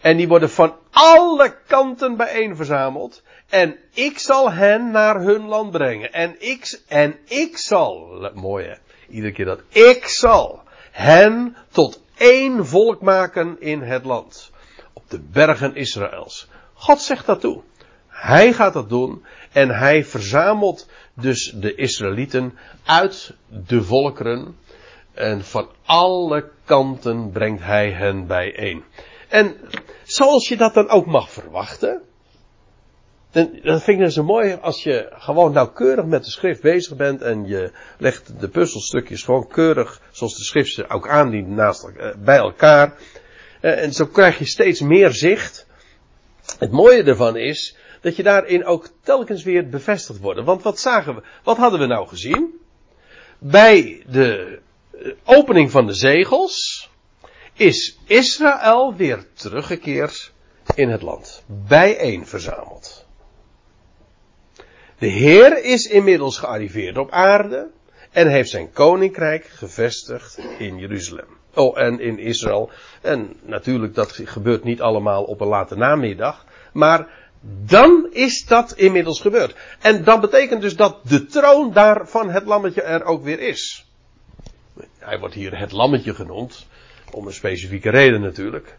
En 0.00 0.16
die 0.16 0.28
worden 0.28 0.50
van 0.50 0.76
alle 0.90 1.56
kanten 1.66 2.16
bijeen 2.16 2.56
verzameld. 2.56 3.22
En 3.48 3.78
ik 3.92 4.18
zal 4.18 4.52
hen 4.52 4.90
naar 4.90 5.20
hun 5.20 5.46
land 5.46 5.70
brengen. 5.70 6.12
En 6.12 6.36
ik, 6.38 6.80
en 6.88 7.18
ik 7.24 7.58
zal, 7.58 8.30
mooi 8.34 8.66
hè, 8.66 8.74
iedere 9.08 9.32
keer 9.32 9.44
dat, 9.44 9.60
ik 9.68 10.06
zal 10.06 10.62
hen 10.90 11.56
tot 11.70 12.02
één 12.16 12.66
volk 12.66 13.00
maken 13.00 13.60
in 13.60 13.80
het 13.80 14.04
land. 14.04 14.50
Op 14.92 15.10
de 15.10 15.20
bergen 15.20 15.74
Israëls. 15.74 16.48
God 16.74 17.00
zegt 17.00 17.26
dat 17.26 17.40
toe. 17.40 17.62
Hij 18.08 18.52
gaat 18.52 18.72
dat 18.72 18.88
doen. 18.88 19.24
En 19.54 19.70
hij 19.70 20.04
verzamelt 20.04 20.88
dus 21.14 21.52
de 21.56 21.74
Israëlieten 21.74 22.58
uit 22.84 23.34
de 23.48 23.82
volkeren. 23.82 24.56
En 25.12 25.44
van 25.44 25.68
alle 25.84 26.50
kanten 26.64 27.30
brengt 27.30 27.62
hij 27.62 27.90
hen 27.90 28.26
bijeen. 28.26 28.84
En 29.28 29.56
zoals 30.04 30.48
je 30.48 30.56
dat 30.56 30.74
dan 30.74 30.88
ook 30.88 31.06
mag 31.06 31.30
verwachten. 31.30 32.02
En 33.30 33.60
dat 33.62 33.82
vind 33.82 34.00
ik 34.00 34.10
zo 34.10 34.20
dus 34.20 34.30
mooi 34.30 34.58
als 34.60 34.82
je 34.82 35.08
gewoon 35.12 35.52
nauwkeurig 35.52 36.04
met 36.04 36.24
de 36.24 36.30
schrift 36.30 36.62
bezig 36.62 36.96
bent 36.96 37.22
en 37.22 37.46
je 37.46 37.72
legt 37.98 38.40
de 38.40 38.48
puzzelstukjes 38.48 39.22
gewoon 39.22 39.48
keurig, 39.48 40.00
zoals 40.10 40.36
de 40.36 40.44
schrift 40.44 40.72
ze 40.72 40.88
ook 40.88 41.08
aandient, 41.08 41.48
naast, 41.48 41.88
uh, 41.96 42.14
bij 42.18 42.36
elkaar. 42.36 42.94
Uh, 43.60 43.82
en 43.82 43.92
zo 43.92 44.06
krijg 44.06 44.38
je 44.38 44.46
steeds 44.46 44.80
meer 44.80 45.10
zicht. 45.10 45.66
Het 46.58 46.70
mooie 46.70 47.02
ervan 47.02 47.36
is 47.36 47.76
dat 48.04 48.16
je 48.16 48.22
daarin 48.22 48.64
ook 48.64 48.88
telkens 49.00 49.42
weer 49.42 49.68
bevestigd 49.68 50.20
wordt. 50.20 50.40
Want 50.40 50.62
wat 50.62 50.78
zagen 50.78 51.14
we? 51.14 51.22
Wat 51.42 51.56
hadden 51.56 51.80
we 51.80 51.86
nou 51.86 52.08
gezien? 52.08 52.60
Bij 53.38 54.02
de 54.06 54.58
eh, 54.90 55.12
opening 55.24 55.70
van 55.70 55.86
de 55.86 55.92
zegels 55.92 56.90
is 57.52 57.98
Israël 58.06 58.94
weer 58.94 59.26
teruggekeerd 59.34 60.32
in 60.74 60.88
het 60.88 61.02
land. 61.02 61.44
Bijeen 61.46 62.26
verzameld. 62.26 63.06
De 64.98 65.06
Heer 65.06 65.64
is 65.64 65.86
inmiddels 65.86 66.38
gearriveerd 66.38 66.98
op 66.98 67.10
aarde 67.10 67.70
en 68.10 68.28
heeft 68.28 68.50
zijn 68.50 68.72
koninkrijk 68.72 69.44
gevestigd 69.44 70.38
in 70.58 70.78
Jeruzalem. 70.78 71.38
Oh, 71.54 71.78
en 71.78 72.00
in 72.00 72.18
Israël. 72.18 72.70
En 73.00 73.36
natuurlijk, 73.42 73.94
dat 73.94 74.12
gebeurt 74.24 74.64
niet 74.64 74.80
allemaal 74.80 75.24
op 75.24 75.40
een 75.40 75.46
late 75.46 75.76
namiddag. 75.76 76.46
Maar 76.72 77.08
dan 77.66 78.08
is 78.12 78.46
dat 78.46 78.72
inmiddels 78.72 79.20
gebeurd. 79.20 79.54
En 79.80 80.04
dat 80.04 80.20
betekent 80.20 80.62
dus 80.62 80.76
dat 80.76 81.00
de 81.02 81.26
troon 81.26 81.72
daar 81.72 82.08
van 82.08 82.30
het 82.30 82.44
lammetje 82.44 82.82
er 82.82 83.04
ook 83.04 83.24
weer 83.24 83.40
is. 83.40 83.86
Hij 84.98 85.18
wordt 85.18 85.34
hier 85.34 85.58
het 85.58 85.72
lammetje 85.72 86.14
genoemd. 86.14 86.66
Om 87.10 87.26
een 87.26 87.32
specifieke 87.32 87.90
reden 87.90 88.20
natuurlijk. 88.20 88.78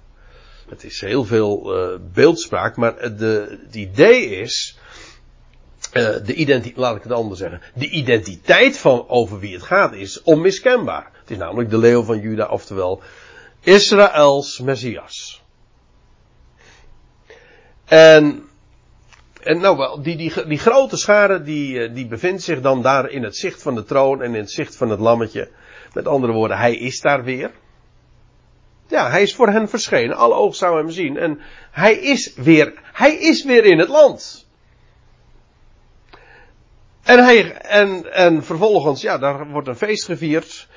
Het 0.69 0.83
is 0.83 1.01
heel 1.01 1.25
veel 1.25 1.77
uh, 1.77 1.99
beeldspraak, 2.13 2.75
maar 2.75 3.17
de, 3.17 3.59
het 3.65 3.75
idee 3.75 4.25
is. 4.25 4.77
Uh, 5.93 6.15
de 6.25 6.33
identiteit, 6.33 6.77
laat 6.77 6.95
ik 6.95 7.03
het 7.03 7.11
anders 7.11 7.39
zeggen. 7.39 7.61
De 7.73 7.89
identiteit 7.89 8.77
van 8.77 9.09
over 9.09 9.39
wie 9.39 9.53
het 9.53 9.63
gaat 9.63 9.93
is 9.93 10.21
onmiskenbaar. 10.21 11.11
Het 11.19 11.31
is 11.31 11.37
namelijk 11.37 11.69
de 11.69 11.77
leeuw 11.77 12.03
van 12.03 12.19
Juda, 12.19 12.47
oftewel 12.47 13.01
Israëls 13.61 14.59
Messias. 14.59 15.43
En, 17.85 18.49
en 19.45 19.59
nou 19.59 19.77
wel, 19.77 20.01
die, 20.01 20.15
die, 20.15 20.47
die 20.47 20.57
grote 20.57 20.97
schare 20.97 21.41
die, 21.41 21.79
eh, 21.79 21.93
die 21.93 22.07
bevindt 22.07 22.43
zich 22.43 22.61
dan 22.61 22.81
daar 22.81 23.09
in 23.09 23.23
het 23.23 23.35
zicht 23.35 23.61
van 23.61 23.75
de 23.75 23.83
troon 23.83 24.21
en 24.21 24.33
in 24.33 24.39
het 24.39 24.51
zicht 24.51 24.75
van 24.75 24.89
het 24.89 24.99
lammetje. 24.99 25.49
Met 25.93 26.07
andere 26.07 26.33
woorden, 26.33 26.57
hij 26.57 26.75
is 26.75 27.01
daar 27.01 27.23
weer. 27.23 27.51
Ja, 28.87 29.09
hij 29.09 29.21
is 29.21 29.35
voor 29.35 29.49
hen 29.49 29.69
verschenen. 29.69 30.17
Alle 30.17 30.33
ogen 30.33 30.55
zouden 30.55 30.85
hem 30.85 30.93
zien. 30.93 31.17
En 31.17 31.39
hij 31.71 31.95
is 31.95 32.33
weer, 32.35 32.73
hij 32.93 33.15
is 33.15 33.43
weer 33.43 33.65
in 33.65 33.79
het 33.79 33.89
land. 33.89 34.47
En 37.03 37.23
hij, 37.23 37.53
en, 37.53 38.13
en 38.13 38.43
vervolgens, 38.43 39.01
ja, 39.01 39.17
daar 39.17 39.47
wordt 39.47 39.67
een 39.67 39.75
feest 39.75 40.05
gevierd. 40.05 40.67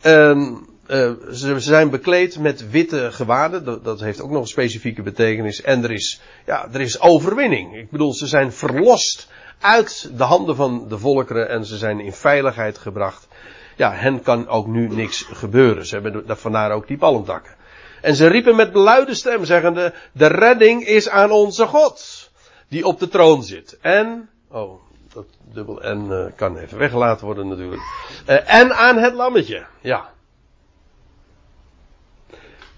En, 0.00 0.66
uh, 0.88 1.10
ze 1.32 1.60
zijn 1.60 1.90
bekleed 1.90 2.38
met 2.38 2.70
witte 2.70 3.12
gewaden. 3.12 3.64
Dat, 3.64 3.84
dat, 3.84 4.00
heeft 4.00 4.20
ook 4.20 4.30
nog 4.30 4.40
een 4.40 4.46
specifieke 4.46 5.02
betekenis. 5.02 5.62
En 5.62 5.84
er 5.84 5.90
is, 5.90 6.20
ja, 6.46 6.68
er 6.72 6.80
is 6.80 7.00
overwinning. 7.00 7.76
Ik 7.76 7.90
bedoel, 7.90 8.14
ze 8.14 8.26
zijn 8.26 8.52
verlost 8.52 9.28
uit 9.60 10.10
de 10.16 10.24
handen 10.24 10.56
van 10.56 10.88
de 10.88 10.98
volkeren 10.98 11.48
en 11.48 11.64
ze 11.64 11.76
zijn 11.76 12.00
in 12.00 12.12
veiligheid 12.12 12.78
gebracht. 12.78 13.28
ja, 13.76 13.92
hen 13.92 14.22
kan 14.22 14.48
ook 14.48 14.66
nu 14.66 14.88
niks 14.88 15.22
gebeuren. 15.32 15.86
Ze 15.86 15.94
hebben 15.94 16.26
dat 16.26 16.38
vandaar 16.38 16.72
ook 16.72 16.86
die 16.86 16.98
palmtakken. 16.98 17.56
En 18.00 18.14
ze 18.14 18.26
riepen 18.26 18.56
met 18.56 18.74
luide 18.74 19.14
stem, 19.14 19.44
zeggende, 19.44 19.94
de 20.12 20.26
redding 20.26 20.86
is 20.86 21.08
aan 21.08 21.30
onze 21.30 21.66
God, 21.66 22.30
die 22.68 22.86
op 22.86 22.98
de 22.98 23.08
troon 23.08 23.42
zit. 23.42 23.78
En, 23.80 24.28
oh, 24.50 24.80
dat 25.12 25.26
dubbel 25.52 25.82
en 25.82 26.06
uh, 26.06 26.24
kan 26.36 26.56
even 26.56 26.78
weggelaten 26.78 27.26
worden 27.26 27.48
natuurlijk. 27.48 27.82
Uh, 28.26 28.54
en 28.54 28.74
aan 28.74 28.96
het 28.96 29.14
lammetje, 29.14 29.66
ja. 29.80 30.08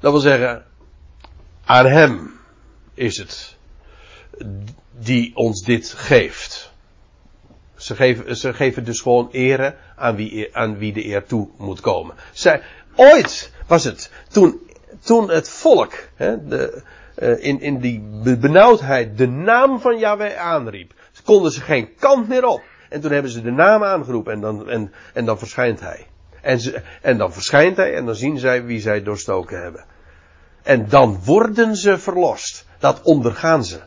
Dat 0.00 0.12
wil 0.12 0.20
zeggen, 0.20 0.64
aan 1.64 1.86
hem 1.86 2.40
is 2.94 3.16
het 3.16 3.56
die 4.98 5.36
ons 5.36 5.62
dit 5.62 5.92
geeft. 5.96 6.72
Ze 7.76 7.94
geven, 7.94 8.36
ze 8.36 8.54
geven 8.54 8.84
dus 8.84 9.00
gewoon 9.00 9.28
ere 9.32 9.74
aan 9.96 10.16
wie, 10.16 10.56
aan 10.56 10.78
wie 10.78 10.92
de 10.92 11.06
eer 11.06 11.24
toe 11.24 11.48
moet 11.56 11.80
komen. 11.80 12.14
Zij, 12.32 12.62
ooit 12.94 13.52
was 13.66 13.84
het, 13.84 14.10
toen, 14.28 14.60
toen 15.00 15.30
het 15.30 15.48
volk 15.48 15.92
hè, 16.14 16.46
de, 16.46 16.82
uh, 17.18 17.44
in, 17.44 17.60
in 17.60 17.80
die 17.80 18.00
benauwdheid 18.38 19.18
de 19.18 19.28
naam 19.28 19.80
van 19.80 19.98
Yahweh 19.98 20.36
aanriep, 20.36 20.92
konden 21.24 21.52
ze 21.52 21.60
geen 21.60 21.94
kant 21.98 22.28
meer 22.28 22.46
op. 22.46 22.62
En 22.88 23.00
toen 23.00 23.12
hebben 23.12 23.30
ze 23.30 23.42
de 23.42 23.50
naam 23.50 23.84
aangeroepen 23.84 24.32
en 24.32 24.40
dan, 24.40 24.70
en, 24.70 24.92
en 25.12 25.24
dan 25.24 25.38
verschijnt 25.38 25.80
hij. 25.80 26.06
En, 26.40 26.60
en 27.02 27.18
dan 27.18 27.32
verschijnt 27.32 27.76
hij 27.76 27.94
en 27.94 28.06
dan 28.06 28.14
zien 28.14 28.38
zij 28.38 28.64
wie 28.64 28.80
zij 28.80 29.02
doorstoken 29.02 29.62
hebben. 29.62 29.84
En 30.62 30.88
dan 30.88 31.20
worden 31.24 31.76
ze 31.76 31.98
verlost. 31.98 32.66
Dat 32.78 33.02
ondergaan 33.02 33.64
ze. 33.64 33.80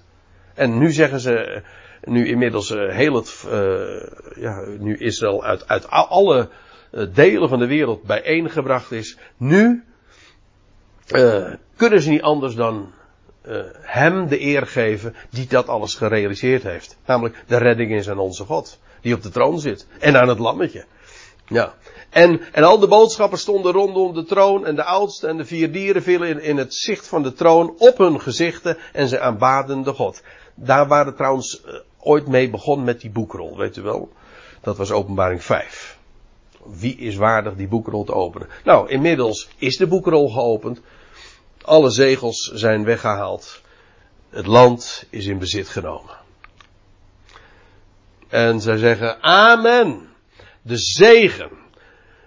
En 0.54 0.78
nu 0.78 0.92
zeggen 0.92 1.20
ze, 1.20 1.62
nu 2.02 2.28
inmiddels 2.28 2.72
uh, 2.72 2.90
heel 2.90 3.16
het, 3.16 3.44
uh, 3.48 3.54
ja, 4.36 4.64
nu 4.80 4.98
Israël 4.98 5.44
uit, 5.44 5.68
uit 5.68 5.90
alle 5.90 6.50
uh, 6.92 7.06
delen 7.14 7.50
van 7.50 7.60
de 7.60 7.68
wereld 7.68 8.04
bijeengebracht 8.04 8.92
is, 8.92 9.18
nu 9.38 9.84
kunnen 11.76 12.02
ze 12.02 12.10
niet 12.10 12.22
anders 12.22 12.56
dan 12.56 12.92
hem 13.82 14.28
de 14.28 14.42
eer 14.42 14.68
geven 14.68 15.16
die 15.30 15.48
dat 15.48 15.68
alles 15.68 15.96
gerealiseerd 15.96 16.64
heeft. 16.64 16.98
Namelijk 17.06 17.44
de 17.48 17.58
redding 17.58 17.92
is 17.92 18.10
aan 18.10 18.18
onze 18.18 18.44
God, 18.44 18.80
die 19.02 19.14
op 19.14 19.22
de 19.22 19.30
troon 19.30 19.60
zit. 19.60 19.88
En 20.00 20.18
aan 20.22 20.28
het 20.28 20.40
lammetje. 20.40 20.86
Ja. 21.48 21.74
En, 22.10 22.42
en 22.52 22.64
al 22.64 22.80
de 22.80 22.88
boodschappers 22.88 23.42
stonden 23.42 23.72
rondom 23.72 24.14
de 24.14 24.24
troon 24.24 24.66
en 24.66 24.76
de 24.76 24.84
oudste 24.84 25.28
en 25.28 25.38
de 25.38 25.46
vier 25.46 25.72
dieren 25.72 26.04
vielen 26.04 26.30
in, 26.30 26.42
in 26.42 26.58
het 26.58 26.76
zicht 26.76 27.08
van 27.08 27.24
de 27.24 27.34
troon 27.34 27.76
op 27.78 27.98
hun 27.98 28.22
gezichten 28.22 28.78
en 28.94 29.08
ze 29.08 29.20
aanbaden 29.20 29.84
de 29.84 29.94
God. 29.94 30.22
Daar 30.56 30.88
waren 30.88 31.16
trouwens 31.16 31.62
uh, 31.66 31.74
ooit 32.00 32.28
mee 32.28 32.50
begonnen 32.50 32.86
met 32.86 33.02
die 33.02 33.10
boekrol, 33.10 33.58
weet 33.58 33.78
u 33.78 33.82
wel. 33.82 34.12
Dat 34.62 34.78
was 34.78 34.92
openbaring 34.92 35.44
5. 35.44 35.98
Wie 36.66 36.98
is 36.98 37.16
waardig 37.16 37.56
die 37.56 37.68
boekrol 37.68 38.04
te 38.04 38.14
openen? 38.14 38.48
Nou, 38.64 38.90
inmiddels 38.90 39.50
is 39.58 39.78
de 39.78 39.88
boekrol 39.88 40.30
geopend. 40.30 40.82
Alle 41.62 41.90
zegels 41.90 42.52
zijn 42.54 42.84
weggehaald. 42.84 43.62
Het 44.30 44.46
land 44.46 45.06
is 45.10 45.26
in 45.26 45.38
bezit 45.38 45.68
genomen. 45.68 46.16
En 48.28 48.62
zij 48.62 48.78
zeggen, 48.78 49.22
amen. 49.22 50.13
De 50.64 50.78
zegen, 50.78 51.52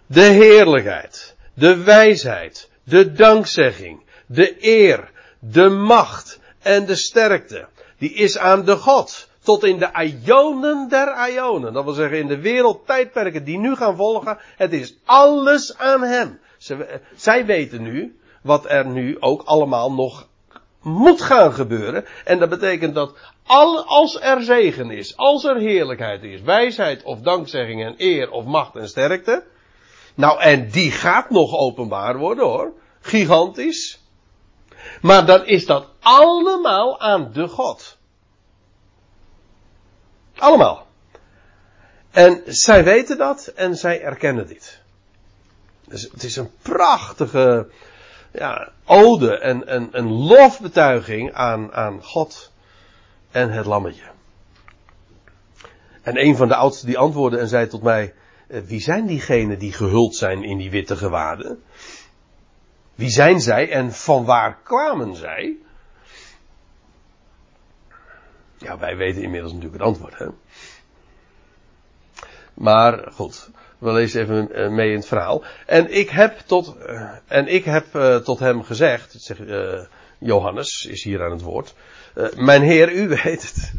de 0.06 0.22
heerlijkheid, 0.22 1.36
de 1.54 1.76
wijsheid, 1.76 2.70
de 2.84 3.12
dankzegging, 3.12 4.02
de 4.26 4.56
eer, 4.60 5.10
de 5.38 5.68
macht 5.68 6.40
en 6.62 6.86
de 6.86 6.96
sterkte 6.96 7.68
die 7.98 8.12
is 8.12 8.38
aan 8.38 8.64
de 8.64 8.76
God. 8.76 9.28
Tot 9.42 9.64
in 9.64 9.78
de 9.78 9.90
Ionen 10.24 10.88
der 10.88 11.30
Ionen. 11.30 11.72
Dat 11.72 11.84
wil 11.84 11.92
zeggen 11.92 12.18
in 12.18 12.26
de 12.26 12.40
wereldtijdperken 12.40 13.44
die 13.44 13.58
nu 13.58 13.74
gaan 13.74 13.96
volgen. 13.96 14.38
Het 14.56 14.72
is 14.72 14.98
alles 15.04 15.78
aan 15.78 16.02
Hem. 16.02 16.40
zij 17.16 17.46
weten 17.46 17.82
nu 17.82 18.18
wat 18.42 18.70
er 18.70 18.86
nu 18.86 19.20
ook 19.20 19.42
allemaal 19.42 19.92
nog 19.92 20.28
moet 20.86 21.22
gaan 21.22 21.52
gebeuren. 21.52 22.04
En 22.24 22.38
dat 22.38 22.48
betekent 22.48 22.94
dat 22.94 23.16
al, 23.46 23.84
als 23.84 24.20
er 24.20 24.42
zegen 24.42 24.90
is, 24.90 25.16
als 25.16 25.44
er 25.44 25.56
heerlijkheid 25.56 26.22
is, 26.22 26.40
wijsheid 26.40 27.02
of 27.02 27.20
dankzegging 27.20 27.84
en 27.84 27.94
eer 27.96 28.30
of 28.30 28.44
macht 28.44 28.76
en 28.76 28.88
sterkte. 28.88 29.44
Nou, 30.14 30.40
en 30.40 30.70
die 30.70 30.90
gaat 30.90 31.30
nog 31.30 31.54
openbaar 31.54 32.16
worden 32.16 32.44
hoor. 32.44 32.72
Gigantisch. 33.00 34.00
Maar 35.00 35.26
dan 35.26 35.46
is 35.46 35.66
dat 35.66 35.88
allemaal 36.00 37.00
aan 37.00 37.32
de 37.32 37.48
God. 37.48 37.96
Allemaal. 40.36 40.86
En 42.10 42.42
zij 42.46 42.84
weten 42.84 43.18
dat 43.18 43.46
en 43.46 43.76
zij 43.76 44.02
erkennen 44.02 44.46
dit. 44.46 44.80
Dus 45.88 46.02
het 46.02 46.22
is 46.22 46.36
een 46.36 46.50
prachtige 46.62 47.68
ja, 48.38 48.72
ode 48.84 49.38
en 49.38 49.74
een, 49.74 49.88
een 49.90 50.12
lofbetuiging 50.12 51.32
aan, 51.32 51.72
aan 51.72 52.02
God 52.02 52.52
en 53.30 53.50
het 53.50 53.66
lammetje. 53.66 54.14
En 56.02 56.24
een 56.24 56.36
van 56.36 56.48
de 56.48 56.54
oudsten 56.54 56.86
die 56.86 56.98
antwoordde 56.98 57.38
en 57.38 57.48
zei 57.48 57.66
tot 57.66 57.82
mij, 57.82 58.14
eh, 58.48 58.60
wie 58.60 58.80
zijn 58.80 59.06
diegenen 59.06 59.58
die 59.58 59.72
gehuld 59.72 60.16
zijn 60.16 60.42
in 60.42 60.58
die 60.58 60.70
witte 60.70 60.96
gewaden? 60.96 61.62
Wie 62.94 63.10
zijn 63.10 63.40
zij 63.40 63.70
en 63.70 63.92
van 63.92 64.24
waar 64.24 64.58
kwamen 64.62 65.16
zij? 65.16 65.56
Ja, 68.58 68.78
wij 68.78 68.96
weten 68.96 69.22
inmiddels 69.22 69.52
natuurlijk 69.52 69.82
het 69.82 69.88
antwoord. 69.88 70.18
Hè? 70.18 70.26
Maar 72.54 73.12
goed, 73.12 73.50
we 73.78 73.92
lezen 73.92 74.22
even 74.22 74.52
eh, 74.52 74.68
mee 74.68 74.90
in 74.90 74.96
het 74.96 75.06
verhaal. 75.06 75.44
En 75.66 75.90
ik 75.90 76.10
heb 76.10 76.38
tot, 76.38 76.76
uh, 76.86 77.10
en 77.26 77.46
ik 77.46 77.64
heb 77.64 77.86
uh, 77.94 78.16
tot 78.16 78.38
hem 78.38 78.62
gezegd, 78.62 79.14
zeg, 79.18 79.38
Johannes 80.18 80.86
is 80.86 81.02
hier 81.02 81.24
aan 81.24 81.30
het 81.30 81.42
woord. 81.42 81.74
mijn 82.36 82.62
heer, 82.62 82.92
u 82.92 83.08
weet 83.08 83.42
het. 83.42 83.72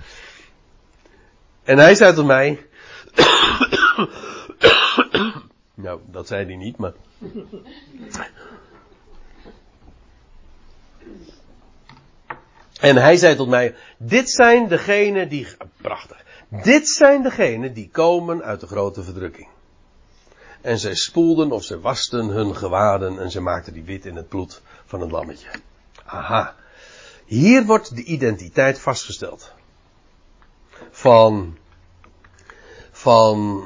En 1.63 1.77
hij 1.77 1.95
zei 1.95 2.13
tot 2.13 2.25
mij. 2.25 2.65
nou, 5.73 5.99
dat 6.05 6.27
zei 6.27 6.45
hij 6.45 6.55
niet, 6.55 6.77
maar. 6.77 6.93
En 12.79 12.95
hij 12.95 13.17
zei 13.17 13.35
tot 13.35 13.47
mij, 13.47 13.75
dit 13.97 14.29
zijn 14.29 14.67
degenen 14.67 15.29
die, 15.29 15.47
prachtig, 15.81 16.23
dit 16.49 16.87
zijn 16.87 17.23
degenen 17.23 17.73
die 17.73 17.89
komen 17.89 18.43
uit 18.43 18.59
de 18.59 18.67
grote 18.67 19.03
verdrukking. 19.03 19.47
En 20.67 20.79
zij 20.79 20.95
spoelden 20.95 21.51
of 21.51 21.63
zij 21.63 21.77
wasten 21.77 22.27
hun 22.27 22.55
gewaden 22.55 23.19
en 23.19 23.31
ze 23.31 23.41
maakten 23.41 23.73
die 23.73 23.83
wit 23.83 24.05
in 24.05 24.15
het 24.15 24.27
bloed 24.27 24.61
van 24.85 25.01
het 25.01 25.11
lammetje. 25.11 25.49
Aha. 26.05 26.55
Hier 27.25 27.65
wordt 27.65 27.95
de 27.95 28.03
identiteit 28.03 28.79
vastgesteld. 28.79 29.51
Van, 30.91 31.57
van, 32.91 33.63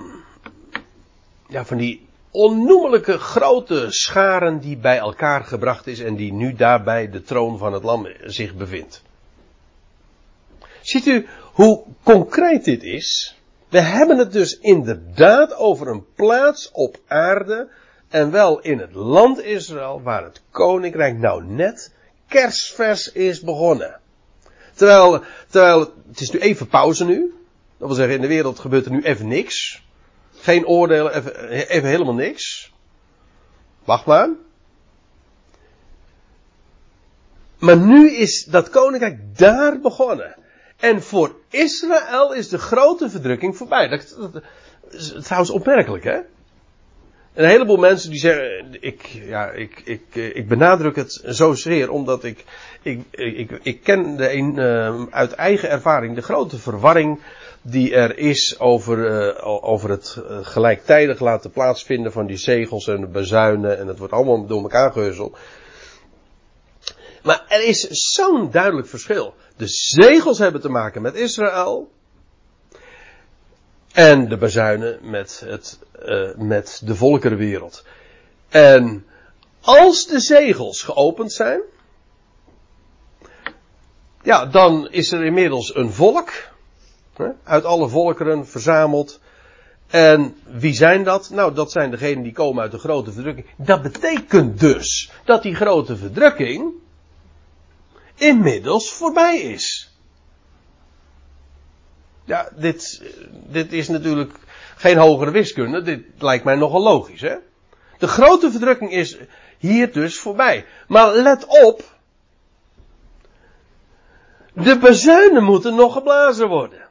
ja, 1.48 1.66
van 1.66 1.78
die 1.78 2.08
onnoemelijke 2.32 3.18
grote 3.18 3.86
scharen 3.90 4.60
die 4.60 4.78
bij 4.78 4.98
elkaar 4.98 5.44
gebracht 5.44 5.88
is 5.88 6.00
en 6.00 6.16
die 6.16 6.34
nu 6.34 6.54
daarbij 6.54 7.10
de 7.10 7.22
troon 7.22 7.58
van 7.58 7.74
het 7.74 7.84
lam 7.84 8.08
zich 8.24 8.56
bevindt. 8.56 9.02
Ziet 10.82 11.06
u 11.06 11.28
hoe 11.54 11.84
concreet 12.04 12.64
dit 12.64 12.84
is? 12.84 13.41
We 13.72 13.80
hebben 13.80 14.18
het 14.18 14.32
dus 14.32 14.60
inderdaad 14.60 15.56
over 15.56 15.88
een 15.88 16.06
plaats 16.16 16.72
op 16.72 16.98
aarde 17.08 17.70
en 18.10 18.32
wel 18.32 18.60
in 18.60 18.80
het 18.80 18.94
land 18.94 19.44
Israël 19.44 20.02
waar 20.02 20.24
het 20.24 20.42
koninkrijk 20.50 21.18
nou 21.18 21.44
net 21.44 21.94
kerstvers 22.28 23.12
is 23.12 23.42
begonnen. 23.42 24.00
Terwijl, 24.74 25.24
terwijl 25.48 25.94
het 26.08 26.20
is 26.20 26.32
nu 26.32 26.40
even 26.40 26.68
pauze 26.68 27.06
nu. 27.06 27.34
Dat 27.78 27.88
wil 27.88 27.98
zeggen 27.98 28.16
in 28.16 28.22
de 28.22 28.28
wereld 28.28 28.60
gebeurt 28.60 28.86
er 28.86 28.92
nu 28.92 29.02
even 29.02 29.28
niks. 29.28 29.84
Geen 30.36 30.68
oordelen, 30.68 31.16
even, 31.16 31.50
even 31.50 31.90
helemaal 31.90 32.14
niks. 32.14 32.74
Wacht 33.84 34.06
maar. 34.06 34.30
Maar 37.58 37.78
nu 37.78 38.12
is 38.12 38.46
dat 38.46 38.70
koninkrijk 38.70 39.38
daar 39.38 39.80
begonnen. 39.80 40.36
En 40.82 41.02
voor 41.02 41.36
Israël 41.50 42.34
is 42.34 42.50
de 42.50 42.58
grote 42.58 43.10
verdrukking 43.10 43.58
voorbij. 43.58 43.88
Dat, 43.88 44.42
is 44.90 45.14
trouwens 45.22 45.52
opmerkelijk, 45.52 46.04
hè? 46.04 46.20
Een 47.34 47.48
heleboel 47.48 47.78
mensen 47.78 48.10
die 48.10 48.20
zeggen, 48.20 48.78
ik, 48.80 49.06
ja, 49.06 49.52
ik, 49.52 49.82
ik, 49.86 50.16
ik 50.16 50.48
benadruk 50.48 50.96
het 50.96 51.22
zozeer 51.26 51.90
omdat 51.90 52.24
ik, 52.24 52.46
ik, 52.82 53.02
ik, 53.12 53.60
ik 53.64 53.84
ken 53.84 54.16
de 54.18 54.34
een, 54.34 54.56
uh, 54.58 55.04
uit 55.10 55.32
eigen 55.32 55.70
ervaring 55.70 56.16
de 56.16 56.22
grote 56.22 56.58
verwarring 56.58 57.20
die 57.62 57.96
er 57.96 58.18
is 58.18 58.60
over, 58.60 58.98
uh, 58.98 59.64
over 59.64 59.90
het 59.90 60.18
gelijktijdig 60.42 61.20
laten 61.20 61.52
plaatsvinden 61.52 62.12
van 62.12 62.26
die 62.26 62.38
zegels 62.38 62.88
en 62.88 63.02
de 63.02 63.08
bezuinen 63.08 63.80
en 63.80 63.88
het 63.88 63.98
wordt 63.98 64.14
allemaal 64.14 64.46
door 64.46 64.62
elkaar 64.62 64.92
gehuzzeld. 64.92 65.38
Maar 67.24 67.46
er 67.48 67.64
is 67.64 67.88
zo'n 67.90 68.52
duidelijk 68.52 68.88
verschil. 68.88 69.34
De 69.58 69.68
zegels 69.68 70.38
hebben 70.38 70.62
te 70.62 70.70
maken 70.70 71.02
met 71.02 71.16
Israël. 71.16 71.92
En 73.92 74.30
de 74.30 74.38
bazuinen 74.38 75.10
met, 75.10 75.42
het, 75.46 75.80
uh, 76.06 76.36
met 76.36 76.82
de 76.86 76.96
volkerenwereld. 76.96 77.84
En 78.50 79.06
als 79.62 80.06
de 80.06 80.20
zegels 80.20 80.82
geopend 80.82 81.32
zijn, 81.32 81.62
ja, 84.24 84.46
dan 84.46 84.90
is 84.90 85.12
er 85.12 85.26
inmiddels 85.26 85.76
een 85.76 85.92
volk, 85.92 86.32
hè, 87.14 87.30
uit 87.44 87.66
alle 87.66 87.88
volkeren 87.88 88.48
verzameld. 88.48 89.20
En 89.92 90.36
wie 90.44 90.74
zijn 90.74 91.04
dat? 91.04 91.30
Nou, 91.30 91.54
dat 91.54 91.72
zijn 91.72 91.92
degenen 91.92 92.24
die 92.24 92.32
komen 92.32 92.62
uit 92.62 92.72
de 92.72 92.78
grote 92.78 93.12
verdrukking. 93.12 93.48
Dat 93.58 93.82
betekent 93.82 94.60
dus 94.60 95.12
dat 95.26 95.44
die 95.44 95.56
grote 95.56 95.98
verdrukking 95.98 96.74
inmiddels 98.16 98.92
voorbij 98.92 99.40
is. 99.40 99.96
Ja, 102.26 102.50
dit, 102.56 103.04
dit 103.32 103.74
is 103.74 103.88
natuurlijk 103.88 104.34
geen 104.76 104.98
hogere 104.98 105.32
wiskunde. 105.32 105.82
Dit 105.82 106.04
lijkt 106.18 106.44
mij 106.44 106.56
nogal 106.56 106.82
logisch, 106.82 107.22
hè? 107.22 107.36
De 107.98 108.08
grote 108.08 108.52
verdrukking 108.52 108.92
is 108.92 109.18
hier 109.58 109.94
dus 109.94 110.20
voorbij. 110.20 110.66
Maar 110.88 111.14
let 111.14 111.46
op. 111.46 111.84
De 114.54 114.78
bezuinen 114.78 115.44
moeten 115.44 115.76
nog 115.76 115.94
geblazen 115.94 116.48
worden. 116.48 116.90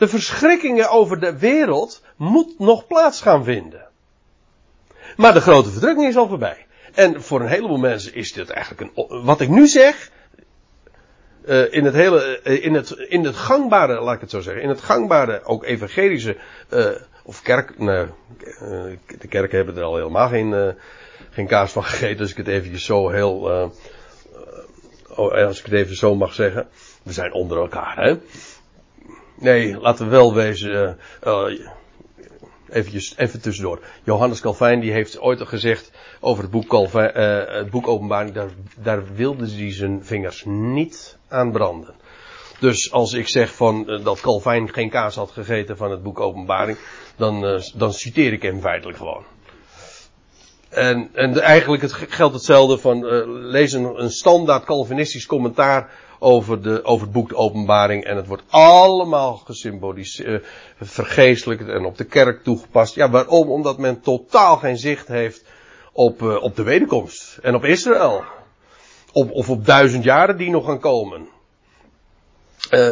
De 0.00 0.08
verschrikkingen 0.08 0.90
over 0.90 1.20
de 1.20 1.38
wereld 1.38 2.02
moet 2.16 2.58
nog 2.58 2.86
plaats 2.86 3.20
gaan 3.20 3.44
vinden. 3.44 3.86
Maar 5.16 5.32
de 5.32 5.40
grote 5.40 5.70
verdrukking 5.70 6.08
is 6.08 6.16
al 6.16 6.28
voorbij. 6.28 6.66
En 6.94 7.22
voor 7.22 7.40
een 7.40 7.46
heleboel 7.46 7.78
mensen 7.78 8.14
is 8.14 8.32
dit 8.32 8.50
eigenlijk 8.50 8.80
een. 8.80 9.24
Wat 9.24 9.40
ik 9.40 9.48
nu 9.48 9.66
zeg. 9.66 10.10
Uh, 11.44 11.72
in 11.72 11.84
het 11.84 11.94
hele. 11.94 12.40
Uh, 12.44 12.64
in, 12.64 12.74
het, 12.74 12.90
in 12.90 13.24
het 13.24 13.36
gangbare, 13.36 14.00
laat 14.00 14.14
ik 14.14 14.20
het 14.20 14.30
zo 14.30 14.40
zeggen. 14.40 14.62
In 14.62 14.68
het 14.68 14.80
gangbare, 14.80 15.44
ook 15.44 15.64
evangelische. 15.64 16.36
Uh, 16.70 16.86
of 17.24 17.42
kerk. 17.42 17.78
De 17.78 19.28
kerken 19.28 19.56
hebben 19.56 19.76
er 19.76 19.82
al 19.82 19.96
helemaal 19.96 20.28
geen, 20.28 20.74
geen 21.30 21.46
kaas 21.46 21.72
van 21.72 21.84
gegeten. 21.84 22.16
Dus 22.16 22.30
ik 22.30 22.36
het 22.36 22.48
eventjes 22.48 22.84
zo 22.84 23.08
heel. 23.08 23.70
Oh, 25.08 25.46
als 25.46 25.58
ik 25.58 25.64
het 25.64 25.74
even 25.74 25.96
zo 25.96 26.14
mag 26.14 26.32
zeggen. 26.34 26.68
We 27.02 27.12
zijn 27.12 27.32
onder 27.32 27.58
elkaar, 27.58 27.96
hè. 27.96 28.16
Nee, 29.40 29.80
laten 29.80 30.04
we 30.04 30.10
wel 30.10 30.34
wezen. 30.34 30.98
Eventjes, 32.68 33.14
even 33.16 33.40
tussendoor. 33.40 33.80
Johannes 34.02 34.40
Calvijn 34.40 34.80
die 34.80 34.92
heeft 34.92 35.20
ooit 35.20 35.48
gezegd 35.48 35.90
over 36.20 36.42
het 36.42 36.52
boek, 36.52 36.66
Calvijn, 36.66 37.18
uh, 37.18 37.54
het 37.54 37.70
boek 37.70 37.88
Openbaring, 37.88 38.34
daar, 38.34 38.50
daar 38.76 39.14
wilde 39.14 39.50
hij 39.50 39.72
zijn 39.72 40.04
vingers 40.04 40.44
niet 40.44 41.18
aan 41.28 41.52
branden. 41.52 41.94
Dus 42.58 42.92
als 42.92 43.12
ik 43.12 43.28
zeg 43.28 43.54
van 43.54 44.00
dat 44.02 44.20
Calvijn 44.20 44.72
geen 44.72 44.90
kaas 44.90 45.14
had 45.14 45.30
gegeten 45.30 45.76
van 45.76 45.90
het 45.90 46.02
boek 46.02 46.20
Openbaring, 46.20 46.78
dan, 47.16 47.62
dan 47.74 47.92
citeer 47.92 48.32
ik 48.32 48.42
hem 48.42 48.60
feitelijk 48.60 48.98
gewoon. 48.98 49.24
En, 50.68 51.10
en 51.12 51.40
eigenlijk 51.40 51.82
het, 51.82 51.92
geldt 51.92 52.34
hetzelfde 52.34 52.78
van 52.78 53.04
lees 53.26 53.72
een 53.72 54.10
standaard 54.10 54.64
Calvinistisch 54.64 55.26
commentaar 55.26 55.90
over, 56.22 56.62
de, 56.62 56.84
over 56.84 57.02
het 57.02 57.12
boek 57.12 57.28
de 57.28 57.36
openbaring. 57.36 58.04
En 58.04 58.16
het 58.16 58.26
wordt 58.26 58.42
allemaal 58.48 59.36
gesymboliseerd, 59.36 60.42
uh, 60.42 60.48
vergeestelijkt 60.80 61.68
en 61.68 61.84
op 61.84 61.96
de 61.96 62.04
kerk 62.04 62.42
toegepast. 62.42 62.94
Ja, 62.94 63.10
waarom? 63.10 63.50
Omdat 63.50 63.78
men 63.78 64.00
totaal 64.00 64.56
geen 64.56 64.78
zicht 64.78 65.08
heeft 65.08 65.44
op, 65.92 66.22
uh, 66.22 66.42
op 66.42 66.56
de 66.56 66.62
wederkomst. 66.62 67.38
En 67.42 67.54
op 67.54 67.64
Israël. 67.64 68.24
Op, 69.12 69.30
of 69.30 69.50
op 69.50 69.66
duizend 69.66 70.04
jaren 70.04 70.36
die 70.36 70.50
nog 70.50 70.64
gaan 70.64 70.80
komen. 70.80 71.28
Uh, 72.70 72.88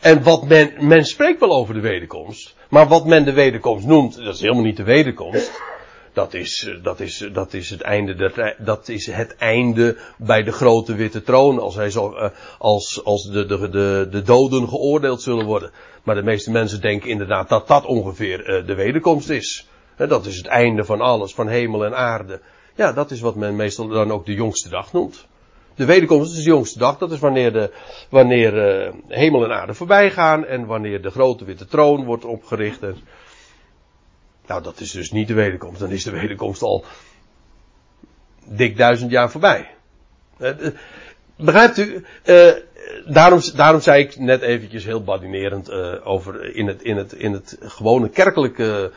en 0.00 0.22
wat 0.22 0.48
men, 0.48 0.72
men 0.80 1.04
spreekt 1.04 1.40
wel 1.40 1.52
over 1.52 1.74
de 1.74 1.80
wederkomst. 1.80 2.56
Maar 2.68 2.88
wat 2.88 3.06
men 3.06 3.24
de 3.24 3.32
wederkomst 3.32 3.86
noemt, 3.86 4.16
dat 4.16 4.34
is 4.34 4.40
helemaal 4.40 4.62
niet 4.62 4.76
de 4.76 4.82
wederkomst. 4.82 5.60
Dat 6.18 6.34
is, 6.34 6.64
eh, 6.64 6.82
dat 6.82 7.00
is, 7.00 7.20
eh, 7.20 7.34
dat 7.34 7.54
is 7.54 7.70
het 7.70 7.80
einde, 7.80 8.14
dat, 8.14 8.54
dat 8.58 8.88
is 8.88 9.06
het 9.06 9.36
einde 9.36 9.96
bij 10.16 10.42
de 10.42 10.52
grote 10.52 10.94
witte 10.94 11.22
troon, 11.22 11.58
als 11.58 11.74
hij 11.74 11.92
eh, 11.92 12.30
als, 12.58 13.04
als 13.04 13.30
de, 13.30 13.46
de, 13.46 13.68
de, 13.68 14.08
de 14.10 14.22
doden 14.22 14.68
geoordeeld 14.68 15.22
zullen 15.22 15.44
worden. 15.44 15.70
Maar 16.02 16.14
de 16.14 16.22
meeste 16.22 16.50
mensen 16.50 16.80
denken 16.80 17.10
inderdaad 17.10 17.48
dat 17.48 17.68
dat 17.68 17.84
ongeveer 17.84 18.62
de 18.66 18.74
wederkomst 18.74 19.30
is. 19.30 19.68
Dat 19.96 20.26
is 20.26 20.36
het 20.36 20.46
einde 20.46 20.84
van 20.84 21.00
alles, 21.00 21.34
van 21.34 21.48
hemel 21.48 21.84
en 21.84 21.96
aarde. 21.96 22.40
Ja, 22.74 22.92
dat 22.92 23.10
is 23.10 23.20
wat 23.20 23.34
men 23.34 23.56
meestal 23.56 23.88
dan 23.88 24.12
ook 24.12 24.26
de 24.26 24.34
jongste 24.34 24.68
dag 24.68 24.92
noemt. 24.92 25.26
De 25.74 25.84
wederkomst 25.84 26.30
is 26.30 26.44
de 26.44 26.50
jongste 26.50 26.78
dag, 26.78 26.98
dat 26.98 27.12
is 27.12 27.18
wanneer, 27.18 27.52
de, 27.52 27.70
wanneer 28.10 28.52
hemel 29.08 29.44
en 29.44 29.52
aarde 29.52 29.74
voorbij 29.74 30.10
gaan 30.10 30.46
en 30.46 30.66
wanneer 30.66 31.02
de 31.02 31.10
grote 31.10 31.44
witte 31.44 31.66
troon 31.66 32.04
wordt 32.04 32.24
opgericht. 32.24 32.80
Nou, 34.48 34.62
dat 34.62 34.80
is 34.80 34.90
dus 34.90 35.10
niet 35.10 35.28
de 35.28 35.34
wederkomst. 35.34 35.80
Dan 35.80 35.90
is 35.90 36.04
de 36.04 36.10
wederkomst 36.10 36.62
al 36.62 36.84
dik 38.44 38.76
duizend 38.76 39.10
jaar 39.10 39.30
voorbij. 39.30 39.70
Eh, 40.38 40.66
eh, 40.66 40.72
begrijpt 41.36 41.78
u? 41.78 42.04
Uh, 42.24 42.52
daarom, 43.06 43.40
daarom 43.54 43.80
zei 43.80 44.02
ik 44.02 44.18
net 44.18 44.42
eventjes 44.42 44.84
heel 44.84 45.02
badinerend 45.02 45.70
over 46.04 46.54
in 46.54 46.66
het, 46.66 46.82
in, 46.82 46.96
het, 46.96 47.12
in 47.12 47.32
het 47.32 47.56
gewone 47.60 48.08
kerkelijke 48.08 48.92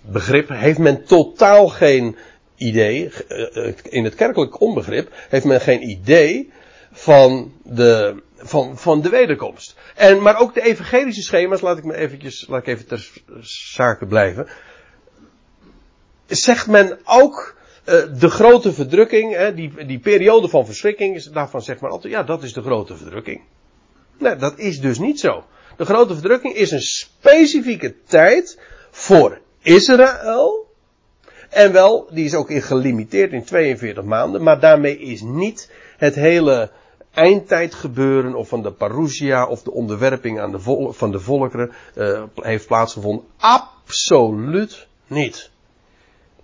begrip 0.00 0.48
heeft 0.48 0.78
men 0.78 1.04
totaal 1.04 1.68
geen 1.68 2.16
idee, 2.56 3.10
in 3.82 4.04
het 4.04 4.14
kerkelijk 4.14 4.60
onbegrip 4.60 5.12
heeft 5.28 5.44
men 5.44 5.60
geen 5.60 5.88
idee 5.88 6.52
van 6.92 7.52
de, 7.62 8.22
van, 8.42 8.78
van 8.78 9.00
de 9.00 9.08
wederkomst. 9.08 9.76
En, 9.94 10.22
maar 10.22 10.40
ook 10.40 10.54
de 10.54 10.62
evangelische 10.62 11.22
schema's, 11.22 11.60
laat 11.60 11.78
ik 11.78 11.84
me 11.84 11.94
eventjes, 11.94 12.46
laat 12.48 12.60
ik 12.60 12.66
even 12.66 12.86
ter 12.86 13.10
zake 13.40 14.06
blijven. 14.06 14.48
Zegt 16.26 16.66
men 16.66 16.98
ook, 17.04 17.56
uh, 17.84 17.94
de 18.18 18.30
grote 18.30 18.72
verdrukking, 18.72 19.34
hè, 19.34 19.54
die, 19.54 19.86
die 19.86 19.98
periode 19.98 20.48
van 20.48 20.66
verschrikking, 20.66 21.22
daarvan 21.22 21.62
zegt 21.62 21.80
men 21.80 21.90
altijd, 21.90 22.12
ja, 22.12 22.22
dat 22.22 22.42
is 22.42 22.52
de 22.52 22.62
grote 22.62 22.96
verdrukking. 22.96 23.40
Nee, 24.18 24.36
dat 24.36 24.58
is 24.58 24.80
dus 24.80 24.98
niet 24.98 25.20
zo. 25.20 25.44
De 25.76 25.84
grote 25.84 26.12
verdrukking 26.12 26.54
is 26.54 26.70
een 26.70 26.82
specifieke 26.82 27.94
tijd 28.04 28.60
voor 28.90 29.40
Israël. 29.62 30.70
En 31.50 31.72
wel, 31.72 32.08
die 32.10 32.24
is 32.24 32.34
ook 32.34 32.50
in 32.50 32.62
gelimiteerd 32.62 33.32
in 33.32 33.44
42 33.44 34.04
maanden, 34.04 34.42
maar 34.42 34.60
daarmee 34.60 34.98
is 34.98 35.20
niet 35.20 35.70
het 35.96 36.14
hele 36.14 36.70
eindtijd 37.14 37.74
gebeuren 37.74 38.34
of 38.34 38.48
van 38.48 38.62
de 38.62 38.72
parousia 38.72 39.46
of 39.46 39.62
de 39.62 39.70
onderwerping 39.70 40.40
aan 40.40 40.50
de 40.50 40.92
van 40.92 41.10
de 41.10 41.20
volkeren 41.20 41.72
uh, 41.96 42.22
heeft 42.34 42.66
plaatsgevonden. 42.66 43.24
Absoluut 43.36 44.86
niet. 45.06 45.50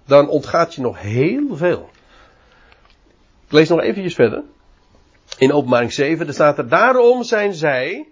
Dan 0.04 0.28
ontgaat 0.28 0.74
je 0.74 0.80
nog 0.80 1.00
heel 1.00 1.56
veel. 1.56 1.90
Ik 3.46 3.52
lees 3.52 3.68
nog 3.68 3.80
eventjes 3.80 4.14
verder. 4.14 4.42
In 5.38 5.52
openbaring 5.52 5.92
7, 5.92 6.26
er 6.26 6.32
staat 6.32 6.58
er, 6.58 6.68
daarom 6.68 7.22
zijn 7.22 7.54
zij, 7.54 8.06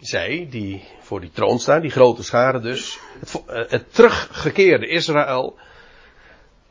zij 0.00 0.46
die 0.50 0.84
voor 1.00 1.20
die 1.20 1.30
troon 1.30 1.58
staan, 1.58 1.80
die 1.80 1.90
grote 1.90 2.22
scharen 2.22 2.62
dus, 2.62 2.98
het, 3.20 3.42
uh, 3.50 3.54
het 3.68 3.94
teruggekeerde 3.94 4.86
Israël, 4.86 5.56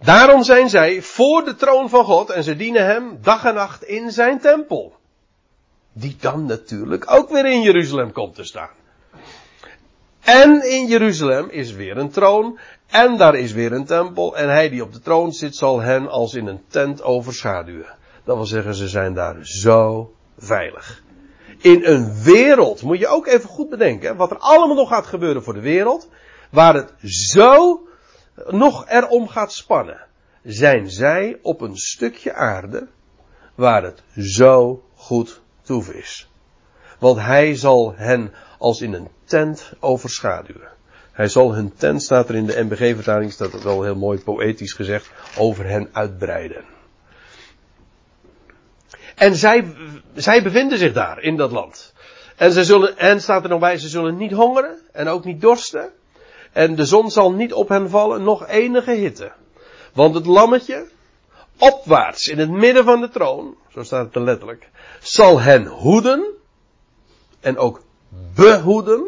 Daarom 0.03 0.43
zijn 0.43 0.69
zij 0.69 1.01
voor 1.01 1.43
de 1.43 1.55
troon 1.55 1.89
van 1.89 2.05
God 2.05 2.29
en 2.29 2.43
ze 2.43 2.55
dienen 2.55 2.85
hem 2.85 3.17
dag 3.21 3.45
en 3.45 3.53
nacht 3.53 3.83
in 3.83 4.11
zijn 4.11 4.39
tempel. 4.39 4.95
Die 5.93 6.15
dan 6.19 6.45
natuurlijk 6.45 7.11
ook 7.11 7.29
weer 7.29 7.45
in 7.45 7.61
Jeruzalem 7.61 8.11
komt 8.11 8.35
te 8.35 8.43
staan. 8.43 8.69
En 10.19 10.71
in 10.71 10.87
Jeruzalem 10.87 11.49
is 11.49 11.71
weer 11.71 11.97
een 11.97 12.09
troon 12.09 12.59
en 12.87 13.17
daar 13.17 13.35
is 13.35 13.51
weer 13.51 13.71
een 13.71 13.85
tempel 13.85 14.37
en 14.37 14.49
hij 14.49 14.69
die 14.69 14.83
op 14.83 14.93
de 14.93 14.99
troon 14.99 15.31
zit 15.31 15.55
zal 15.55 15.79
hen 15.79 16.09
als 16.09 16.33
in 16.33 16.47
een 16.47 16.61
tent 16.67 17.03
overschaduwen. 17.03 17.95
Dat 18.23 18.35
wil 18.35 18.45
zeggen, 18.45 18.75
ze 18.75 18.87
zijn 18.87 19.13
daar 19.13 19.35
zo 19.41 20.13
veilig. 20.37 21.03
In 21.61 21.85
een 21.85 22.23
wereld, 22.23 22.81
moet 22.81 22.99
je 22.99 23.07
ook 23.07 23.27
even 23.27 23.49
goed 23.49 23.69
bedenken, 23.69 24.15
wat 24.15 24.31
er 24.31 24.37
allemaal 24.37 24.75
nog 24.75 24.89
gaat 24.89 25.05
gebeuren 25.05 25.43
voor 25.43 25.53
de 25.53 25.61
wereld, 25.61 26.09
waar 26.49 26.73
het 26.73 26.93
zo 27.03 27.81
nog 28.47 28.87
erom 28.87 29.27
gaat 29.27 29.53
spannen, 29.53 30.05
zijn 30.43 30.89
zij 30.89 31.39
op 31.41 31.61
een 31.61 31.77
stukje 31.77 32.33
aarde 32.33 32.87
waar 33.55 33.83
het 33.83 34.03
zo 34.17 34.83
goed 34.95 35.41
toe 35.61 35.95
is. 35.97 36.29
Want 36.99 37.19
hij 37.19 37.55
zal 37.55 37.93
hen 37.95 38.33
als 38.57 38.81
in 38.81 38.93
een 38.93 39.09
tent 39.23 39.73
overschaduwen. 39.79 40.71
Hij 41.11 41.27
zal 41.27 41.53
hun 41.53 41.73
tent, 41.73 42.03
staat 42.03 42.29
er 42.29 42.35
in 42.35 42.45
de 42.45 42.63
NBG-vertaling, 42.63 43.31
staat 43.31 43.51
het 43.51 43.63
wel 43.63 43.83
heel 43.83 43.95
mooi 43.95 44.19
poëtisch 44.19 44.73
gezegd, 44.73 45.11
over 45.37 45.65
hen 45.65 45.89
uitbreiden. 45.91 46.65
En 49.15 49.35
zij, 49.35 49.75
zij 50.13 50.43
bevinden 50.43 50.77
zich 50.77 50.93
daar, 50.93 51.21
in 51.21 51.37
dat 51.37 51.51
land. 51.51 51.93
En 52.35 52.51
ze 52.51 52.63
zullen, 52.63 52.97
en 52.97 53.21
staat 53.21 53.43
er 53.43 53.49
nog 53.49 53.59
bij, 53.59 53.77
ze 53.77 53.87
zullen 53.87 54.17
niet 54.17 54.31
hongeren 54.31 54.79
en 54.91 55.07
ook 55.07 55.25
niet 55.25 55.41
dorsten. 55.41 55.91
En 56.53 56.75
de 56.75 56.85
zon 56.85 57.11
zal 57.11 57.31
niet 57.31 57.53
op 57.53 57.69
hen 57.69 57.89
vallen, 57.89 58.23
nog 58.23 58.47
enige 58.47 58.91
hitte. 58.91 59.31
Want 59.93 60.15
het 60.15 60.25
lammetje, 60.25 60.87
opwaarts 61.57 62.27
in 62.27 62.39
het 62.39 62.49
midden 62.49 62.83
van 62.83 63.01
de 63.01 63.09
troon, 63.09 63.55
zo 63.71 63.83
staat 63.83 64.05
het 64.05 64.15
er 64.15 64.21
letterlijk, 64.21 64.69
zal 64.99 65.39
hen 65.39 65.65
hoeden 65.65 66.25
en 67.39 67.57
ook 67.57 67.83
behoeden 68.33 69.05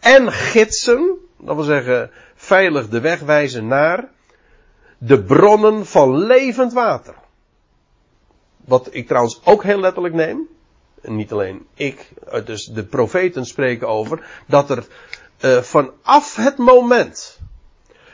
en 0.00 0.32
gidsen, 0.32 1.18
dat 1.38 1.54
wil 1.54 1.64
zeggen 1.64 2.10
veilig 2.34 2.88
de 2.88 3.00
weg 3.00 3.20
wijzen 3.20 3.66
naar 3.66 4.08
de 4.98 5.22
bronnen 5.22 5.86
van 5.86 6.18
levend 6.18 6.72
water. 6.72 7.14
Wat 8.56 8.88
ik 8.90 9.06
trouwens 9.06 9.40
ook 9.44 9.62
heel 9.62 9.80
letterlijk 9.80 10.14
neem. 10.14 10.48
En 11.02 11.16
niet 11.16 11.32
alleen 11.32 11.66
ik, 11.74 12.12
dus 12.44 12.64
de 12.64 12.84
profeten 12.84 13.44
spreken 13.44 13.88
over. 13.88 14.26
Dat 14.46 14.70
er 14.70 14.86
uh, 15.40 15.58
vanaf 15.58 16.36
het 16.36 16.56
moment 16.56 17.38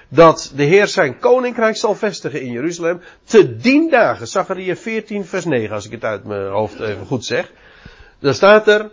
dat 0.09 0.53
de 0.55 0.63
Heer 0.63 0.89
zijn 0.89 1.19
koninkrijk 1.19 1.77
zal 1.77 1.95
vestigen 1.95 2.41
in 2.41 2.53
Jeruzalem. 2.53 3.01
Te 3.25 3.57
dien 3.57 3.91
dagen, 3.91 4.29
Zachariah 4.29 4.77
14 4.77 5.25
vers 5.25 5.45
9 5.45 5.75
als 5.75 5.87
ik 5.87 5.91
het 5.91 6.05
uit 6.05 6.25
mijn 6.25 6.51
hoofd 6.51 6.81
even 6.81 7.07
goed 7.07 7.25
zeg. 7.25 7.53
Dan 8.19 8.35
staat 8.35 8.69
er. 8.69 8.91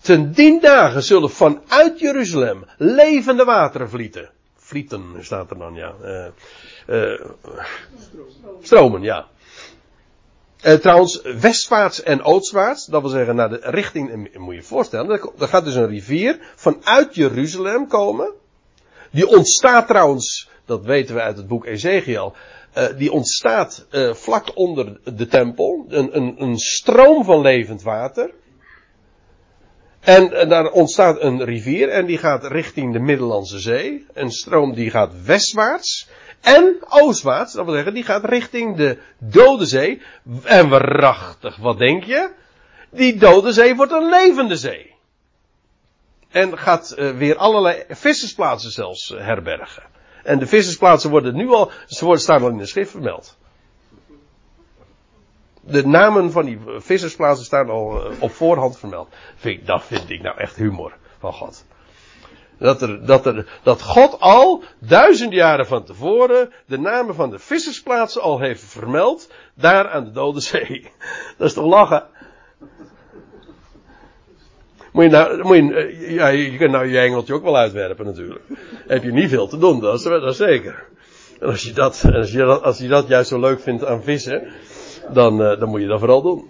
Ten 0.00 0.32
dien 0.32 0.60
dagen 0.60 1.02
zullen 1.02 1.30
vanuit 1.30 2.00
Jeruzalem 2.00 2.64
levende 2.76 3.44
wateren 3.44 3.90
vlieten. 3.90 4.30
Vlieten 4.56 5.02
staat 5.20 5.50
er 5.50 5.58
dan, 5.58 5.74
ja. 5.74 5.94
Uh, 6.86 7.20
stromen, 8.62 9.02
ja. 9.02 9.26
Uh, 10.64 10.72
trouwens, 10.72 11.22
westwaarts 11.22 12.02
en 12.02 12.22
oostwaarts, 12.22 12.86
dat 12.86 13.00
wil 13.00 13.10
zeggen 13.10 13.36
naar 13.36 13.48
de 13.48 13.60
richting, 13.62 14.28
moet 14.38 14.54
je 14.54 14.60
je 14.60 14.66
voorstellen, 14.66 15.20
er 15.38 15.48
gaat 15.48 15.64
dus 15.64 15.74
een 15.74 15.88
rivier 15.88 16.38
vanuit 16.56 17.14
Jeruzalem 17.14 17.86
komen. 17.86 18.32
Die 19.10 19.26
ontstaat 19.28 19.86
trouwens, 19.86 20.48
dat 20.64 20.84
weten 20.84 21.14
we 21.14 21.20
uit 21.20 21.36
het 21.36 21.48
boek 21.48 21.66
Ezekiel, 21.66 22.34
uh, 22.78 22.84
die 22.96 23.12
ontstaat 23.12 23.86
uh, 23.90 24.14
vlak 24.14 24.56
onder 24.56 25.00
de 25.14 25.26
tempel. 25.26 25.84
Een, 25.88 26.16
een, 26.16 26.42
een 26.42 26.58
stroom 26.58 27.24
van 27.24 27.40
levend 27.40 27.82
water. 27.82 28.30
En, 30.00 30.48
daar 30.48 30.70
ontstaat 30.70 31.22
een 31.22 31.44
rivier 31.44 31.88
en 31.88 32.06
die 32.06 32.18
gaat 32.18 32.46
richting 32.46 32.92
de 32.92 32.98
Middellandse 32.98 33.58
Zee. 33.58 34.06
Een 34.12 34.30
stroom 34.30 34.74
die 34.74 34.90
gaat 34.90 35.24
westwaarts. 35.24 36.08
En 36.40 36.76
oostwaarts, 36.88 37.52
dat 37.52 37.64
wil 37.64 37.74
zeggen, 37.74 37.94
die 37.94 38.04
gaat 38.04 38.24
richting 38.24 38.76
de 38.76 38.98
Dode 39.18 39.66
Zee. 39.66 40.02
En 40.44 40.68
waarachtig, 40.68 41.56
wat 41.56 41.78
denk 41.78 42.04
je? 42.04 42.30
Die 42.90 43.16
Dode 43.16 43.52
Zee 43.52 43.76
wordt 43.76 43.92
een 43.92 44.08
levende 44.08 44.56
zee. 44.56 44.94
En 46.28 46.58
gaat 46.58 46.94
uh, 46.98 47.10
weer 47.10 47.36
allerlei 47.36 47.84
vissersplaatsen 47.88 48.70
zelfs 48.70 49.10
uh, 49.10 49.20
herbergen. 49.20 49.82
En 50.22 50.38
de 50.38 50.46
vissersplaatsen 50.46 51.10
worden 51.10 51.34
nu 51.34 51.48
al, 51.48 51.70
ze 51.86 52.04
worden, 52.04 52.22
staan 52.22 52.42
al 52.42 52.48
in 52.48 52.58
de 52.58 52.66
schrift 52.66 52.90
vermeld. 52.90 53.38
De 55.60 55.86
namen 55.86 56.32
van 56.32 56.44
die 56.44 56.58
vissersplaatsen 56.76 57.46
staan 57.46 57.70
al 57.70 58.12
op 58.18 58.30
voorhand 58.30 58.78
vermeld. 58.78 59.08
Dat 59.64 59.84
vind 59.84 60.10
ik 60.10 60.22
nou 60.22 60.38
echt 60.38 60.56
humor 60.56 60.96
van 61.18 61.32
God. 61.32 61.64
Dat, 62.60 62.82
er, 62.82 63.06
dat, 63.06 63.26
er, 63.26 63.46
dat 63.62 63.82
God 63.82 64.20
al 64.20 64.62
duizend 64.78 65.32
jaren 65.32 65.66
van 65.66 65.84
tevoren 65.84 66.52
de 66.66 66.78
namen 66.78 67.14
van 67.14 67.30
de 67.30 67.38
vissersplaatsen 67.38 68.22
al 68.22 68.40
heeft 68.40 68.64
vermeld. 68.64 69.32
Daar 69.54 69.88
aan 69.88 70.04
de 70.04 70.10
Dode 70.10 70.40
Zee. 70.40 70.90
Dat 71.38 71.46
is 71.46 71.54
toch 71.54 71.66
lachen? 71.66 72.06
Moet 74.92 75.04
je 75.04 75.10
nou, 75.10 75.42
moet 75.42 75.56
je, 75.56 75.74
eh, 75.74 76.10
ja, 76.10 76.28
je 76.28 76.56
kunt 76.56 76.70
nou 76.70 76.86
je 76.86 76.98
engeltje 76.98 77.34
ook 77.34 77.42
wel 77.42 77.56
uitwerpen 77.56 78.06
natuurlijk. 78.06 78.44
Heb 78.86 79.02
je 79.02 79.12
niet 79.12 79.28
veel 79.28 79.48
te 79.48 79.58
doen, 79.58 79.80
dat 79.80 79.94
is, 79.94 80.02
dat 80.02 80.36
zeker. 80.36 80.84
En 81.40 81.48
als 81.48 81.62
je 81.62 81.72
dat, 81.72 82.04
als 82.14 82.32
je 82.32 82.38
dat, 82.38 82.62
als 82.62 82.78
je 82.78 82.88
dat 82.88 83.08
juist 83.08 83.28
zo 83.28 83.40
leuk 83.40 83.60
vindt 83.60 83.84
aan 83.84 84.02
vissen, 84.02 84.48
dan, 85.12 85.40
uh, 85.42 85.58
dan 85.58 85.68
moet 85.68 85.80
je 85.80 85.86
dat 85.86 85.98
vooral 85.98 86.22
doen. 86.22 86.48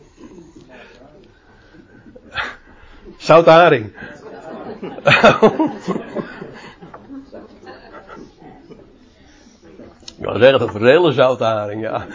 Zoute 3.19 3.51
haring. 3.51 3.93
Kan 10.23 10.39
zeggen, 10.39 10.75
een 10.75 10.87
hele 10.87 11.13
zoute 11.13 11.45
haring, 11.45 11.83
ja. 11.83 12.07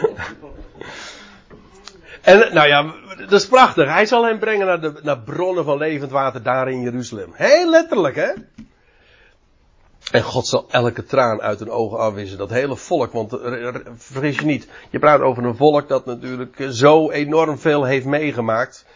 En 2.22 2.54
nou 2.54 2.68
ja, 2.68 2.94
dat 3.16 3.32
is 3.32 3.46
prachtig. 3.46 3.88
Hij 3.88 4.06
zal 4.06 4.24
hem 4.24 4.38
brengen 4.38 4.66
naar, 4.66 4.80
de, 4.80 4.92
naar 5.02 5.18
bronnen 5.18 5.64
van 5.64 5.78
levend 5.78 6.10
water 6.10 6.42
daar 6.42 6.68
in 6.68 6.80
Jeruzalem. 6.80 7.30
Heel 7.32 7.70
letterlijk, 7.70 8.16
hè? 8.16 8.30
En 10.10 10.22
God 10.22 10.46
zal 10.46 10.66
elke 10.70 11.04
traan 11.04 11.40
uit 11.40 11.58
hun 11.58 11.70
ogen 11.70 11.98
afwissen. 11.98 12.38
Dat 12.38 12.50
hele 12.50 12.76
volk, 12.76 13.12
want 13.12 13.38
vergis 13.96 14.38
je 14.38 14.44
niet. 14.44 14.68
Je 14.90 14.98
praat 14.98 15.20
over 15.20 15.44
een 15.44 15.56
volk 15.56 15.88
dat 15.88 16.06
natuurlijk 16.06 16.66
zo 16.70 17.10
enorm 17.10 17.58
veel 17.58 17.84
heeft 17.84 18.06
meegemaakt. 18.06 18.86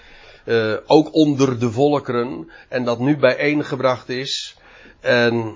Uh, 0.44 0.76
ook 0.86 1.14
onder 1.14 1.58
de 1.58 1.70
volkeren. 1.70 2.50
En 2.68 2.84
dat 2.84 2.98
nu 2.98 3.16
bijeengebracht 3.16 4.08
is. 4.08 4.56
En 5.00 5.54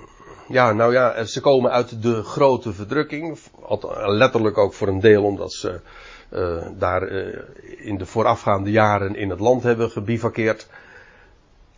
ja, 0.49 0.72
nou 0.72 0.93
ja, 0.93 1.24
ze 1.24 1.41
komen 1.41 1.70
uit 1.70 2.03
de 2.03 2.22
grote 2.22 2.72
verdrukking. 2.72 3.39
Letterlijk 4.07 4.59
ook 4.59 4.74
voor 4.74 4.89
een 4.89 5.01
deel 5.01 5.24
omdat 5.24 5.53
ze 5.53 5.80
uh, 6.30 6.66
daar 6.78 7.09
uh, 7.09 7.39
in 7.76 7.99
de 7.99 8.07
voorafgaande 8.07 8.70
jaren 8.70 9.16
in 9.16 9.30
het 9.30 9.41
land 9.41 9.62
hebben 9.62 9.91
gebivakkeerd. 9.91 10.68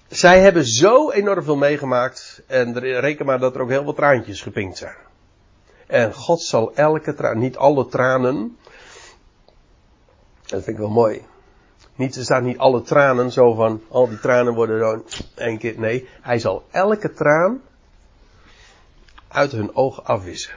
Zij 0.08 0.40
hebben 0.40 0.64
zo 0.64 1.10
enorm 1.10 1.42
veel 1.42 1.56
meegemaakt 1.56 2.42
en 2.46 2.78
reken 2.80 3.26
maar 3.26 3.38
dat 3.38 3.54
er 3.54 3.60
ook 3.60 3.70
heel 3.70 3.84
wat 3.84 3.96
traantjes 3.96 4.42
gepinkt 4.42 4.76
zijn. 4.78 4.96
En 5.86 6.14
God 6.14 6.42
zal 6.42 6.74
elke 6.74 7.14
traan, 7.14 7.38
niet 7.38 7.56
alle 7.56 7.86
tranen, 7.86 8.56
dat 10.42 10.62
vind 10.62 10.66
ik 10.66 10.76
wel 10.76 10.90
mooi. 10.90 11.22
Niet, 11.96 12.16
er 12.16 12.24
staat 12.24 12.42
niet 12.42 12.58
alle 12.58 12.82
tranen 12.82 13.32
zo 13.32 13.54
van, 13.54 13.82
al 13.88 14.08
die 14.08 14.20
tranen 14.20 14.54
worden 14.54 14.78
dan 14.78 15.04
één 15.34 15.58
keer, 15.58 15.78
nee. 15.78 16.08
Hij 16.20 16.38
zal 16.38 16.64
elke 16.70 17.12
traan 17.12 17.60
uit 19.28 19.52
hun 19.52 19.76
ogen 19.76 20.04
afwissen. 20.04 20.54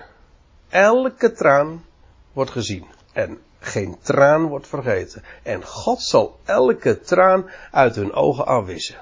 Elke 0.69 1.31
traan 1.31 1.85
wordt 2.33 2.51
gezien. 2.51 2.85
En 3.13 3.39
geen 3.59 3.97
traan 4.01 4.47
wordt 4.47 4.67
vergeten. 4.67 5.23
En 5.43 5.65
God 5.65 6.01
zal 6.01 6.39
elke 6.45 6.99
traan 6.99 7.49
uit 7.71 7.95
hun 7.95 8.13
ogen 8.13 8.45
afwissen. 8.45 8.97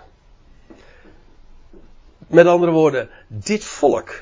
Met 2.27 2.47
andere 2.47 2.71
woorden, 2.71 3.09
dit 3.27 3.63
volk, 3.63 4.21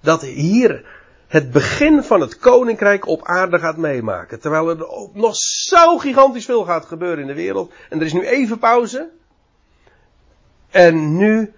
dat 0.00 0.22
hier 0.22 0.95
het 1.36 1.50
begin 1.50 2.02
van 2.02 2.20
het 2.20 2.38
koninkrijk 2.38 3.06
op 3.06 3.22
aarde 3.22 3.58
gaat 3.58 3.76
meemaken. 3.76 4.40
Terwijl 4.40 4.68
er 4.68 4.86
nog 5.12 5.36
zo 5.36 5.98
gigantisch 5.98 6.44
veel 6.44 6.64
gaat 6.64 6.84
gebeuren 6.84 7.18
in 7.18 7.26
de 7.26 7.34
wereld. 7.34 7.72
En 7.88 7.98
er 7.98 8.06
is 8.06 8.12
nu 8.12 8.26
even 8.26 8.58
pauze. 8.58 9.08
En 10.70 11.16
nu 11.16 11.52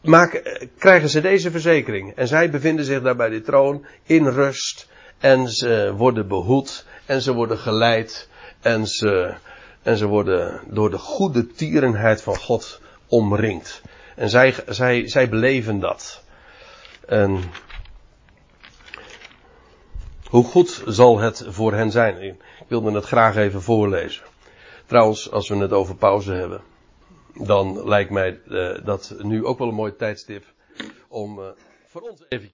maken, 0.00 0.42
krijgen 0.78 1.08
ze 1.08 1.20
deze 1.20 1.50
verzekering. 1.50 2.14
En 2.14 2.28
zij 2.28 2.50
bevinden 2.50 2.84
zich 2.84 3.02
daar 3.02 3.16
bij 3.16 3.28
de 3.28 3.40
troon 3.40 3.86
in 4.02 4.26
rust 4.26 4.88
en 5.18 5.48
ze 5.48 5.92
worden 5.96 6.28
behoed. 6.28 6.86
En 7.06 7.22
ze 7.22 7.32
worden 7.32 7.58
geleid. 7.58 8.28
En 8.60 8.86
ze, 8.86 9.34
en 9.82 9.96
ze 9.96 10.06
worden 10.06 10.60
door 10.66 10.90
de 10.90 10.98
goede 10.98 11.46
tierenheid 11.46 12.22
van 12.22 12.36
God 12.36 12.80
omringd. 13.06 13.82
En 14.16 14.28
zij, 14.28 14.54
zij, 14.68 15.08
zij 15.08 15.28
beleven 15.28 15.78
dat. 15.78 16.22
En 17.06 17.42
hoe 20.32 20.44
goed 20.44 20.82
zal 20.86 21.18
het 21.18 21.44
voor 21.48 21.72
hen 21.74 21.90
zijn? 21.90 22.22
Ik 22.22 22.36
wilde 22.68 22.92
het 22.92 23.04
graag 23.04 23.36
even 23.36 23.62
voorlezen. 23.62 24.22
Trouwens, 24.86 25.30
als 25.30 25.48
we 25.48 25.56
het 25.56 25.72
over 25.72 25.96
pauze 25.96 26.32
hebben, 26.32 26.62
dan 27.34 27.88
lijkt 27.88 28.10
mij 28.10 28.40
uh, 28.48 28.78
dat 28.84 29.14
nu 29.18 29.44
ook 29.44 29.58
wel 29.58 29.68
een 29.68 29.74
mooi 29.74 29.96
tijdstip 29.96 30.44
om 31.08 31.38
uh, 31.38 31.44
voor 31.86 32.00
ons 32.00 32.24
even. 32.28 32.50